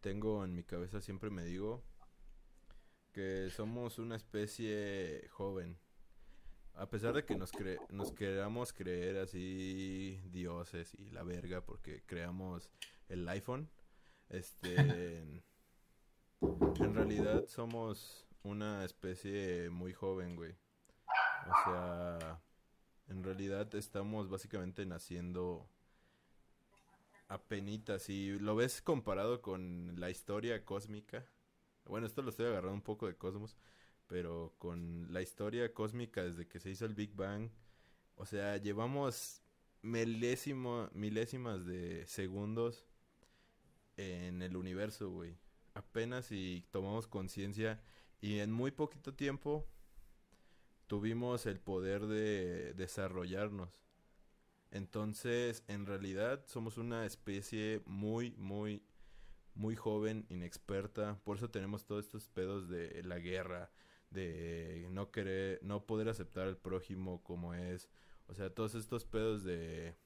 tengo 0.00 0.44
en 0.44 0.54
mi 0.54 0.64
cabeza, 0.64 1.00
siempre 1.00 1.30
me 1.30 1.44
digo 1.44 1.84
que 3.12 3.48
somos 3.50 3.98
una 3.98 4.16
especie 4.16 5.28
joven. 5.30 5.78
A 6.74 6.90
pesar 6.90 7.14
de 7.14 7.24
que 7.24 7.36
nos, 7.36 7.52
cre 7.52 7.78
nos 7.90 8.10
queramos 8.10 8.72
creer 8.72 9.18
así 9.18 10.20
dioses 10.32 10.92
y 10.94 11.10
la 11.10 11.22
verga 11.22 11.64
porque 11.64 12.02
creamos 12.04 12.68
el 13.08 13.28
iPhone, 13.28 13.70
este 14.28 14.74
En 16.80 16.94
realidad 16.94 17.46
somos 17.48 18.26
una 18.42 18.84
especie 18.84 19.70
muy 19.70 19.92
joven, 19.92 20.36
güey. 20.36 20.52
O 21.46 21.54
sea, 21.64 22.40
En 23.08 23.22
realidad 23.24 23.74
estamos 23.74 24.28
básicamente 24.28 24.86
naciendo 24.86 25.68
apenitas. 27.28 28.08
Y 28.08 28.38
lo 28.38 28.56
ves 28.56 28.82
comparado 28.82 29.42
con 29.42 29.98
la 30.00 30.10
historia 30.10 30.64
cósmica. 30.64 31.26
Bueno, 31.86 32.06
esto 32.06 32.22
lo 32.22 32.30
estoy 32.30 32.46
agarrando 32.46 32.74
un 32.74 32.82
poco 32.82 33.06
de 33.06 33.16
Cosmos. 33.16 33.56
Pero 34.06 34.54
con 34.58 35.12
la 35.12 35.22
historia 35.22 35.72
cósmica 35.74 36.24
desde 36.24 36.46
que 36.48 36.60
se 36.60 36.70
hizo 36.70 36.84
el 36.86 36.94
Big 36.94 37.14
Bang. 37.14 37.50
O 38.16 38.26
sea, 38.26 38.56
llevamos 38.58 39.42
milésimas 39.82 41.66
de 41.66 42.06
segundos 42.06 42.86
en 43.96 44.42
el 44.42 44.56
universo, 44.56 45.10
güey. 45.10 45.36
Apenas 45.74 46.26
si 46.26 46.64
tomamos 46.70 47.08
conciencia 47.08 47.80
y 48.20 48.38
en 48.38 48.52
muy 48.52 48.70
poquito 48.70 49.12
tiempo 49.12 49.66
tuvimos 50.86 51.46
el 51.46 51.58
poder 51.58 52.06
de 52.06 52.74
desarrollarnos. 52.74 53.82
Entonces, 54.70 55.64
en 55.66 55.86
realidad 55.86 56.44
somos 56.46 56.78
una 56.78 57.04
especie 57.06 57.82
muy, 57.86 58.36
muy, 58.36 58.84
muy 59.54 59.74
joven, 59.74 60.26
inexperta. 60.28 61.18
Por 61.24 61.38
eso 61.38 61.50
tenemos 61.50 61.86
todos 61.86 62.04
estos 62.04 62.28
pedos 62.28 62.68
de 62.68 63.02
la 63.02 63.18
guerra, 63.18 63.72
de 64.10 64.86
no 64.90 65.10
querer, 65.10 65.58
no 65.62 65.86
poder 65.86 66.08
aceptar 66.08 66.46
al 66.46 66.56
prójimo 66.56 67.20
como 67.24 67.52
es. 67.52 67.88
O 68.28 68.34
sea, 68.34 68.48
todos 68.48 68.76
estos 68.76 69.04
pedos 69.04 69.42
de, 69.42 69.96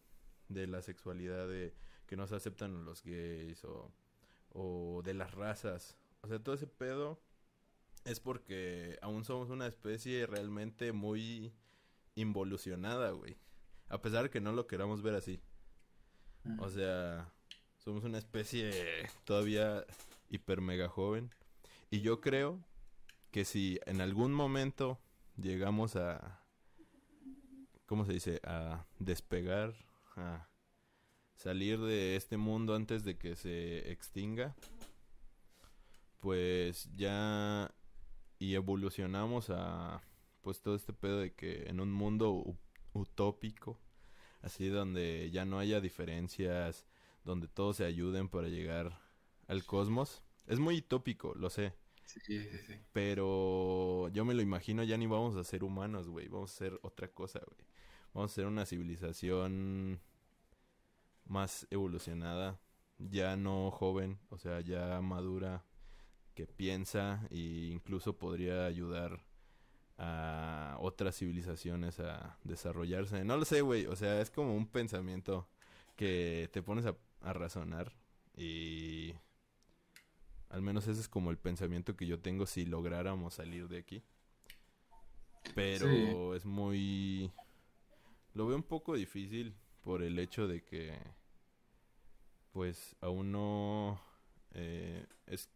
de 0.49 0.67
la 0.67 0.81
sexualidad, 0.81 1.47
de 1.47 1.75
que 2.07 2.17
no 2.17 2.27
se 2.27 2.37
aceptan 2.37 2.87
los 2.87 3.03
gays 3.03 3.65
o, 3.65 3.93
o 4.51 5.03
de 5.05 5.15
las 5.15 5.33
razas. 5.33 5.97
O 6.21 6.29
sea, 6.29 6.39
todo 6.39 6.55
ese 6.55 6.67
pedo 6.67 7.21
es 8.05 8.21
porque 8.21 8.99
aún 9.03 9.25
somos 9.25 9.51
una 9.51 9.67
especie 9.67 10.27
realmente 10.27 10.93
muy 10.93 11.55
involucionada, 12.15 13.11
güey. 13.11 13.39
A 13.89 14.01
pesar 14.01 14.25
de 14.25 14.31
que 14.31 14.41
no 14.41 14.53
lo 14.53 14.67
queramos 14.67 15.03
ver 15.03 15.15
así. 15.15 15.41
O 16.59 16.69
sea, 16.71 17.33
somos 17.79 18.05
una 18.05 18.19
especie 18.19 18.73
todavía 19.25 19.85
hiper 20.31 20.61
mega 20.61 20.89
joven. 20.89 21.35
Y 21.91 22.01
yo 22.01 22.21
creo 22.21 22.65
que 23.31 23.45
si 23.45 23.79
en 23.87 24.01
algún 24.01 24.33
momento 24.33 25.01
llegamos 25.37 25.97
a... 25.97 26.43
¿Cómo 27.87 28.05
se 28.05 28.13
dice? 28.13 28.41
A 28.45 28.85
despegar, 28.99 29.75
a 30.17 30.48
salir 31.39 31.79
de 31.79 32.17
este 32.17 32.37
mundo 32.37 32.75
antes 32.75 33.05
de 33.05 33.17
que 33.17 33.37
se 33.37 33.93
extinga, 33.93 34.57
pues 36.19 36.91
ya 36.97 37.73
y 38.41 38.55
evolucionamos 38.55 39.49
a 39.51 40.03
pues 40.43 40.61
todo 40.61 40.75
este 40.75 40.93
pedo 40.93 41.21
de 41.21 41.33
que 41.35 41.69
en 41.69 41.79
un 41.79 41.93
mundo 41.93 42.57
utópico, 42.93 43.79
así 44.43 44.67
donde 44.67 45.31
ya 45.31 45.45
no 45.45 45.61
haya 45.61 45.81
diferencias, 45.81 46.85
donde 47.25 47.47
todos 47.47 47.77
se 47.77 47.85
ayuden 47.85 48.29
para 48.29 48.49
llegar 48.49 49.01
al 49.47 49.65
cosmos. 49.65 50.25
Es 50.49 50.59
muy 50.59 50.79
utópico, 50.79 51.35
lo 51.37 51.51
sé. 51.51 51.73
Sí, 52.05 52.21
sí, 52.27 52.59
sí. 52.67 52.75
Pero 52.93 54.09
yo 54.09 54.25
me 54.25 54.35
lo 54.35 54.43
imagino, 54.43 54.83
ya 54.83 54.97
ni 54.97 55.07
vamos 55.07 55.37
a 55.37 55.45
ser 55.45 55.63
humanos, 55.63 56.09
güey. 56.09 56.27
Vamos 56.27 56.53
a 56.53 56.57
ser 56.57 56.81
otra 56.83 57.09
cosa, 57.09 57.41
güey. 57.47 57.69
Vamos 58.13 58.33
a 58.33 58.35
ser 58.35 58.47
una 58.47 58.67
civilización 58.67 60.01
más 61.29 61.67
evolucionada, 61.71 62.61
ya 62.99 63.37
no 63.37 63.71
joven, 63.71 64.19
o 64.31 64.39
sea, 64.39 64.61
ya 64.61 65.01
madura, 65.01 65.65
que 66.35 66.47
piensa 66.47 67.27
e 67.31 67.71
incluso 67.73 68.17
podría 68.17 68.67
ayudar 68.67 69.25
a 69.99 70.77
otras 70.81 71.17
civilizaciones 71.17 71.99
a 71.99 72.39
desarrollarse. 72.45 73.25
No 73.25 73.37
lo 73.37 73.45
sé, 73.45 73.61
güey, 73.61 73.87
o 73.87 73.97
sea, 73.97 74.21
es 74.21 74.31
como 74.31 74.55
un 74.55 74.69
pensamiento 74.69 75.49
que 75.97 76.49
te 76.53 76.63
pones 76.63 76.87
a, 76.87 76.97
razonar 77.21 77.93
y 78.37 79.13
al 80.51 80.63
menos 80.63 80.87
ese 80.87 81.01
es 81.01 81.09
como 81.09 81.33
el 81.33 81.37
pensamiento 81.37 81.97
que 81.97 82.07
yo 82.07 82.21
tengo 82.21 82.47
si 82.47 82.65
lográramos 82.65 83.35
salir 83.35 83.69
de 83.69 83.79
aquí. 83.79 84.05
Pero 85.57 86.37
es 86.37 86.45
muy... 86.47 87.33
Lo 88.35 88.47
veo 88.47 88.55
un 88.55 88.63
poco 88.63 88.95
difícil 88.95 89.57
por 89.83 90.05
el 90.05 90.21
hecho 90.21 90.47
de 90.47 90.63
que 90.63 90.97
pues 92.59 92.97
aún 93.01 93.31
no 93.31 94.01
eh, 94.51 95.07
es 95.27 95.49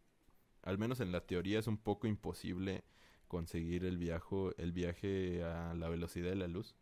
al 0.62 0.78
menos 0.78 1.00
en 1.00 1.10
la 1.10 1.26
teoría 1.26 1.58
es 1.58 1.66
un 1.66 1.76
poco 1.76 2.06
imposible 2.06 2.84
conseguir 3.26 3.84
el 3.84 3.98
viaje 3.98 4.36
el 4.56 4.70
viaje 4.70 5.42
a 5.42 5.74
la 5.74 5.88
velocidad 5.88 6.30
de 6.30 6.36
la 6.36 6.46
luz. 6.46 6.76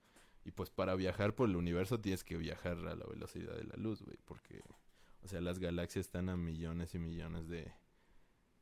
Y 0.44 0.50
pues 0.50 0.68
para 0.68 0.94
viajar 0.94 1.34
por 1.34 1.48
el 1.48 1.56
universo 1.56 2.00
tienes 2.00 2.22
que 2.22 2.36
viajar 2.36 2.76
a 2.86 2.94
la 2.94 3.06
velocidad 3.06 3.56
de 3.56 3.64
la 3.64 3.76
luz 3.76 4.02
güey 4.02 4.18
porque 4.26 4.62
o 5.22 5.26
sea 5.26 5.40
las 5.40 5.58
galaxias 5.58 6.04
están 6.04 6.28
a 6.28 6.36
millones 6.36 6.94
y 6.94 6.98
millones 6.98 7.48
de 7.48 7.72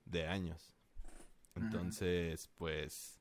de 0.04 0.28
años. 0.28 0.76
Entonces 1.56 2.48
pues 2.56 3.20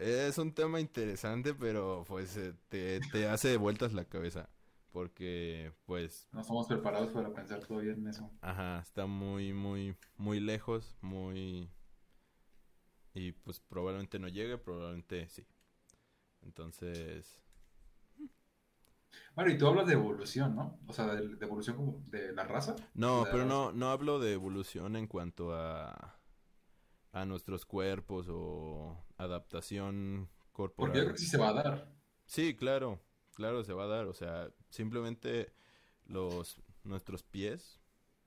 es 0.00 0.36
un 0.38 0.52
tema 0.52 0.80
interesante 0.80 1.54
pero 1.54 2.04
pues 2.08 2.36
eh, 2.38 2.54
te, 2.68 2.98
te 3.12 3.28
hace 3.28 3.50
de 3.50 3.56
vueltas 3.56 3.92
la 3.92 4.04
cabeza 4.04 4.50
porque 4.96 5.74
pues... 5.84 6.26
No 6.32 6.42
somos 6.42 6.66
preparados 6.66 7.10
para 7.10 7.30
pensar 7.30 7.62
todavía 7.66 7.92
en 7.92 8.08
eso. 8.08 8.30
Ajá, 8.40 8.80
está 8.80 9.04
muy, 9.04 9.52
muy, 9.52 9.94
muy 10.16 10.40
lejos, 10.40 10.96
muy... 11.02 11.68
Y 13.12 13.32
pues 13.32 13.60
probablemente 13.60 14.18
no 14.18 14.28
llegue, 14.28 14.56
probablemente 14.56 15.28
sí. 15.28 15.46
Entonces... 16.40 17.44
Bueno, 19.34 19.50
y 19.50 19.58
tú 19.58 19.66
hablas 19.66 19.86
de 19.86 19.92
evolución, 19.92 20.56
¿no? 20.56 20.80
O 20.86 20.94
sea, 20.94 21.14
de, 21.14 21.44
evolución 21.44 21.76
como 21.76 22.02
de 22.06 22.32
la 22.32 22.44
raza. 22.44 22.74
No, 22.94 23.26
pero 23.30 23.44
no, 23.44 23.72
no 23.72 23.90
hablo 23.90 24.18
de 24.18 24.32
evolución 24.32 24.96
en 24.96 25.08
cuanto 25.08 25.54
a, 25.54 26.18
a 27.12 27.26
nuestros 27.26 27.66
cuerpos 27.66 28.28
o 28.30 28.96
adaptación 29.18 30.30
corporal. 30.52 30.90
Porque 30.90 30.98
yo 31.00 31.04
creo 31.04 31.14
que 31.16 31.20
sí 31.20 31.26
se 31.26 31.36
va 31.36 31.50
a 31.50 31.52
dar. 31.52 31.92
Sí, 32.24 32.56
claro. 32.56 32.98
Claro, 33.36 33.62
se 33.62 33.74
va 33.74 33.84
a 33.84 33.86
dar, 33.86 34.06
o 34.06 34.14
sea, 34.14 34.50
simplemente 34.70 35.52
los 36.06 36.60
nuestros 36.84 37.22
pies 37.22 37.80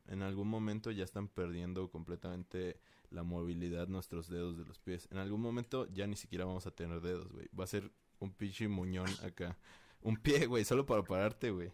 en 0.07 0.21
algún 0.21 0.47
momento 0.47 0.91
ya 0.91 1.03
están 1.03 1.27
perdiendo 1.27 1.89
completamente 1.89 2.79
la 3.09 3.23
movilidad 3.23 3.87
nuestros 3.87 4.27
dedos 4.29 4.55
de 4.57 4.65
los 4.65 4.79
pies. 4.79 5.07
En 5.11 5.17
algún 5.17 5.41
momento 5.41 5.87
ya 5.91 6.05
ni 6.07 6.15
siquiera 6.15 6.45
vamos 6.45 6.67
a 6.67 6.71
tener 6.71 7.01
dedos, 7.01 7.31
güey. 7.31 7.47
Va 7.57 7.63
a 7.63 7.67
ser 7.67 7.91
un 8.19 8.31
pinche 8.31 8.67
muñón 8.67 9.07
acá. 9.23 9.57
Un 10.01 10.15
pie, 10.17 10.45
güey, 10.45 10.63
solo 10.63 10.85
para 10.85 11.03
pararte, 11.03 11.51
güey. 11.51 11.71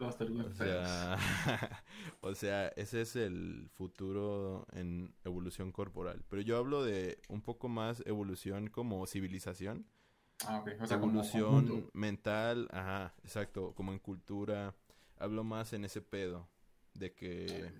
Va 0.00 0.08
a 0.08 0.10
estar 0.10 0.28
bien 0.28 0.44
o 0.44 0.52
sea, 0.52 1.18
o 2.20 2.34
sea, 2.34 2.68
ese 2.68 3.00
es 3.02 3.16
el 3.16 3.70
futuro 3.72 4.66
en 4.72 5.14
evolución 5.24 5.70
corporal. 5.70 6.22
Pero 6.28 6.42
yo 6.42 6.58
hablo 6.58 6.82
de 6.84 7.18
un 7.28 7.40
poco 7.40 7.68
más 7.68 8.02
evolución 8.04 8.68
como 8.68 9.06
civilización. 9.06 9.86
Ah, 10.46 10.58
ok. 10.60 10.70
O 10.80 10.86
sea, 10.86 10.96
evolución 10.96 11.90
mental, 11.92 12.68
ajá, 12.72 13.14
exacto, 13.22 13.72
como 13.74 13.92
en 13.92 13.98
cultura. 13.98 14.74
Hablo 15.18 15.44
más 15.44 15.72
en 15.72 15.84
ese 15.84 16.02
pedo 16.02 16.48
de 16.94 17.12
que 17.12 17.72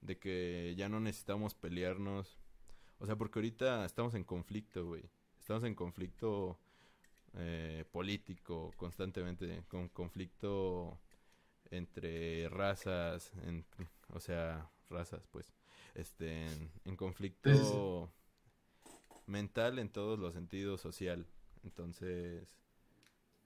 de 0.00 0.18
que 0.18 0.74
ya 0.76 0.88
no 0.88 1.00
necesitamos 1.00 1.54
pelearnos. 1.54 2.38
O 2.98 3.06
sea, 3.06 3.16
porque 3.16 3.38
ahorita 3.38 3.84
estamos 3.84 4.14
en 4.14 4.24
conflicto, 4.24 4.86
güey. 4.86 5.04
Estamos 5.38 5.64
en 5.64 5.74
conflicto 5.74 6.58
eh, 7.34 7.84
político 7.90 8.72
constantemente, 8.76 9.62
con 9.68 9.88
conflicto 9.88 10.98
entre 11.70 12.48
razas, 12.48 13.32
en, 13.44 13.64
o 14.08 14.20
sea, 14.20 14.68
razas, 14.88 15.26
pues, 15.30 15.52
este, 15.94 16.46
en 16.84 16.96
conflicto 16.96 18.10
mental 19.26 19.78
en 19.78 19.88
todos 19.88 20.18
los 20.18 20.34
sentidos, 20.34 20.80
social. 20.80 21.26
Entonces, 21.62 22.56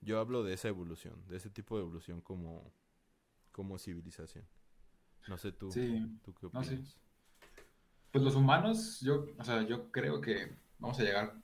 yo 0.01 0.19
hablo 0.19 0.43
de 0.43 0.53
esa 0.53 0.67
evolución, 0.67 1.25
de 1.27 1.37
ese 1.37 1.49
tipo 1.49 1.75
de 1.75 1.83
evolución 1.83 2.21
como, 2.21 2.71
como 3.51 3.77
civilización. 3.77 4.45
No 5.27 5.37
sé 5.37 5.51
tú, 5.51 5.69
¿tú 6.23 6.33
qué 6.35 6.45
opinas? 6.45 6.97
Pues 8.11 8.23
los 8.23 8.35
humanos, 8.35 9.01
yo, 9.01 9.25
o 9.37 9.43
sea, 9.43 9.63
yo 9.63 9.91
creo 9.91 10.21
que 10.21 10.55
vamos 10.79 10.99
a 10.99 11.03
llegar 11.03 11.35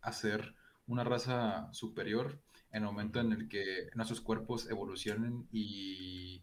a 0.00 0.12
ser 0.12 0.54
una 0.86 1.04
raza 1.04 1.68
superior 1.72 2.40
en 2.70 2.82
el 2.82 2.88
momento 2.88 3.20
en 3.20 3.32
el 3.32 3.48
que 3.48 3.90
nuestros 3.94 4.20
cuerpos 4.20 4.70
evolucionen 4.70 5.48
y, 5.50 6.42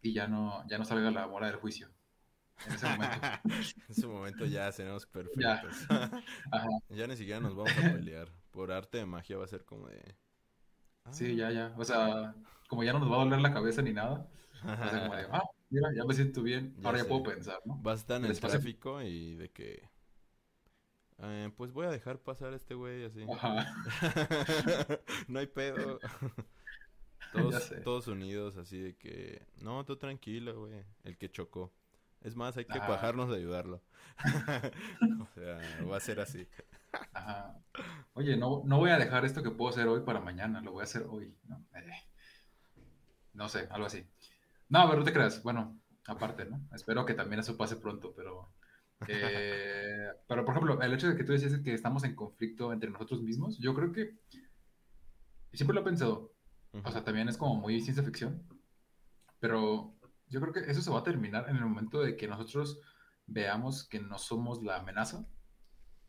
y 0.00 0.12
ya 0.12 0.28
no, 0.28 0.66
ya 0.68 0.78
no 0.78 0.84
salga 0.84 1.10
la 1.10 1.26
bola 1.26 1.46
del 1.46 1.56
juicio. 1.56 1.88
En 2.66 2.74
ese 2.74 2.86
momento. 2.86 3.26
en 3.44 3.84
ese 3.88 4.06
momento 4.06 4.46
ya 4.46 4.70
seremos 4.72 5.06
perfectos. 5.06 5.88
ya 6.90 7.06
ni 7.06 7.16
siquiera 7.16 7.40
nos 7.40 7.54
vamos 7.56 7.72
a 7.76 7.92
pelear 7.92 8.28
por 8.52 8.70
arte 8.72 8.98
de 8.98 9.06
magia 9.06 9.36
va 9.38 9.44
a 9.44 9.48
ser 9.48 9.64
como 9.64 9.88
de... 9.88 10.16
Sí, 11.10 11.34
ya, 11.36 11.50
ya. 11.50 11.74
O 11.76 11.84
sea, 11.84 12.34
como 12.68 12.84
ya 12.84 12.92
no 12.92 13.00
nos 13.00 13.10
va 13.10 13.16
a 13.16 13.24
doler 13.24 13.40
la 13.40 13.52
cabeza 13.52 13.82
ni 13.82 13.92
nada. 13.92 14.28
Va 14.64 14.74
a 14.74 14.90
ser 14.90 15.00
como 15.02 15.16
de, 15.16 15.26
ah, 15.32 15.42
mira, 15.70 15.88
ya 15.96 16.04
me 16.04 16.14
siento 16.14 16.42
bien. 16.42 16.76
Ahora 16.84 16.98
ya 16.98 17.04
puedo 17.08 17.22
pensar, 17.24 17.60
¿no? 17.64 17.76
Vas 17.82 17.98
a 17.98 18.00
estar 18.02 18.16
en 18.18 18.26
el 18.26 18.40
tráfico 18.40 19.02
y 19.02 19.34
de 19.36 19.50
que... 19.50 19.88
eh, 21.18 21.50
pues 21.56 21.72
voy 21.72 21.86
a 21.86 21.90
dejar 21.90 22.18
pasar 22.20 22.52
a 22.52 22.56
este 22.56 22.74
güey 22.74 23.04
así. 23.04 23.24
Ajá. 23.30 23.66
no 25.28 25.38
hay 25.38 25.46
pedo. 25.46 25.98
Todos, 27.32 27.72
todos 27.82 28.08
unidos, 28.08 28.58
así 28.58 28.78
de 28.78 28.94
que, 28.94 29.46
no, 29.56 29.86
tú 29.86 29.96
tranquilo, 29.96 30.66
güey, 30.66 30.84
el 31.04 31.16
que 31.16 31.30
chocó. 31.30 31.72
Es 32.24 32.36
más, 32.36 32.56
hay 32.56 32.64
que 32.64 32.78
Ajá. 32.78 32.88
bajarnos 32.88 33.30
de 33.30 33.36
ayudarlo. 33.36 33.82
o 35.20 35.26
sea, 35.34 35.58
va 35.90 35.96
a 35.96 36.00
ser 36.00 36.20
así. 36.20 36.46
Ajá. 37.12 37.58
Oye, 38.14 38.36
no, 38.36 38.62
no 38.64 38.78
voy 38.78 38.90
a 38.90 38.98
dejar 38.98 39.24
esto 39.24 39.42
que 39.42 39.50
puedo 39.50 39.70
hacer 39.70 39.88
hoy 39.88 40.00
para 40.00 40.20
mañana, 40.20 40.60
lo 40.60 40.72
voy 40.72 40.82
a 40.82 40.84
hacer 40.84 41.06
hoy, 41.08 41.34
¿no? 41.44 41.64
Eh, 41.74 41.90
no 43.34 43.48
sé, 43.48 43.66
algo 43.70 43.86
así. 43.86 44.06
No, 44.68 44.86
pero 44.86 44.98
no 45.00 45.04
te 45.04 45.12
creas. 45.12 45.42
Bueno, 45.42 45.80
aparte, 46.06 46.44
¿no? 46.44 46.60
Espero 46.72 47.04
que 47.04 47.14
también 47.14 47.40
eso 47.40 47.56
pase 47.56 47.76
pronto, 47.76 48.12
pero... 48.14 48.52
eh, 49.08 50.10
pero, 50.28 50.44
por 50.44 50.54
ejemplo, 50.54 50.80
el 50.80 50.94
hecho 50.94 51.08
de 51.08 51.16
que 51.16 51.24
tú 51.24 51.32
decías 51.32 51.58
que 51.60 51.74
estamos 51.74 52.04
en 52.04 52.14
conflicto 52.14 52.72
entre 52.72 52.90
nosotros 52.90 53.22
mismos, 53.22 53.58
yo 53.58 53.74
creo 53.74 53.92
que... 53.92 54.16
Siempre 55.52 55.74
lo 55.74 55.80
he 55.80 55.84
pensado. 55.84 56.32
O 56.84 56.90
sea, 56.90 57.04
también 57.04 57.28
es 57.28 57.36
como 57.36 57.56
muy 57.56 57.80
ciencia 57.80 58.02
ficción. 58.02 58.42
Pero 59.40 59.94
yo 60.32 60.40
creo 60.40 60.52
que 60.54 60.70
eso 60.70 60.82
se 60.82 60.90
va 60.90 61.00
a 61.00 61.04
terminar 61.04 61.48
en 61.50 61.56
el 61.56 61.64
momento 61.66 62.00
de 62.02 62.16
que 62.16 62.28
nosotros 62.28 62.80
veamos 63.26 63.88
que 63.88 64.00
no 64.00 64.18
somos 64.18 64.62
la 64.62 64.78
amenaza, 64.78 65.26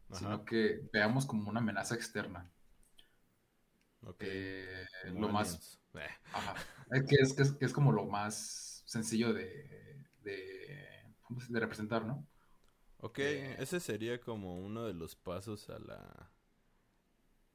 Ajá, 0.10 0.34
sino 0.34 0.46
que 0.46 0.82
veamos 0.94 1.26
como 1.28 1.50
una 1.50 1.60
amenaza 1.62 1.96
externa. 1.96 2.52
Eh, 4.20 4.86
lo 5.06 5.30
más. 5.30 5.80
Eh, 5.96 6.08
ajá, 6.32 6.56
es 6.92 7.04
que 7.08 7.16
es, 7.16 7.54
que 7.54 7.66
es, 7.66 7.74
como 7.74 7.92
lo 7.92 8.06
más 8.06 8.84
sencillo 8.86 9.34
de, 9.34 10.06
de, 10.24 11.16
¿cómo 11.22 11.40
se- 11.40 11.54
de 11.54 11.60
representar, 11.60 12.06
¿no? 12.06 12.28
Ok, 12.98 13.20
Eh, 13.20 13.58
ese 13.60 13.80
sería 13.80 14.20
como 14.20 14.58
uno 14.60 14.86
de 14.86 14.94
los 14.96 15.16
pasos 15.16 15.70
a 15.70 15.78
la, 15.80 16.32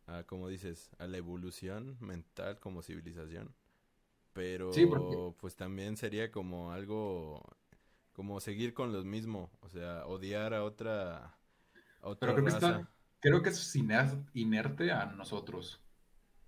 a, 0.07 0.25
como 0.25 0.49
dices, 0.49 0.91
a 0.99 1.07
la 1.07 1.19
evolución 1.19 1.97
mental 2.01 2.59
como 2.59 2.83
civilización. 2.83 3.55
Pero, 4.39 4.73
Sí, 4.73 4.87
porque- 4.87 5.35
pues 5.41 5.57
también 5.57 5.97
sería 5.97 6.31
como 6.31 6.71
algo, 6.71 7.43
como 8.13 8.39
seguir 8.39 8.73
con 8.73 8.93
lo 8.93 9.03
mismo, 9.03 9.51
o 9.63 9.69
sea, 9.69 10.07
odiar 10.07 10.55
a 10.55 10.63
otra, 10.63 11.35
a 12.01 12.09
otra 12.09 12.33
Pero 12.33 12.35
creo 12.35 12.45
que 12.45 12.51
está, 12.51 12.89
creo 13.19 13.43
que 13.43 13.49
es 13.49 13.75
iner- 13.75 14.25
inerte 14.35 14.93
a 14.93 15.07
nosotros. 15.07 15.81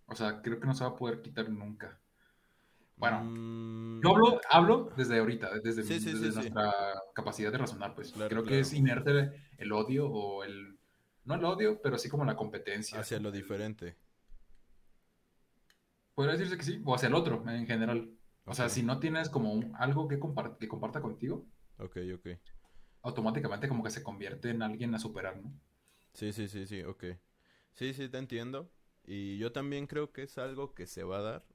O 0.07 0.15
sea, 0.15 0.41
creo 0.41 0.61
que 0.61 0.67
no 0.69 0.75
se 0.75 0.85
va 0.85 0.91
a 0.91 0.95
poder 0.97 1.21
quitar 1.21 1.49
nunca. 1.51 1.99
Bueno, 2.95 3.25
Mm, 3.25 4.03
Yo 4.05 4.11
hablo, 4.11 4.41
hablo 4.49 4.93
desde 4.97 5.19
ahorita, 5.19 5.51
desde, 5.59 5.83
Sí, 5.83 5.99
sí, 5.99 6.13
desde 6.13 6.27
sí, 6.27 6.31
sí. 6.31 6.35
nuestra 6.51 6.73
capacidad 7.13 7.51
de 7.51 7.59
razonar, 7.59 7.97
pues. 7.97 8.13
Claro, 8.13 8.29
Creo 8.29 8.45
que 8.45 8.61
es 8.61 8.73
inerte 8.73 9.33
el 9.59 9.73
odio 9.73 10.09
o 10.09 10.45
el... 10.45 10.79
No 11.25 11.35
el 11.35 11.45
odio, 11.45 11.81
pero 11.83 11.99
sí 11.99 12.09
como 12.09 12.25
la 12.25 12.37
competencia. 12.37 13.01
hacia 13.01 13.19
lo 13.19 13.33
diferente. 13.33 13.97
Podría 16.21 16.33
decirse 16.37 16.57
que 16.59 16.65
sí, 16.65 16.83
o 16.85 16.95
hacia 16.95 17.09
el 17.09 17.15
otro 17.15 17.43
en 17.49 17.67
general. 17.67 18.11
O 18.45 18.55
sea, 18.55 18.69
si 18.69 18.83
no 18.83 18.99
tienes 19.01 19.29
como 19.31 19.53
un- 19.53 19.75
algo 19.77 20.07
que, 20.09 20.19
compar- 20.21 20.57
que 20.59 20.69
comparta 20.69 21.01
contigo, 21.01 21.47
Ok, 21.79 21.97
ok. 22.15 22.27
automáticamente 23.03 23.69
como 23.69 23.83
que 23.85 23.91
se 23.91 24.03
convierte 24.03 24.49
en 24.49 24.63
alguien 24.63 24.95
a 24.95 24.99
superar, 24.99 25.37
¿no? 25.37 25.53
Sí, 26.15 26.33
sí, 26.33 26.49
sí, 26.49 26.67
sí, 26.67 26.83
ok. 26.83 27.05
Sí, 27.75 27.95
sí, 27.95 28.09
te 28.09 28.19
entiendo. 28.19 28.71
Y 29.05 29.39
yo 29.39 29.53
también 29.53 29.87
creo 29.87 30.13
que 30.13 30.23
es 30.25 30.39
algo 30.39 30.75
que 30.75 30.87
se 30.87 31.05
va 31.05 31.19
a 31.19 31.23
dar. 31.23 31.47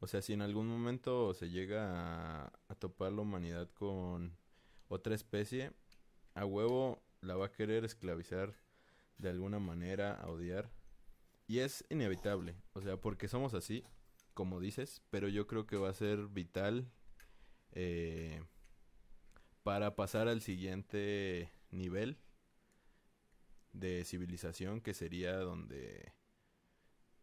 O 0.00 0.06
sea, 0.06 0.22
si 0.22 0.32
en 0.32 0.42
algún 0.42 0.68
momento 0.68 1.34
se 1.34 1.50
llega 1.50 2.44
a, 2.46 2.52
a 2.68 2.74
topar 2.76 3.12
la 3.12 3.22
humanidad 3.22 3.70
con 3.74 4.36
otra 4.88 5.14
especie, 5.14 5.72
a 6.34 6.44
huevo 6.46 7.02
la 7.22 7.36
va 7.36 7.46
a 7.46 7.52
querer 7.52 7.84
esclavizar 7.84 8.54
de 9.18 9.30
alguna 9.30 9.58
manera, 9.60 10.14
a 10.14 10.28
odiar. 10.30 10.70
Y 11.48 11.60
es 11.60 11.84
inevitable, 11.90 12.56
o 12.74 12.82
sea, 12.82 12.98
porque 12.98 13.28
somos 13.28 13.54
así, 13.54 13.84
como 14.38 14.60
dices, 14.60 15.02
pero 15.10 15.26
yo 15.26 15.48
creo 15.48 15.66
que 15.66 15.76
va 15.76 15.88
a 15.88 15.94
ser 15.94 16.28
vital 16.28 16.88
eh, 17.72 18.40
para 19.64 19.96
pasar 19.96 20.28
al 20.28 20.42
siguiente 20.42 21.50
nivel 21.72 22.18
de 23.72 24.04
civilización 24.04 24.80
que 24.80 24.94
sería 24.94 25.36
donde 25.38 26.12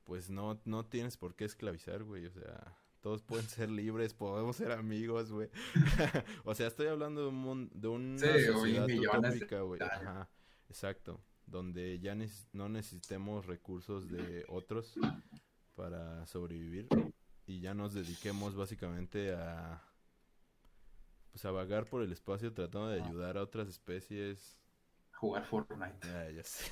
pues 0.04 0.30
no, 0.30 0.60
no 0.66 0.86
tienes 0.88 1.16
por 1.16 1.38
qué 1.38 1.46
esclavizar, 1.46 2.04
güey, 2.04 2.26
o 2.26 2.34
sea, 2.34 2.78
todos 3.00 3.24
pueden 3.24 3.48
ser 3.48 3.70
libres, 3.70 4.14
podemos 4.14 4.58
ser 4.58 4.74
amigos, 4.74 5.32
güey. 5.32 5.48
o 6.44 6.54
sea, 6.54 6.68
estoy 6.68 6.88
hablando 6.88 7.22
de 7.22 7.28
un 7.30 7.70
de 7.74 7.88
una 7.88 8.20
Sí, 8.20 8.46
sociedad 8.46 8.90
utópica, 8.90 9.62
güey. 9.62 9.82
Ajá, 9.82 10.30
exacto, 10.68 11.24
donde 11.46 11.98
ya 12.00 12.14
no 12.52 12.68
necesitemos 12.68 13.46
recursos 13.46 14.10
de 14.10 14.44
otros 14.50 15.00
para 15.76 16.26
sobrevivir 16.28 16.88
y 17.46 17.60
ya 17.60 17.74
nos 17.74 17.94
dediquemos 17.94 18.56
básicamente 18.56 19.34
a 19.34 19.84
pues 21.32 21.44
a 21.46 21.52
vagar 21.52 21.86
por 21.86 22.02
el 22.02 22.12
espacio 22.12 22.54
tratando 22.54 22.90
de 22.90 23.02
Ajá. 23.02 23.10
ayudar 23.10 23.38
a 23.38 23.44
otras 23.44 23.68
especies 23.68 24.60
Jugar 25.16 25.46
Fortnite. 25.46 26.08
Ah, 26.10 26.30
ya 26.30 26.44
sé. 26.44 26.66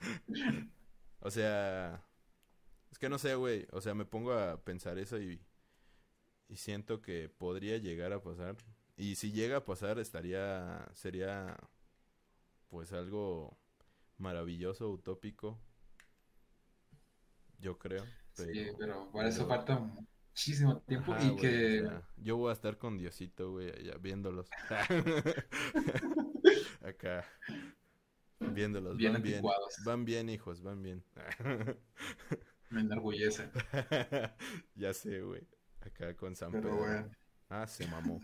o 1.20 1.30
sea, 1.30 2.02
es 2.90 2.98
que 2.98 3.08
no 3.08 3.18
sé, 3.18 3.34
güey. 3.34 3.66
O 3.72 3.80
sea, 3.80 3.94
me 3.94 4.06
pongo 4.06 4.32
a 4.32 4.62
pensar 4.64 4.98
eso 4.98 5.20
y, 5.20 5.40
y 6.48 6.56
siento 6.56 7.02
que 7.02 7.28
podría 7.28 7.76
llegar 7.78 8.12
a 8.12 8.22
pasar. 8.22 8.56
Y 8.96 9.16
si 9.16 9.32
llega 9.32 9.58
a 9.58 9.64
pasar, 9.64 9.98
estaría, 9.98 10.88
sería, 10.94 11.56
pues 12.68 12.92
algo 12.92 13.56
maravilloso, 14.16 14.90
utópico. 14.90 15.58
Yo 17.58 17.78
creo. 17.78 18.04
Sí, 18.32 18.68
Pero, 18.78 19.10
para 19.12 19.28
eso 19.28 19.46
pero- 19.46 19.56
falta 19.58 19.78
muchísimo 19.78 20.80
tiempo 20.82 21.12
Ajá, 21.12 21.24
y 21.24 21.28
güey, 21.30 21.40
que... 21.40 21.82
o 21.82 21.88
sea, 21.88 22.02
yo 22.16 22.36
voy 22.36 22.50
a 22.50 22.52
estar 22.52 22.78
con 22.78 22.96
Diosito, 22.98 23.50
güey, 23.52 23.70
allá 23.70 23.96
viéndolos. 23.98 24.48
Acá. 26.84 27.24
Viéndolos, 28.40 28.96
Bien 28.96 29.14
van 29.14 29.22
bien. 29.22 29.42
Van 29.84 30.04
bien, 30.04 30.28
hijos, 30.28 30.62
van 30.62 30.80
bien. 30.82 31.04
Me 32.70 32.80
enorgullece. 32.82 33.50
ya 34.76 34.92
sé, 34.94 35.22
güey. 35.22 35.42
Acá 35.80 36.14
con 36.16 36.36
San 36.36 36.52
Pedro. 36.52 36.76
bueno. 36.76 37.10
Ah, 37.48 37.66
se 37.66 37.86
mamó. 37.88 38.20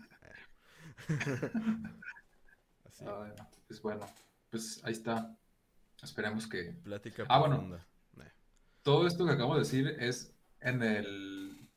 Así. 2.85 3.03
Ah, 3.05 3.17
bueno, 3.17 3.35
pues 3.67 3.81
bueno, 3.81 4.05
pues 4.49 4.79
ahí 4.83 4.93
está. 4.93 5.35
Esperemos 6.01 6.47
que 6.47 6.73
Plática 6.83 7.25
Ah, 7.27 7.39
bueno. 7.39 7.55
profunda. 7.55 7.77
Eh, 7.77 7.85
todo 8.85 9.07
esto 9.07 9.25
que 9.27 9.33
acabo 9.33 9.55
de 9.55 9.61
decir 9.61 9.87
es 9.99 10.35
en 10.61 10.83
el 10.83 11.69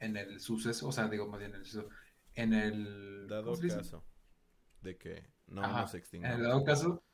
en 0.00 0.16
el 0.18 0.40
suceso, 0.40 0.88
o 0.88 0.92
sea, 0.92 1.08
digo 1.08 1.28
más 1.28 1.40
bien 1.40 1.52
en 1.54 1.60
el 1.60 1.66
suceso, 1.66 1.90
en 2.34 2.54
el 2.54 3.28
Dado 3.28 3.62
caso 3.66 4.04
de 4.80 4.96
que 4.98 5.26
no 5.48 5.66
Ajá, 5.66 5.82
nos 5.82 5.94
En 5.94 5.98
extingamos. 5.98 6.36
el 6.36 6.42
dado 6.44 6.64
caso 6.64 7.04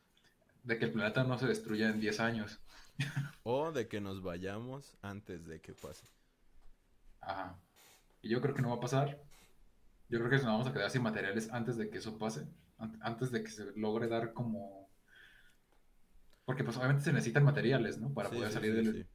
de 0.65 0.79
que 0.79 0.87
el 0.87 0.93
planeta 0.93 1.25
no 1.25 1.39
se 1.39 1.47
destruya 1.49 1.91
en 1.91 2.01
10 2.01 2.21
años. 2.21 2.61
O 3.45 3.71
de 3.71 3.87
que 3.87 4.01
nos 4.01 4.21
vayamos 4.21 4.97
antes 5.01 5.47
de 5.47 5.61
que 5.61 5.75
pase. 5.75 6.09
Ajá. 7.21 7.63
Y 8.23 8.31
yo 8.31 8.41
creo 8.43 8.55
que 8.55 8.63
no 8.63 8.71
va 8.71 8.77
a 8.77 8.81
pasar. 8.81 9.23
Yo 10.09 10.19
creo 10.21 10.31
que 10.31 10.37
nos 10.39 10.47
vamos 10.47 10.69
a 10.69 10.73
quedar 10.75 10.91
sin 10.91 11.03
materiales 11.03 11.51
antes 11.53 11.77
de 11.79 11.91
que 11.91 11.99
eso 11.99 12.19
pase, 12.19 12.49
an- 12.79 12.99
antes 13.03 13.31
de 13.33 13.43
que 13.45 13.51
se 13.51 13.73
logre 13.77 14.09
dar 14.09 14.33
como 14.35 14.91
porque 16.45 16.65
pues 16.65 16.77
obviamente 16.77 17.05
se 17.05 17.13
necesitan 17.13 17.45
materiales, 17.45 17.99
¿no? 17.99 18.13
Para 18.13 18.31
Sí, 18.31 18.35
poder 18.35 18.51
salir 18.53 18.75
sí, 18.75 18.85
del 18.85 19.03
sí. 19.03 19.09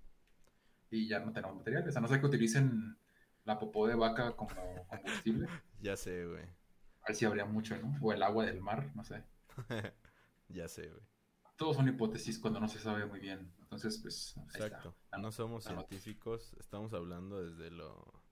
Y 0.92 1.08
ya 1.08 1.20
no 1.20 1.32
tenemos 1.34 1.56
materiales, 1.58 1.96
a 1.96 2.02
no 2.02 2.08
ser 2.08 2.20
que 2.20 2.26
utilicen 2.28 2.98
la 3.46 3.58
popó 3.60 3.88
de 3.88 3.96
vaca 3.96 4.36
como 4.36 4.86
combustible. 4.88 5.48
Ya 5.80 5.96
sé, 5.96 6.26
güey. 6.26 6.44
A 7.02 7.08
ver 7.10 7.16
si 7.16 7.26
habría 7.26 7.46
mucho, 7.46 7.78
¿no? 7.78 7.96
O 8.02 8.12
el 8.12 8.24
agua 8.24 8.46
del 8.46 8.60
mar, 8.62 8.92
no 8.96 9.04
sé. 9.04 9.24
ya 10.50 10.68
sé, 10.68 10.90
güey. 10.90 11.04
Todos 11.56 11.76
son 11.76 11.88
hipótesis 11.88 12.40
cuando 12.40 12.60
no 12.60 12.68
se 12.68 12.80
sabe 12.80 13.06
muy 13.06 13.20
bien. 13.20 13.54
Entonces, 13.60 14.00
pues, 14.00 14.36
ahí. 14.38 14.44
Exacto. 14.64 14.96
No 15.20 15.32
somos 15.32 15.66
la 15.66 15.74
nota. 15.74 15.88
científicos, 15.88 16.54
estamos 16.60 16.94
hablando 16.94 17.44
desde 17.44 17.70
lo... 17.72 18.24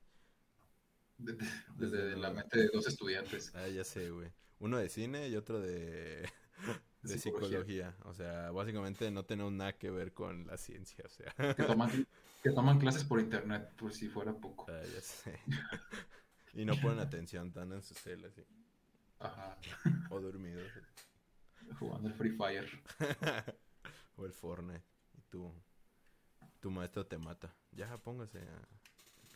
De- 1.17 1.33
de- 1.33 1.45
Desde 1.77 1.97
Desde 1.97 2.17
la 2.17 2.31
mente 2.31 2.57
de 2.59 2.69
dos 2.73 2.87
estudiantes. 2.87 3.53
Ah, 3.55 3.67
ya 3.67 3.83
sé, 3.83 4.09
güey. 4.09 4.31
Uno 4.59 4.77
de 4.77 4.89
cine 4.89 5.27
y 5.29 5.35
otro 5.35 5.59
de... 5.59 6.27
de 7.07 7.17
Psicología. 7.19 7.59
psicología. 7.59 7.95
O 8.03 8.13
sea, 8.13 8.51
básicamente 8.51 9.09
no 9.11 9.23
tenemos 9.25 9.51
nada 9.53 9.73
que 9.73 9.89
ver 9.89 10.13
con 10.13 10.45
la 10.47 10.57
ciencia, 10.57 11.03
o 11.05 11.09
sea... 11.09 11.33
Que 11.55 11.63
toman, 11.63 11.89
que 12.43 12.51
toman 12.51 12.79
clases 12.79 13.03
por 13.03 13.19
internet, 13.19 13.69
por 13.77 13.93
si 13.93 14.07
fuera 14.07 14.33
poco. 14.33 14.65
Ah, 14.69 14.81
ya 14.83 15.01
sé. 15.01 15.39
y 16.53 16.65
no 16.65 16.75
ponen 16.81 16.99
atención, 16.99 17.47
están 17.47 17.71
en 17.71 17.81
sus 17.81 17.97
celas 17.97 18.31
así. 18.31 18.43
Ajá. 19.19 19.57
O 20.09 20.19
dormidos. 20.19 20.71
Jugando 21.79 22.07
el 22.09 22.13
Free 22.13 22.31
Fire. 22.31 22.67
o 24.17 24.25
el 24.25 24.33
Fortnite. 24.33 24.83
Y 25.17 25.21
tu, 25.29 25.51
tu 26.59 26.69
maestro 26.69 27.05
te 27.05 27.17
mata. 27.17 27.53
Ya, 27.71 27.97
póngase 27.97 28.39
a... 28.39 28.67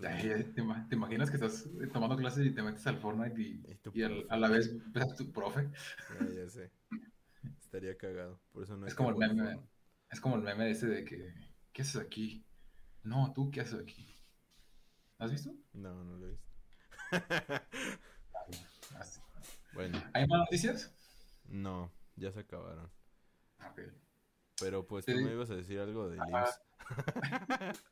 Ay, 0.07 0.45
¿Te, 0.55 0.61
ima- 0.61 0.87
te 0.87 0.95
imaginas 0.95 1.29
que 1.29 1.35
estás 1.35 1.67
tomando 1.91 2.15
clases 2.15 2.45
y 2.45 2.51
te 2.51 2.61
metes 2.61 2.87
al 2.87 2.99
Fortnite 2.99 3.41
y, 3.41 3.63
Y 3.67 3.75
tu 3.75 3.91
y 3.93 4.03
al- 4.03 4.11
profe. 4.19 4.27
a 4.29 4.37
la 4.37 4.47
vez 4.49 4.91
ves 4.93 5.03
a 5.11 5.15
tu 5.15 5.29
profe? 5.31 5.69
Ya, 6.21 6.29
ya 6.43 6.49
sé. 6.49 6.71
Estaría 7.69 7.95
cagado. 7.95 8.41
Por 8.51 8.63
eso 8.63 8.75
no 8.75 8.87
es 8.87 8.95
como 8.95 9.11
el 9.11 9.15
meme. 9.15 9.59
Es 10.09 10.19
como 10.19 10.37
el 10.37 10.41
meme 10.41 10.71
ese 10.71 10.87
de 10.87 11.05
que. 11.05 11.35
¿Qué 11.71 11.83
haces 11.83 12.01
aquí? 12.01 12.43
No, 13.03 13.31
tú, 13.31 13.51
¿qué 13.51 13.61
haces 13.61 13.79
aquí? 13.79 14.11
¿Has 15.19 15.29
visto? 15.29 15.53
No, 15.73 16.03
no 16.03 16.17
lo 16.17 16.25
he 16.25 16.31
visto. 16.31 16.49
bueno. 19.75 20.01
¿Hay 20.15 20.25
más 20.25 20.39
noticias? 20.39 20.91
No, 21.45 21.91
ya 22.15 22.31
se 22.31 22.39
acabaron. 22.39 22.89
Ok. 23.63 23.81
Pero 24.59 24.87
pues 24.87 25.05
tú 25.05 25.11
me 25.11 25.31
ibas 25.31 25.51
a 25.51 25.55
decir 25.55 25.77
algo 25.77 26.09
de 26.09 26.17
IMSS. 26.17 26.61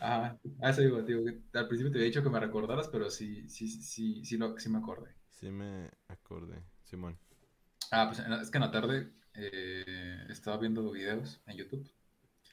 Ajá, 0.00 0.40
ah, 0.60 0.70
eso 0.70 0.80
digo, 0.80 1.04
tío, 1.04 1.18
al 1.54 1.68
principio 1.68 1.92
te 1.92 1.98
había 1.98 2.08
dicho 2.08 2.24
que 2.24 2.30
me 2.30 2.40
recordaras, 2.40 2.88
pero 2.88 3.10
sí, 3.10 3.48
sí, 3.48 3.68
sí, 3.68 4.24
sí, 4.24 4.24
sí 4.24 4.68
me 4.68 4.78
acordé. 4.78 5.14
Sí 5.30 5.52
me 5.52 5.88
acordé, 6.08 6.64
Simón. 6.82 7.16
Ah, 7.90 8.06
pues 8.06 8.18
es 8.18 8.50
que 8.50 8.58
en 8.58 8.64
la 8.64 8.70
tarde 8.70 9.12
eh, 9.34 10.26
estaba 10.28 10.58
viendo 10.58 10.90
videos 10.90 11.40
en 11.46 11.56
YouTube. 11.56 11.90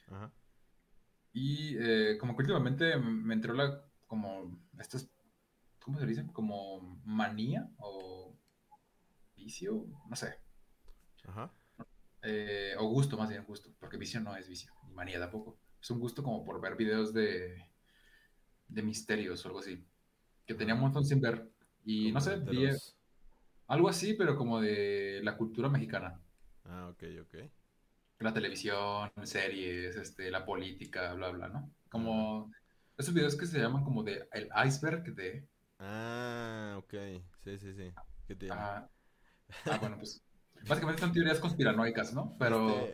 Ajá. 0.08 0.32
Y 1.32 1.76
eh, 1.78 2.16
como 2.18 2.34
que 2.34 2.42
últimamente 2.42 2.96
me 2.96 3.34
entró 3.34 3.52
la, 3.52 3.84
como, 4.06 4.58
esto 4.78 4.96
es, 4.96 5.10
¿cómo 5.80 5.98
se 5.98 6.06
dice? 6.06 6.26
Como 6.32 6.80
manía 7.04 7.68
o 7.78 8.34
vicio, 9.34 9.86
no 10.08 10.16
sé. 10.16 10.38
Ajá. 11.26 11.52
Eh, 12.22 12.74
o 12.78 12.88
gusto, 12.88 13.18
más 13.18 13.28
bien 13.28 13.44
gusto, 13.44 13.70
porque 13.78 13.98
vicio 13.98 14.20
no 14.20 14.34
es 14.36 14.48
vicio, 14.48 14.72
ni 14.88 14.94
manía 14.94 15.20
tampoco. 15.20 15.58
Es 15.80 15.90
un 15.90 16.00
gusto 16.00 16.22
como 16.22 16.44
por 16.44 16.60
ver 16.60 16.74
videos 16.76 17.12
de, 17.12 17.70
de 18.68 18.82
misterios 18.82 19.44
o 19.44 19.48
algo 19.48 19.60
así. 19.60 19.86
Que 20.46 20.54
tenía 20.54 20.74
un 20.74 20.80
montón 20.80 21.04
sin 21.04 21.20
ver. 21.20 21.52
Y 21.84 22.12
no 22.12 22.20
sé, 22.20 22.36
vi 22.36 22.68
algo 23.68 23.88
así, 23.88 24.14
pero 24.14 24.36
como 24.36 24.60
de 24.60 25.20
la 25.22 25.36
cultura 25.36 25.68
mexicana. 25.68 26.20
Ah, 26.64 26.88
ok, 26.90 27.02
ok. 27.22 27.50
La 28.20 28.32
televisión, 28.32 29.10
series, 29.24 29.96
este, 29.96 30.30
la 30.30 30.44
política, 30.44 31.12
bla, 31.14 31.30
bla, 31.30 31.48
¿no? 31.48 31.70
Como 31.90 32.50
esos 32.96 33.12
videos 33.12 33.36
que 33.36 33.46
se 33.46 33.58
llaman 33.58 33.84
como 33.84 34.02
de 34.02 34.26
el 34.32 34.48
iceberg 34.66 35.14
de... 35.14 35.46
Ah, 35.78 36.76
ok. 36.78 36.94
Sí, 37.44 37.58
sí, 37.58 37.74
sí. 37.74 37.92
¿Qué 38.26 38.34
te 38.34 38.48
ah, 38.50 38.88
ah, 39.66 39.78
bueno, 39.78 39.98
pues 39.98 40.22
básicamente 40.66 41.02
son 41.02 41.12
teorías 41.12 41.38
conspiranoicas, 41.38 42.14
¿no? 42.14 42.34
Pero... 42.38 42.88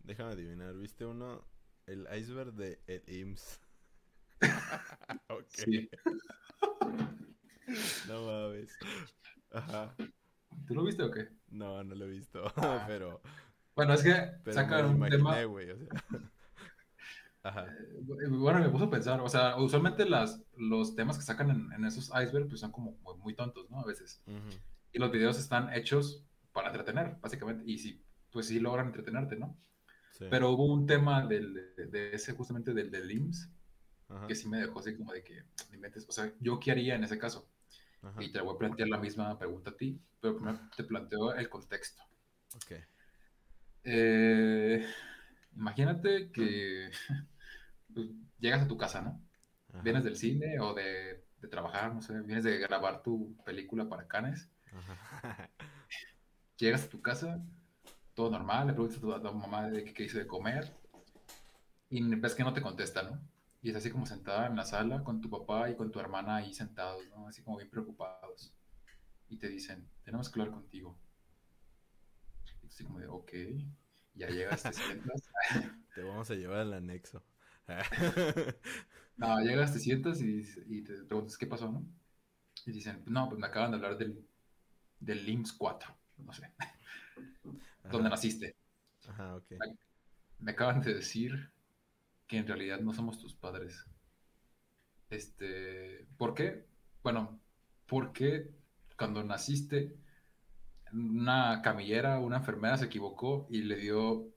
Déjame 0.00 0.32
adivinar, 0.32 0.74
¿viste 0.76 1.04
uno? 1.04 1.44
El 1.86 2.06
iceberg 2.16 2.52
de 2.54 2.80
el 2.86 3.02
IMSS. 3.06 3.60
ok. 5.28 5.46
No 8.06 8.26
mames. 8.26 8.76
Ajá. 9.52 9.94
¿Tú 10.66 10.74
lo 10.74 10.84
viste 10.84 11.02
o 11.02 11.10
qué? 11.10 11.28
No, 11.48 11.82
no 11.82 11.94
lo 11.94 12.04
he 12.06 12.10
visto, 12.10 12.44
ah. 12.56 12.84
pero... 12.86 13.20
Bueno, 13.74 13.94
es 13.94 14.02
que 14.02 14.52
sacan 14.52 14.86
un 14.86 15.08
tema... 15.08 15.36
Ajá. 17.44 17.66
Eh, 17.66 18.28
bueno, 18.28 18.60
me 18.60 18.68
puso 18.68 18.84
a 18.84 18.90
pensar, 18.90 19.20
o 19.20 19.28
sea, 19.28 19.56
usualmente 19.56 20.04
las, 20.08 20.40
los 20.56 20.94
temas 20.94 21.18
que 21.18 21.24
sacan 21.24 21.72
en, 21.74 21.84
esos 21.84 22.08
icebergs 22.08 22.48
pues 22.48 22.60
son 22.60 22.70
como 22.70 22.96
muy, 23.18 23.34
tontos, 23.34 23.68
¿no? 23.68 23.80
A 23.80 23.84
veces. 23.84 24.22
Y 24.92 24.98
los 24.98 25.10
videos 25.10 25.38
están 25.38 25.72
hechos 25.72 26.24
para 26.52 26.68
entretener, 26.68 27.16
básicamente, 27.20 27.64
y 27.66 27.78
sí, 27.78 28.04
pues 28.30 28.46
sí 28.46 28.60
logran 28.60 28.86
entretenerte, 28.86 29.36
¿no? 29.36 29.56
Pero 30.30 30.50
hubo 30.52 30.66
un 30.66 30.86
tema 30.86 31.26
del, 31.26 31.74
de 31.76 32.14
ese, 32.14 32.32
justamente 32.32 32.72
del, 32.74 32.92
del 32.92 33.10
IMSS, 33.10 33.50
que 34.28 34.36
sí 34.36 34.48
me 34.48 34.58
dejó 34.58 34.78
así 34.78 34.94
como 34.94 35.12
de 35.12 35.24
que, 35.24 35.42
o 36.06 36.12
sea, 36.12 36.32
¿yo 36.38 36.60
qué 36.60 36.70
haría 36.70 36.94
en 36.94 37.02
ese 37.02 37.18
caso? 37.18 37.48
Y 38.18 38.32
te 38.32 38.40
voy 38.40 38.54
a 38.54 38.58
plantear 38.58 38.88
la 38.88 38.98
misma 38.98 39.38
pregunta 39.38 39.70
a 39.70 39.76
ti, 39.76 40.00
pero 40.20 40.36
primero 40.36 40.58
te 40.76 40.84
planteo 40.84 41.34
el 41.34 41.48
contexto. 41.48 42.02
Ok. 42.56 42.72
Eh, 43.84 44.86
imagínate 45.54 46.30
que 46.30 46.90
pues, 47.94 48.08
llegas 48.38 48.62
a 48.62 48.68
tu 48.68 48.76
casa, 48.76 49.02
¿no? 49.02 49.20
Vienes 49.82 50.04
del 50.04 50.16
cine 50.16 50.60
o 50.60 50.74
de, 50.74 51.24
de, 51.40 51.48
trabajar, 51.48 51.94
no 51.94 52.02
sé, 52.02 52.20
vienes 52.20 52.44
de 52.44 52.58
grabar 52.58 53.02
tu 53.02 53.34
película 53.44 53.88
para 53.88 54.06
Canes. 54.06 54.50
Llegas 56.58 56.84
a 56.84 56.88
tu 56.88 57.00
casa, 57.00 57.42
todo 58.14 58.30
normal, 58.30 58.66
le 58.66 58.72
preguntas 58.74 58.98
a 58.98 59.00
tu, 59.00 59.34
mamá 59.34 59.68
de 59.68 59.84
qué, 59.84 60.04
hice 60.04 60.18
de 60.18 60.26
comer 60.26 60.70
y 61.88 62.02
ves 62.16 62.34
que 62.34 62.44
no 62.44 62.52
te 62.52 62.62
contesta, 62.62 63.02
¿no? 63.02 63.20
Y 63.62 63.70
es 63.70 63.76
así 63.76 63.90
como 63.90 64.06
sentada 64.06 64.46
en 64.48 64.56
la 64.56 64.64
sala 64.64 65.04
con 65.04 65.20
tu 65.20 65.30
papá 65.30 65.70
y 65.70 65.76
con 65.76 65.92
tu 65.92 66.00
hermana 66.00 66.36
ahí 66.36 66.52
sentados, 66.52 67.06
¿no? 67.08 67.28
Así 67.28 67.42
como 67.42 67.56
bien 67.58 67.70
preocupados. 67.70 68.52
Y 69.28 69.38
te 69.38 69.48
dicen, 69.48 69.88
tenemos 70.02 70.28
que 70.28 70.40
hablar 70.40 70.54
contigo. 70.54 70.98
Y 72.62 72.66
así 72.66 72.84
como 72.84 72.98
de, 72.98 73.06
ok, 73.06 73.32
ya 74.14 74.28
llegas, 74.28 74.62
te 74.62 74.72
sientas. 74.72 75.22
Te 75.94 76.02
vamos 76.02 76.30
a 76.30 76.34
llevar 76.34 76.60
al 76.60 76.72
anexo. 76.72 77.22
no, 79.18 79.40
llegas, 79.40 79.74
te 79.74 79.78
sientas 79.78 80.22
y, 80.22 80.42
y, 80.66 80.82
te 80.82 81.04
preguntas 81.04 81.36
qué 81.36 81.46
pasó, 81.46 81.70
¿no? 81.70 81.84
Y 82.64 82.72
dicen, 82.72 83.02
no, 83.06 83.28
pues 83.28 83.38
me 83.38 83.46
acaban 83.46 83.70
de 83.70 83.76
hablar 83.76 83.98
del, 83.98 84.26
del 84.98 85.26
LIMS 85.26 85.52
4, 85.52 85.94
no 86.18 86.32
sé, 86.32 86.50
¿Dónde 87.90 88.08
naciste. 88.08 88.56
Ajá, 89.08 89.36
ok. 89.36 89.52
Me, 90.38 90.52
acaban 90.52 90.80
de 90.80 90.94
decir 90.94 91.51
que 92.32 92.38
en 92.38 92.46
realidad 92.46 92.80
no 92.80 92.94
somos 92.94 93.18
tus 93.18 93.34
padres. 93.34 93.84
Este, 95.10 96.06
¿por 96.16 96.32
qué? 96.32 96.64
Bueno, 97.02 97.38
porque 97.84 98.50
cuando 98.96 99.22
naciste, 99.22 99.94
una 100.94 101.60
camillera, 101.60 102.20
una 102.20 102.38
enfermera 102.38 102.78
se 102.78 102.86
equivocó 102.86 103.46
y 103.50 103.64
le 103.64 103.76
dio 103.76 104.32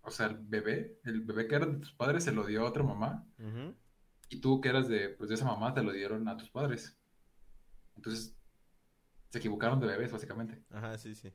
o 0.00 0.10
sea, 0.10 0.28
el 0.28 0.38
bebé, 0.38 0.98
el 1.04 1.20
bebé 1.20 1.46
que 1.46 1.56
era 1.56 1.66
de 1.66 1.76
tus 1.76 1.92
padres 1.92 2.24
se 2.24 2.32
lo 2.32 2.46
dio 2.46 2.62
a 2.62 2.70
otra 2.70 2.82
mamá. 2.82 3.26
Y 4.30 4.40
tú 4.40 4.62
que 4.62 4.70
eras 4.70 4.88
de, 4.88 5.10
pues, 5.10 5.28
de 5.28 5.34
esa 5.34 5.44
mamá 5.44 5.74
te 5.74 5.82
lo 5.82 5.92
dieron 5.92 6.26
a 6.26 6.38
tus 6.38 6.48
padres. 6.48 6.98
Entonces, 7.96 8.34
se 9.28 9.38
equivocaron 9.40 9.78
de 9.78 9.88
bebés, 9.88 10.10
básicamente. 10.10 10.64
Ajá, 10.70 10.96
sí, 10.96 11.14
sí. 11.14 11.30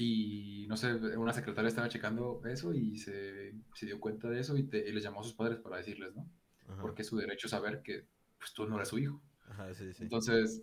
Y 0.00 0.64
no 0.68 0.76
sé, 0.76 0.94
una 0.94 1.32
secretaria 1.32 1.66
estaba 1.66 1.88
checando 1.88 2.40
eso 2.46 2.72
y 2.72 2.96
se, 2.98 3.52
dio 3.82 3.98
cuenta 3.98 4.30
de 4.30 4.38
eso 4.38 4.56
y, 4.56 4.62
te, 4.62 4.92
les 4.92 5.02
llamó 5.02 5.22
a 5.22 5.24
sus 5.24 5.34
padres 5.34 5.58
para 5.58 5.78
decirles, 5.78 6.14
¿no? 6.14 6.30
Porque 6.80 7.02
es 7.02 7.08
su 7.08 7.16
derecho 7.16 7.48
saber 7.48 7.82
que 7.82 8.06
pues, 8.38 8.52
tú 8.54 8.64
no 8.68 8.76
eres 8.76 8.90
su 8.90 8.98
hijo. 9.00 9.20
Ajá, 9.48 9.74
sí, 9.74 9.92
sí. 9.92 10.04
Entonces, 10.04 10.62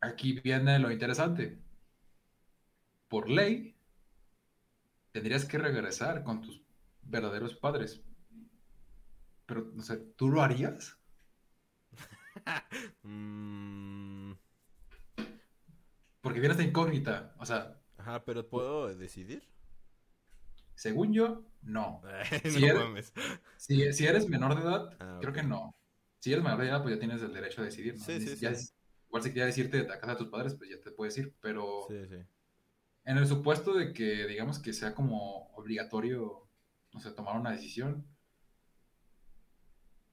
aquí 0.00 0.32
viene 0.40 0.80
lo 0.80 0.90
interesante. 0.90 1.60
Por 3.08 3.30
ley, 3.30 3.76
tendrías 5.12 5.44
que 5.44 5.58
regresar 5.58 6.24
con 6.24 6.42
tus 6.42 6.60
verdaderos 7.02 7.54
padres. 7.54 8.02
Pero, 9.46 9.70
no 9.74 9.84
sé, 9.84 9.96
¿tú 10.16 10.28
lo 10.28 10.42
harías? 10.42 10.98
Mm. 13.02 14.19
Porque 16.20 16.40
viene 16.40 16.52
esta 16.52 16.64
incógnita, 16.64 17.34
o 17.38 17.46
sea... 17.46 17.80
Ajá, 17.96 18.24
pero 18.24 18.48
¿puedo 18.48 18.94
decidir? 18.94 19.42
Según 20.74 21.12
yo, 21.12 21.44
no. 21.62 22.02
si, 22.44 22.64
eres, 22.64 23.12
si, 23.96 24.06
eres, 24.06 24.28
menor 24.28 24.54
de 24.54 24.62
edad, 24.62 24.96
ah, 24.98 25.18
creo 25.20 25.32
que 25.32 25.42
no. 25.42 25.74
Si 26.18 26.32
eres 26.32 26.42
menor 26.42 26.60
de 26.60 26.68
edad, 26.68 26.82
pues 26.82 26.94
ya 26.94 26.98
tienes 26.98 27.22
el 27.22 27.32
derecho 27.32 27.60
a 27.60 27.64
decidir. 27.64 27.98
Sí, 27.98 28.20
sí, 28.20 28.36
sí. 28.36 28.72
igual 29.06 29.22
si 29.22 29.32
quieres 29.32 29.54
decirte 29.54 29.80
a 29.80 30.00
casa 30.00 30.12
de 30.12 30.18
tus 30.18 30.28
padres, 30.28 30.54
pues 30.54 30.70
ya 30.70 30.80
te 30.80 30.90
puedes 30.90 31.16
ir, 31.18 31.34
pero... 31.40 31.86
Sí, 31.88 32.06
sí. 32.06 32.16
En 33.04 33.16
el 33.16 33.26
supuesto 33.26 33.74
de 33.74 33.92
que, 33.92 34.26
digamos, 34.26 34.58
que 34.58 34.72
sea 34.72 34.94
como 34.94 35.48
obligatorio, 35.54 36.48
no 36.92 37.00
sé, 37.00 37.10
tomar 37.12 37.38
una 37.38 37.52
decisión. 37.52 38.06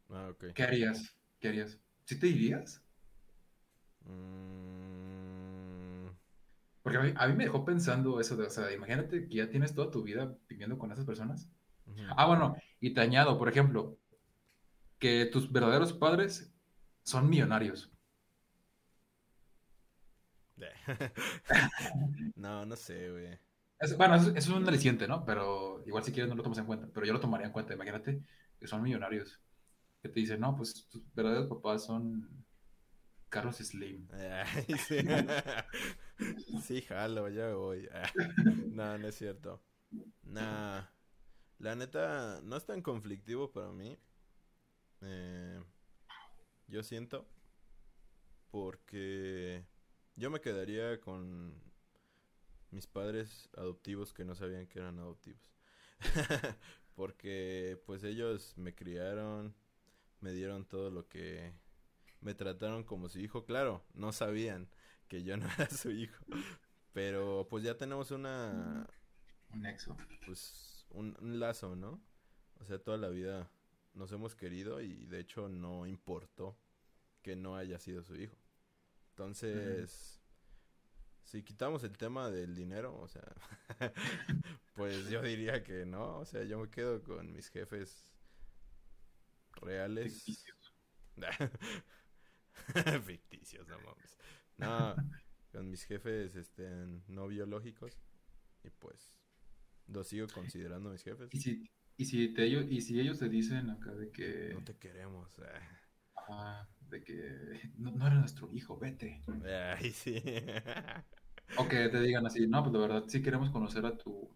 Ah, 0.09 0.29
ok. 0.31 0.53
¿Qué 0.53 0.63
harías? 0.63 1.17
¿Qué 1.39 1.49
harías? 1.49 1.79
¿Sí 2.05 2.17
te 2.17 2.27
irías? 2.27 2.81
Mm. 4.01 4.66
Porque 6.87 7.13
a 7.17 7.27
mí, 7.27 7.33
me 7.33 7.43
dejó 7.43 7.65
pensando 7.65 8.17
eso 8.21 8.37
de, 8.37 8.45
o 8.45 8.49
sea, 8.49 8.71
imagínate 8.71 9.27
que 9.27 9.35
ya 9.35 9.49
tienes 9.49 9.75
toda 9.75 9.91
tu 9.91 10.03
vida 10.03 10.33
viviendo 10.47 10.77
con 10.77 10.89
esas 10.89 11.03
personas. 11.03 11.49
Ah, 12.15 12.27
bueno, 12.27 12.55
y 12.79 12.93
te 12.93 13.01
añado, 13.01 13.37
por 13.37 13.49
ejemplo, 13.49 13.97
que 14.97 15.25
tus 15.25 15.51
verdaderos 15.51 15.91
padres 15.91 16.49
son 17.03 17.29
millonarios. 17.29 17.91
no, 22.37 22.65
no 22.65 22.75
sé, 22.77 23.11
güey. 23.11 23.37
bueno, 23.97 24.15
eso, 24.15 24.33
es 24.33 24.47
un 24.47 24.65
aliciente, 24.65 25.09
¿no? 25.09 25.25
Pero 25.25 25.83
igual 25.85 26.05
si 26.05 26.13
quieres 26.13 26.29
no 26.29 26.37
lo 26.37 26.43
tomas 26.43 26.59
en 26.59 26.67
cuenta. 26.67 26.87
Pero 26.93 27.05
yo 27.05 27.11
lo 27.11 27.19
tomaría 27.19 27.47
en 27.47 27.51
cuenta. 27.51 27.73
Imagínate 27.73 28.21
que 28.57 28.65
son 28.65 28.81
millonarios. 28.81 29.41
Que 30.01 30.07
te 30.07 30.21
dicen, 30.21 30.39
no, 30.39 30.55
pues 30.55 30.87
tus 30.87 31.03
verdaderos 31.13 31.47
papás 31.47 31.83
son 31.83 32.45
Carlos 33.27 33.57
Slim. 33.57 34.07
sí. 34.87 34.99
jalo, 36.87 37.29
ya 37.29 37.53
voy. 37.53 37.89
no, 38.71 38.97
no 38.97 39.07
es 39.07 39.15
cierto. 39.15 39.61
Nah. 40.23 40.83
La 41.59 41.75
neta, 41.75 42.39
no 42.43 42.55
es 42.55 42.65
tan 42.65 42.81
conflictivo 42.81 43.51
para 43.51 43.71
mí. 43.71 43.97
Eh, 45.01 45.59
yo 46.67 46.83
siento. 46.83 47.27
Porque 48.51 49.65
yo 50.15 50.29
me 50.29 50.39
quedaría 50.39 50.99
con 51.01 51.53
mis 52.71 52.85
padres 52.85 53.49
adoptivos 53.57 54.13
que 54.13 54.23
no 54.23 54.35
sabían 54.35 54.67
que 54.67 54.79
eran 54.79 54.99
adoptivos. 54.99 55.51
Porque 56.95 57.81
pues 57.85 58.03
ellos 58.03 58.53
me 58.57 58.73
criaron, 58.75 59.55
me 60.21 60.31
dieron 60.31 60.65
todo 60.65 60.91
lo 60.91 61.07
que 61.07 61.53
me 62.21 62.35
trataron 62.35 62.83
como 62.83 63.09
su 63.09 63.19
hijo. 63.19 63.45
Claro, 63.45 63.83
no 63.93 64.11
sabían 64.11 64.69
que 65.07 65.23
yo 65.23 65.37
no 65.37 65.47
era 65.57 65.69
su 65.69 65.91
hijo. 65.91 66.23
Pero 66.93 67.47
pues 67.49 67.63
ya 67.63 67.77
tenemos 67.77 68.11
una... 68.11 68.87
Un 69.53 69.61
nexo. 69.61 69.95
Pues 70.25 70.85
un, 70.89 71.15
lazo, 71.39 71.75
¿no? 71.75 72.01
O 72.59 72.65
sea, 72.65 72.79
toda 72.79 72.97
la 72.97 73.09
vida 73.09 73.49
nos 73.93 74.11
hemos 74.11 74.35
querido 74.35 74.81
y 74.81 75.05
de 75.05 75.19
hecho 75.19 75.47
no 75.47 75.85
importó 75.87 76.57
que 77.21 77.35
no 77.35 77.55
haya 77.55 77.79
sido 77.79 78.03
su 78.03 78.15
hijo. 78.15 78.35
Entonces, 79.09 80.21
si 81.23 81.43
quitamos 81.43 81.83
el 81.83 81.97
tema 81.97 82.29
del 82.29 82.55
dinero, 82.55 82.95
o 82.99 83.07
sea, 83.07 83.23
pues 84.75 85.09
yo 85.09 85.21
diría 85.21 85.63
que 85.63 85.85
no, 85.85 86.19
o 86.19 86.25
sea, 86.25 86.43
yo 86.43 86.59
me 86.59 86.69
quedo 86.69 87.03
con 87.03 87.31
mis 87.31 87.49
jefes 87.49 88.09
reales. 89.53 90.23
Ficticios. 90.23 90.73
Ficticios, 93.05 93.67
no 93.67 93.79
mames. 93.79 94.17
No, 94.57 94.95
con 95.51 95.69
mis 95.69 95.83
jefes 95.83 96.35
este, 96.35 96.69
no 97.07 97.27
biológicos 97.27 97.99
y 98.63 98.69
pues 98.69 99.13
los 99.87 100.07
sigo 100.07 100.27
considerando 100.27 100.89
mis 100.89 101.03
jefes. 101.03 101.33
Y 101.33 101.39
si, 101.39 101.69
y 101.97 102.05
si, 102.05 102.33
te, 102.33 102.43
ellos, 102.45 102.65
y 102.69 102.81
si 102.81 102.99
ellos 102.99 103.19
te 103.19 103.29
dicen 103.29 103.69
acá 103.69 103.93
de 103.93 104.11
que... 104.11 104.51
No 104.53 104.63
te 104.63 104.75
queremos. 104.77 105.39
Ah, 106.29 106.67
de 106.89 107.03
que 107.03 107.71
no, 107.77 107.91
no 107.91 108.07
eres 108.07 108.19
nuestro 108.19 108.49
hijo, 108.53 108.77
vete. 108.77 109.21
Ay, 109.77 109.91
sí. 109.91 110.21
o 111.57 111.67
que 111.67 111.87
te 111.89 112.01
digan 112.01 112.25
así, 112.25 112.45
no, 112.47 112.61
pues 112.61 112.73
de 112.73 112.79
verdad 112.79 113.03
sí 113.07 113.21
queremos 113.21 113.49
conocer 113.49 113.85
a 113.85 113.97
tu... 113.97 114.29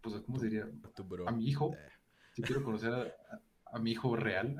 Pues, 0.00 0.22
¿cómo 0.22 0.38
se 0.38 0.46
diría? 0.46 0.66
A 0.84 0.88
tu 0.88 1.04
bro. 1.04 1.28
A 1.28 1.32
mi 1.32 1.48
hijo. 1.48 1.74
Eh. 1.74 1.92
Sí 2.34 2.42
quiero 2.42 2.62
conocer 2.62 2.92
a, 2.92 3.40
a 3.76 3.78
mi 3.78 3.92
hijo 3.92 4.16
real. 4.16 4.56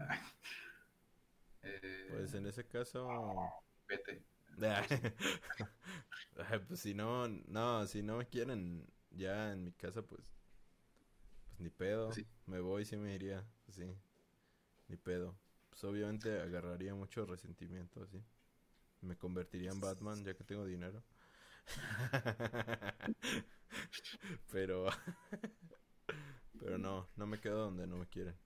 eh, 1.63 2.09
pues 2.11 2.35
en 2.35 2.47
ese 2.47 2.67
caso... 2.67 3.09
Vete. 3.89 4.23
Pues 6.67 6.81
si 6.81 6.95
no, 6.95 7.29
no, 7.29 7.87
si 7.87 8.03
no 8.03 8.17
me 8.19 8.27
quieren 8.27 8.87
ya 9.11 9.53
en 9.53 9.65
mi 9.65 9.73
casa, 9.73 10.03
pues, 10.03 10.23
pues 11.49 11.61
ni 11.61 11.71
pedo. 11.71 12.11
Me 12.47 12.61
voy, 12.61 12.85
si 12.85 12.97
me 12.97 13.15
iría, 13.15 13.45
sí, 13.69 13.85
ni 14.89 14.97
pedo. 14.97 15.37
Pues 15.71 15.85
obviamente 15.85 16.41
agarraría 16.41 16.95
mucho 16.95 17.27
resentimiento, 17.27 18.03
así. 18.03 18.23
Me 19.03 19.17
convertiría 19.17 19.71
en 19.71 19.81
Batman 19.81 20.25
ya 20.25 20.35
que 20.35 20.45
tengo 20.45 20.65
dinero. 20.65 21.03
pero, 24.53 24.87
pero 26.59 26.79
no, 26.79 27.09
no 27.17 27.27
me 27.27 27.39
quedo 27.41 27.65
donde 27.65 27.87
no 27.87 27.97
me 27.97 28.07
quieren. 28.07 28.37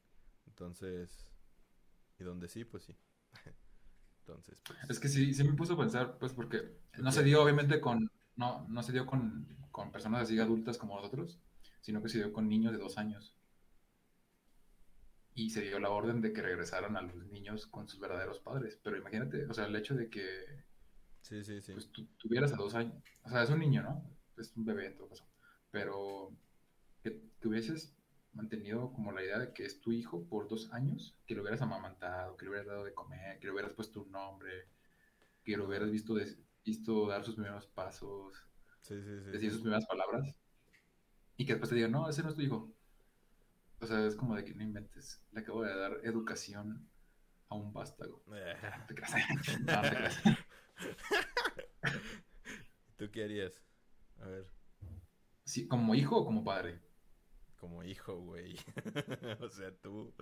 Entonces, 0.46 1.26
y 2.18 2.24
donde 2.24 2.48
sí, 2.48 2.64
pues 2.64 2.84
sí. 2.84 2.96
Entonces, 4.30 4.62
pues... 4.66 4.78
Es 4.88 5.00
que 5.00 5.08
sí, 5.08 5.34
sí 5.34 5.44
me 5.44 5.54
puso 5.54 5.74
a 5.74 5.78
pensar, 5.78 6.18
pues 6.18 6.32
porque 6.32 6.78
no 6.98 7.12
se 7.12 7.22
dio 7.22 7.42
obviamente 7.42 7.80
con, 7.80 8.10
no, 8.36 8.66
no 8.68 8.82
se 8.82 8.92
dio 8.92 9.06
con, 9.06 9.46
con 9.70 9.90
personas 9.90 10.22
así 10.22 10.38
adultas 10.38 10.78
como 10.78 10.96
nosotros, 10.96 11.38
sino 11.80 12.02
que 12.02 12.08
se 12.08 12.18
dio 12.18 12.32
con 12.32 12.48
niños 12.48 12.72
de 12.72 12.78
dos 12.78 12.98
años. 12.98 13.36
Y 15.34 15.50
se 15.50 15.62
dio 15.62 15.78
la 15.78 15.90
orden 15.90 16.20
de 16.20 16.32
que 16.32 16.42
regresaran 16.42 16.96
a 16.96 17.02
los 17.02 17.26
niños 17.26 17.66
con 17.66 17.88
sus 17.88 18.00
verdaderos 18.00 18.40
padres. 18.40 18.78
Pero 18.82 18.96
imagínate, 18.96 19.46
o 19.46 19.54
sea, 19.54 19.66
el 19.66 19.76
hecho 19.76 19.94
de 19.94 20.10
que 20.10 20.64
sí, 21.22 21.42
sí, 21.44 21.60
sí. 21.60 21.72
Pues, 21.72 21.90
tú 21.90 22.06
tuvieras 22.18 22.52
a 22.52 22.56
dos 22.56 22.74
años, 22.74 22.94
o 23.22 23.30
sea, 23.30 23.42
es 23.42 23.50
un 23.50 23.60
niño, 23.60 23.82
¿no? 23.82 24.04
Es 24.36 24.52
un 24.56 24.64
bebé 24.64 24.86
en 24.86 24.96
todo 24.96 25.08
caso. 25.08 25.24
Pero 25.70 26.32
que 27.02 27.10
tuvieses 27.40 27.94
mantenido 28.32 28.92
como 28.92 29.12
la 29.12 29.22
idea 29.22 29.38
de 29.38 29.52
que 29.52 29.64
es 29.64 29.80
tu 29.80 29.92
hijo 29.92 30.24
por 30.24 30.48
dos 30.48 30.72
años, 30.72 31.16
que 31.26 31.34
lo 31.34 31.42
hubieras 31.42 31.62
amamantado, 31.62 32.36
que 32.36 32.44
le 32.44 32.50
hubieras 32.50 32.68
dado 32.68 32.84
de 32.84 32.94
comer, 32.94 33.38
que 33.38 33.46
le 33.46 33.52
hubieras 33.52 33.72
puesto 33.74 34.02
un 34.02 34.12
nombre, 34.12 34.68
que 35.44 35.56
lo 35.56 35.66
hubieras 35.66 35.90
visto, 35.90 36.14
visto 36.64 37.06
dar 37.08 37.24
sus 37.24 37.34
primeros 37.34 37.66
pasos, 37.66 38.46
decir 38.88 39.50
sus 39.50 39.60
primeras 39.60 39.86
palabras, 39.86 40.34
y 41.36 41.46
que 41.46 41.54
después 41.54 41.70
te 41.70 41.76
digan, 41.76 41.92
no, 41.92 42.08
ese 42.08 42.22
no 42.22 42.28
es 42.28 42.34
tu 42.34 42.42
hijo. 42.42 42.72
O 43.80 43.86
sea, 43.86 44.04
es 44.06 44.14
como 44.14 44.36
de 44.36 44.44
que 44.44 44.54
no 44.54 44.62
inventes, 44.62 45.22
le 45.32 45.40
acabo 45.40 45.62
de 45.62 45.74
dar 45.74 46.00
educación 46.04 46.86
a 47.48 47.54
un 47.54 47.72
vástago. 47.72 48.22
¿Tú 52.98 53.10
qué 53.10 53.24
harías? 53.24 53.62
A 54.20 54.26
ver. 54.26 54.46
Sí, 55.44 55.66
¿Como 55.66 55.94
hijo 55.94 56.18
o 56.18 56.24
como 56.26 56.44
padre? 56.44 56.78
Como 57.60 57.84
hijo, 57.84 58.16
güey. 58.16 58.56
o 59.40 59.48
sea, 59.50 59.70
tú. 59.76 60.14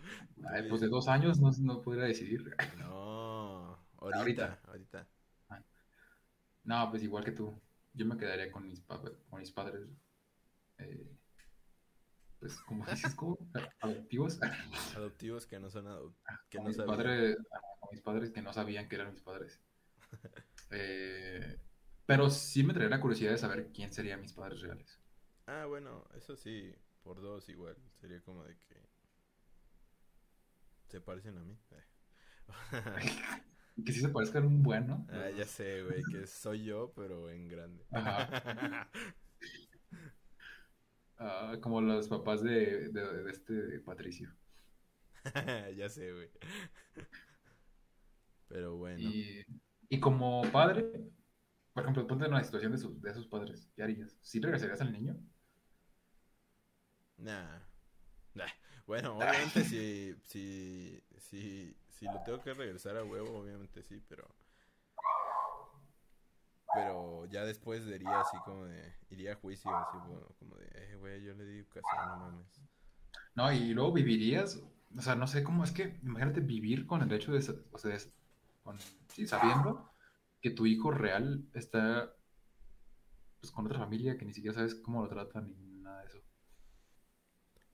Ay, 0.52 0.68
pues 0.68 0.80
de 0.80 0.88
dos 0.88 1.08
años 1.08 1.38
no, 1.38 1.50
no 1.60 1.80
podría 1.80 2.04
decidir. 2.04 2.44
no, 2.78 3.78
ahorita, 3.98 4.60
ahorita. 4.66 5.08
Ah. 5.48 5.62
No, 6.64 6.90
pues 6.90 7.02
igual 7.04 7.24
que 7.24 7.32
tú. 7.32 7.58
Yo 7.94 8.04
me 8.04 8.16
quedaría 8.16 8.50
con 8.50 8.66
mis, 8.66 8.82
con 8.82 9.40
mis 9.40 9.52
padres. 9.52 9.88
Eh, 10.78 11.16
pues, 12.40 12.60
como 12.60 12.84
dices, 12.90 13.14
¿cómo? 13.14 13.38
¿Adoptivos? 13.80 14.40
Adoptivos 14.96 15.46
que 15.46 15.60
no 15.60 15.70
son 15.70 15.86
adoptivos. 15.86 16.40
Que 16.50 16.58
no 16.58 16.64
mis, 16.64 16.76
padres, 16.76 17.36
con 17.80 17.90
mis 17.92 18.00
padres 18.02 18.30
que 18.30 18.42
no 18.42 18.52
sabían 18.52 18.88
que 18.88 18.96
eran 18.96 19.12
mis 19.12 19.22
padres. 19.22 19.60
Eh, 20.70 21.60
pero 22.04 22.30
sí 22.30 22.62
me 22.62 22.74
traería 22.74 22.96
la 22.96 23.02
curiosidad 23.02 23.30
de 23.30 23.38
saber 23.38 23.70
quién 23.72 23.92
serían 23.92 24.20
mis 24.20 24.32
padres 24.32 24.60
reales. 24.60 25.00
Ah, 25.46 25.64
bueno, 25.66 26.04
eso 26.14 26.36
sí 26.36 26.74
por 27.08 27.22
dos 27.22 27.48
igual. 27.48 27.74
Sería 28.02 28.20
como 28.20 28.44
de 28.44 28.54
que 28.68 28.86
se 30.88 31.00
parecen 31.00 31.38
a 31.38 31.42
mí. 31.42 31.58
que 33.86 33.92
sí 33.92 34.00
se 34.00 34.10
parezcan 34.10 34.44
un 34.44 34.62
bueno. 34.62 35.06
Ah, 35.10 35.30
ya 35.30 35.46
sé, 35.46 35.84
güey, 35.84 36.02
que 36.12 36.26
soy 36.26 36.64
yo, 36.64 36.92
pero 36.94 37.30
en 37.30 37.48
grande. 37.48 37.86
Ah, 41.20 41.56
como 41.60 41.80
los 41.80 42.06
papás 42.06 42.44
de, 42.44 42.90
de, 42.90 43.28
este 43.28 43.80
Patricio. 43.80 44.32
ya 45.76 45.88
sé, 45.88 46.12
güey. 46.12 46.30
Pero 48.46 48.76
bueno. 48.76 49.00
Y, 49.00 49.44
y, 49.88 49.98
como 49.98 50.42
padre, 50.52 51.10
por 51.72 51.82
ejemplo, 51.82 52.06
ponte 52.06 52.26
en 52.26 52.34
una 52.34 52.44
situación 52.44 52.70
de, 52.70 52.78
sus 52.78 53.02
de 53.02 53.12
sus 53.14 53.26
padres. 53.26 53.68
¿Qué 53.74 53.82
harías? 53.82 54.16
¿Sí 54.20 54.38
regresarías 54.38 54.80
al 54.80 54.92
niño? 54.92 55.18
Nah. 57.18 57.58
Bueno, 58.88 59.18
obviamente 59.18 59.64
si, 59.64 60.14
si, 60.24 60.98
si, 61.18 61.76
si 61.90 62.04
lo 62.06 62.22
tengo 62.24 62.40
que 62.40 62.54
regresar 62.54 62.96
a 62.96 63.04
huevo, 63.04 63.38
obviamente 63.38 63.82
sí, 63.82 64.02
pero... 64.08 64.26
Pero 66.74 67.26
ya 67.26 67.44
después 67.44 67.86
diría 67.86 68.20
así 68.20 68.36
como 68.44 68.64
de... 68.64 68.94
Iría 69.10 69.32
a 69.32 69.36
juicio, 69.36 69.70
así 69.74 69.98
como 70.38 70.56
de... 70.56 70.66
Eh, 70.74 70.96
güey, 70.96 71.22
yo 71.22 71.34
le 71.34 71.44
di 71.44 71.58
educación, 71.58 72.08
no 72.08 72.16
mames. 72.16 72.62
No, 73.34 73.52
y 73.52 73.74
luego 73.74 73.92
vivirías... 73.92 74.62
O 74.96 75.02
sea, 75.02 75.14
no 75.14 75.26
sé 75.26 75.44
cómo 75.44 75.64
es 75.64 75.72
que... 75.72 75.98
Imagínate 76.02 76.40
vivir 76.40 76.86
con 76.86 77.02
el 77.02 77.12
hecho 77.12 77.32
de... 77.32 77.38
O 77.72 77.78
sea, 77.78 77.98
con, 78.62 78.78
sí, 79.08 79.26
sabiendo 79.26 79.92
que 80.40 80.50
tu 80.50 80.66
hijo 80.66 80.90
real 80.90 81.46
está... 81.52 82.14
Pues 83.40 83.52
con 83.52 83.66
otra 83.66 83.78
familia 83.78 84.16
que 84.16 84.24
ni 84.24 84.32
siquiera 84.32 84.54
sabes 84.54 84.74
cómo 84.74 85.02
lo 85.02 85.08
tratan 85.08 85.67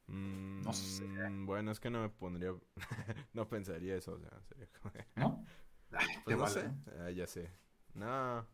no 0.07 0.73
sé. 0.73 1.05
Mm, 1.05 1.47
bueno, 1.47 1.71
es 1.71 1.81
que 1.81 1.91
no 1.91 2.03
me 2.03 2.09
pondría. 2.09 2.55
no 3.33 3.49
pensaría 3.49 3.97
eso, 3.97 4.13
o 4.13 4.19
sea, 4.19 4.31
sería 4.43 4.69
como. 4.81 4.93
¿No? 5.17 5.45
pues 6.25 6.37
no 6.37 6.47
sé. 6.47 6.71
Ah, 7.01 7.11
ya 7.11 7.27
sé. 7.27 7.51
No, 7.95 8.47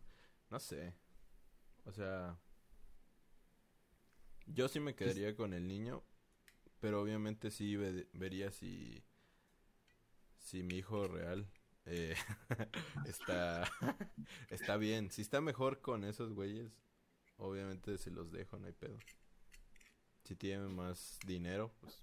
no 0.50 0.60
sé. 0.60 0.94
O 1.84 1.92
sea. 1.92 2.38
Yo 4.46 4.68
sí 4.68 4.80
me 4.80 4.94
quedaría 4.94 5.36
con 5.36 5.54
el 5.54 5.66
niño, 5.68 6.02
pero 6.80 7.00
obviamente 7.00 7.50
sí 7.50 7.76
vería 7.76 8.50
si. 8.50 9.04
Si 10.38 10.62
mi 10.62 10.76
hijo 10.76 11.06
real 11.06 11.48
eh, 11.84 12.14
está. 13.06 13.70
está 14.48 14.76
bien. 14.76 15.10
Si 15.10 15.22
está 15.22 15.40
mejor 15.40 15.80
con 15.80 16.04
esos 16.04 16.32
güeyes, 16.32 16.72
obviamente 17.36 17.98
se 17.98 18.10
los 18.10 18.30
dejo, 18.32 18.58
no 18.58 18.66
hay 18.66 18.72
pedo 18.72 18.98
si 20.24 20.36
tiene 20.36 20.68
más 20.68 21.18
dinero, 21.26 21.72
pues 21.80 22.02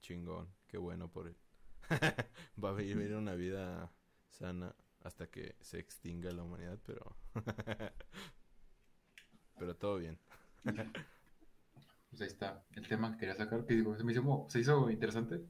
chingón, 0.00 0.48
qué 0.68 0.78
bueno 0.78 1.10
por 1.10 1.26
él. 1.26 1.36
Va 2.62 2.70
a 2.70 2.74
vivir 2.74 3.14
una 3.14 3.34
vida 3.34 3.92
sana 4.30 4.74
hasta 5.00 5.28
que 5.28 5.56
se 5.60 5.78
extinga 5.78 6.30
la 6.32 6.42
humanidad, 6.42 6.78
pero 6.84 7.16
pero 9.58 9.76
todo 9.76 9.98
bien. 9.98 10.18
pues 10.64 12.20
ahí 12.20 12.26
está 12.28 12.64
el 12.74 12.86
tema 12.88 13.12
que 13.12 13.18
quería 13.18 13.34
sacar, 13.34 13.64
que 13.66 13.74
digo, 13.74 13.96
se 13.96 14.04
me 14.04 14.12
hizo, 14.12 14.46
se 14.48 14.60
hizo 14.60 14.90
interesante. 14.90 15.42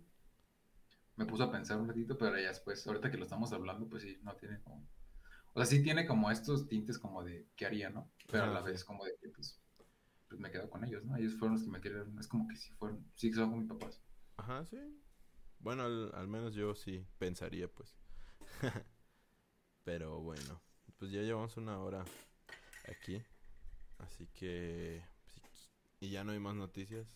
Me 1.16 1.24
puso 1.24 1.45
a 1.45 1.51
pensar 1.51 1.79
un 1.79 1.89
ratito, 1.89 2.18
pero 2.18 2.39
ya 2.39 2.49
después, 2.49 2.87
ahorita 2.87 3.11
que 3.11 3.16
lo 3.16 3.24
estamos 3.24 3.53
hablando, 3.53 3.89
pues 3.89 4.03
sí, 4.03 4.18
no 4.22 4.35
tiene 4.37 4.61
como... 4.61 4.87
O 5.55 5.59
sea, 5.59 5.64
sí 5.64 5.83
tiene 5.83 6.07
como 6.07 6.31
estos 6.31 6.68
tintes 6.68 6.99
como 6.99 7.24
de 7.24 7.49
qué 7.57 7.64
haría, 7.64 7.89
¿no? 7.89 8.11
Pero 8.31 8.45
a 8.45 8.49
la 8.49 8.61
vez 8.61 8.85
como 8.85 9.05
de 9.07 9.16
que, 9.16 9.31
pues, 9.31 9.59
pues 10.29 10.41
me 10.41 10.51
quedo 10.51 10.68
con 10.68 10.85
ellos, 10.85 11.05
¿no? 11.05 11.16
Ellos 11.16 11.35
fueron 11.35 11.55
los 11.57 11.64
que 11.64 11.70
me 11.70 11.81
querían. 11.81 12.18
Es 12.18 12.29
como 12.29 12.49
que 12.49 12.57
si 12.57 12.72
fueron, 12.74 13.05
sí 13.14 13.31
que 13.31 13.37
son 13.37 13.59
mis 13.59 13.68
papás. 13.68 14.01
Ajá, 14.37 14.64
sí. 14.66 14.79
Bueno, 15.59 15.85
al, 15.85 16.29
menos 16.29 16.55
yo 16.55 16.74
sí 16.74 17.07
pensaría, 17.18 17.68
pues. 17.68 17.97
Pero 19.85 20.20
bueno, 20.20 20.61
pues 20.99 21.11
ya 21.11 21.22
llevamos 21.22 21.57
una 21.57 21.79
hora 21.81 22.05
aquí. 22.89 23.22
Así 23.99 24.27
que... 24.29 25.03
Y 26.01 26.11
ya 26.11 26.24
no 26.24 26.33
hay 26.33 26.39
más 26.39 26.55
noticias. 26.55 27.07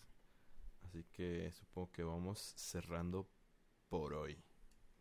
Así 0.83 1.03
que 1.11 1.51
supongo 1.51 1.91
que 1.91 2.03
vamos 2.03 2.39
cerrando 2.57 3.29
por 3.89 4.13
hoy. 4.13 4.41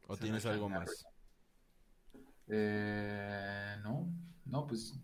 ¿O 0.06 0.16
tienes 0.16 0.44
algo 0.46 0.68
más? 0.68 1.06
Eh, 2.48 3.76
no, 3.82 4.12
no, 4.44 4.66
pues... 4.66 4.94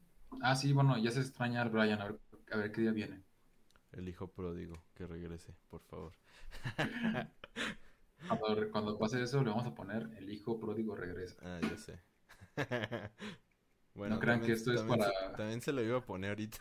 Ah, 0.43 0.55
sí, 0.55 0.73
bueno, 0.73 0.99
ya 0.99 1.11
se 1.11 1.21
extraña 1.21 1.63
al 1.63 1.71
Brian, 1.71 2.01
a 2.01 2.07
ver, 2.07 2.21
a 2.51 2.57
ver 2.57 2.73
qué 2.73 2.83
día 2.83 2.93
viene. 2.93 3.23
El 3.93 4.09
hijo 4.09 4.29
pródigo, 4.29 4.83
que 4.95 5.07
regrese, 5.07 5.55
por 5.69 5.83
favor. 5.83 6.13
Cuando, 8.73 8.99
pase 8.99 9.23
eso, 9.23 9.43
le 9.43 9.51
vamos 9.51 9.67
a 9.67 9.75
poner 9.75 10.09
el 10.17 10.31
hijo 10.31 10.59
pródigo 10.59 10.95
regresa. 10.95 11.37
Ah, 11.43 11.61
ya 11.63 11.77
sé. 11.77 12.01
bueno, 13.95 14.17
no 14.17 14.21
crean 14.21 14.41
que 14.41 14.53
esto 14.53 14.73
es 14.73 14.83
para. 14.83 15.11
también 15.37 15.61
se 15.61 15.73
lo 15.73 15.83
iba 15.83 15.99
a 15.99 16.05
poner 16.05 16.31
ahorita. 16.31 16.59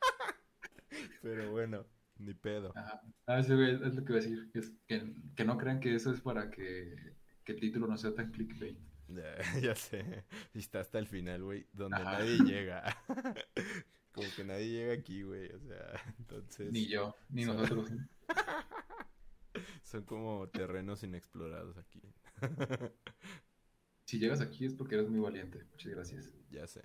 Pero 1.22 1.50
bueno, 1.50 1.86
ni 2.18 2.34
pedo. 2.34 2.72
Ah, 2.76 3.38
es 3.38 3.48
lo 3.48 3.56
que 4.04 4.12
iba 4.12 4.18
a 4.18 4.22
decir. 4.22 4.50
que, 4.86 5.44
no 5.44 5.58
crean 5.58 5.80
que 5.80 5.94
eso 5.94 6.12
es 6.12 6.20
para 6.20 6.50
que, 6.50 6.94
el 7.46 7.60
título 7.60 7.86
no 7.86 7.96
sea 7.96 8.14
tan 8.14 8.30
clickbait. 8.30 8.78
Ya, 9.60 9.74
sé. 9.74 10.24
Y 10.54 10.60
está 10.60 10.80
hasta 10.80 10.98
el 10.98 11.06
final, 11.06 11.42
güey, 11.42 11.66
donde 11.72 12.02
nadie 12.02 12.38
llega. 12.38 12.84
Como 14.12 14.28
que 14.36 14.44
nadie 14.44 14.68
llega 14.68 14.92
aquí, 14.92 15.22
güey. 15.22 15.50
O 15.52 15.60
sea, 15.60 15.92
entonces. 16.18 16.72
Ni 16.72 16.86
yo, 16.86 17.16
ni 17.30 17.44
nosotros. 17.44 17.90
Son 19.82 20.04
como 20.04 20.48
terrenos 20.48 21.02
inexplorados 21.02 21.76
aquí. 21.76 22.02
si 24.04 24.18
llegas 24.18 24.40
aquí 24.40 24.64
es 24.64 24.74
porque 24.74 24.94
eres 24.94 25.08
muy 25.08 25.20
valiente. 25.20 25.64
Muchas 25.70 25.92
gracias. 25.92 26.32
Ya 26.50 26.66
sé. 26.66 26.82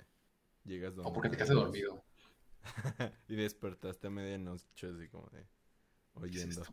Llegas 0.63 0.95
donde. 0.95 1.09
O 1.09 1.13
porque 1.13 1.30
te 1.30 1.36
quedaste 1.36 1.53
dormido. 1.53 2.03
y 3.30 3.36
despertaste 3.36 4.07
a 4.07 4.09
medianoche 4.09 4.88
así 4.88 5.07
como 5.09 5.30
de. 5.30 5.47
Oyendo. 6.13 6.63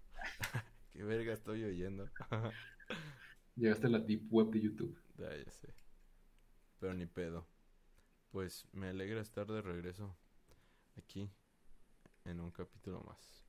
¿Qué, 0.93 1.03
verga 1.05 1.35
estoy 1.35 1.65
oyendo? 1.65 2.09
Llegaste 3.57 3.87
a 3.87 3.91
la 3.91 3.99
deep 3.99 4.33
web 4.33 4.51
de 4.51 4.61
YouTube. 4.61 4.99
Ya, 5.19 5.37
ya 5.37 5.51
sé. 5.51 5.75
Pero 6.81 6.95
ni 6.95 7.07
pedo. 7.07 7.47
Pues 8.31 8.67
me 8.73 8.89
alegra 8.89 9.21
estar 9.21 9.47
de 9.47 9.63
regreso 9.63 10.17
aquí 10.97 11.31
en 12.25 12.41
un 12.41 12.51
capítulo 12.51 13.03
más. 13.03 13.45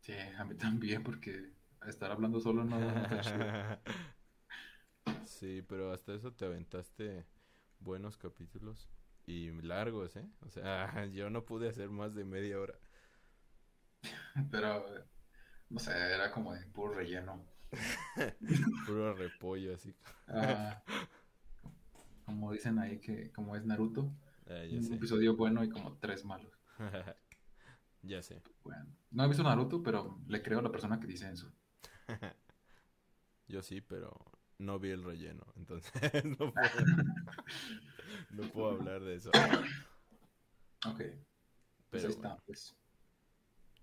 Sí, 0.00 0.14
a 0.38 0.44
mí 0.44 0.54
también, 0.54 1.02
porque 1.02 1.50
estar 1.86 2.12
hablando 2.12 2.40
solo 2.40 2.64
no. 2.64 2.78
sí, 5.26 5.62
pero 5.62 5.92
hasta 5.92 6.14
eso 6.14 6.32
te 6.32 6.44
aventaste 6.44 7.26
buenos 7.80 8.16
capítulos 8.16 8.88
y 9.26 9.50
largos, 9.62 10.16
¿eh? 10.16 10.28
O 10.40 10.50
sea, 10.50 11.06
yo 11.12 11.30
no 11.30 11.44
pude 11.44 11.68
hacer 11.68 11.90
más 11.90 12.14
de 12.14 12.24
media 12.24 12.60
hora. 12.60 12.74
Pero, 14.50 14.84
no 15.70 15.78
sé, 15.78 15.92
era 15.92 16.30
como 16.30 16.52
de 16.52 16.66
puro 16.66 16.94
relleno. 16.94 17.42
puro 18.86 19.14
repollo, 19.14 19.74
así. 19.74 19.94
Ah, 20.28 20.82
como 22.26 22.52
dicen 22.52 22.78
ahí 22.78 22.98
que 22.98 23.30
como 23.32 23.56
es 23.56 23.64
Naruto, 23.64 24.12
ah, 24.48 24.62
un 24.70 24.92
episodio 24.92 25.36
bueno 25.36 25.64
y 25.64 25.70
como 25.70 25.96
tres 25.98 26.24
malos. 26.24 26.53
Ya 28.06 28.22
sé. 28.22 28.42
Bueno, 28.62 28.84
no 29.12 29.24
he 29.24 29.28
visto 29.28 29.42
Naruto, 29.42 29.82
pero 29.82 30.20
le 30.26 30.42
creo 30.42 30.58
a 30.58 30.62
la 30.62 30.70
persona 30.70 31.00
que 31.00 31.06
dice 31.06 31.30
eso. 31.30 31.50
Yo 33.48 33.62
sí, 33.62 33.80
pero 33.80 34.14
no 34.58 34.78
vi 34.78 34.90
el 34.90 35.02
relleno, 35.02 35.46
entonces 35.56 35.92
no 36.38 36.52
puedo, 36.52 36.86
no 38.30 38.42
puedo 38.50 38.70
hablar 38.72 39.00
de 39.02 39.14
eso. 39.14 39.30
Ok. 40.86 40.98
Pues 40.98 41.22
pero 41.88 42.08
está, 42.08 42.36
pues. 42.44 42.76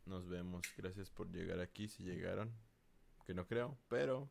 Nos 0.05 0.27
vemos. 0.27 0.61
Gracias 0.77 1.09
por 1.09 1.31
llegar 1.31 1.59
aquí, 1.59 1.87
si 1.87 2.03
llegaron. 2.03 2.53
Que 3.25 3.33
no 3.33 3.47
creo, 3.47 3.77
pero 3.87 4.29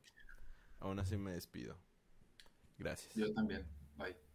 aún 0.79 0.99
así 0.99 1.17
me 1.17 1.33
despido. 1.33 1.79
Gracias. 2.79 3.15
Yo 3.15 3.33
también. 3.33 3.67
Bye. 3.97 4.30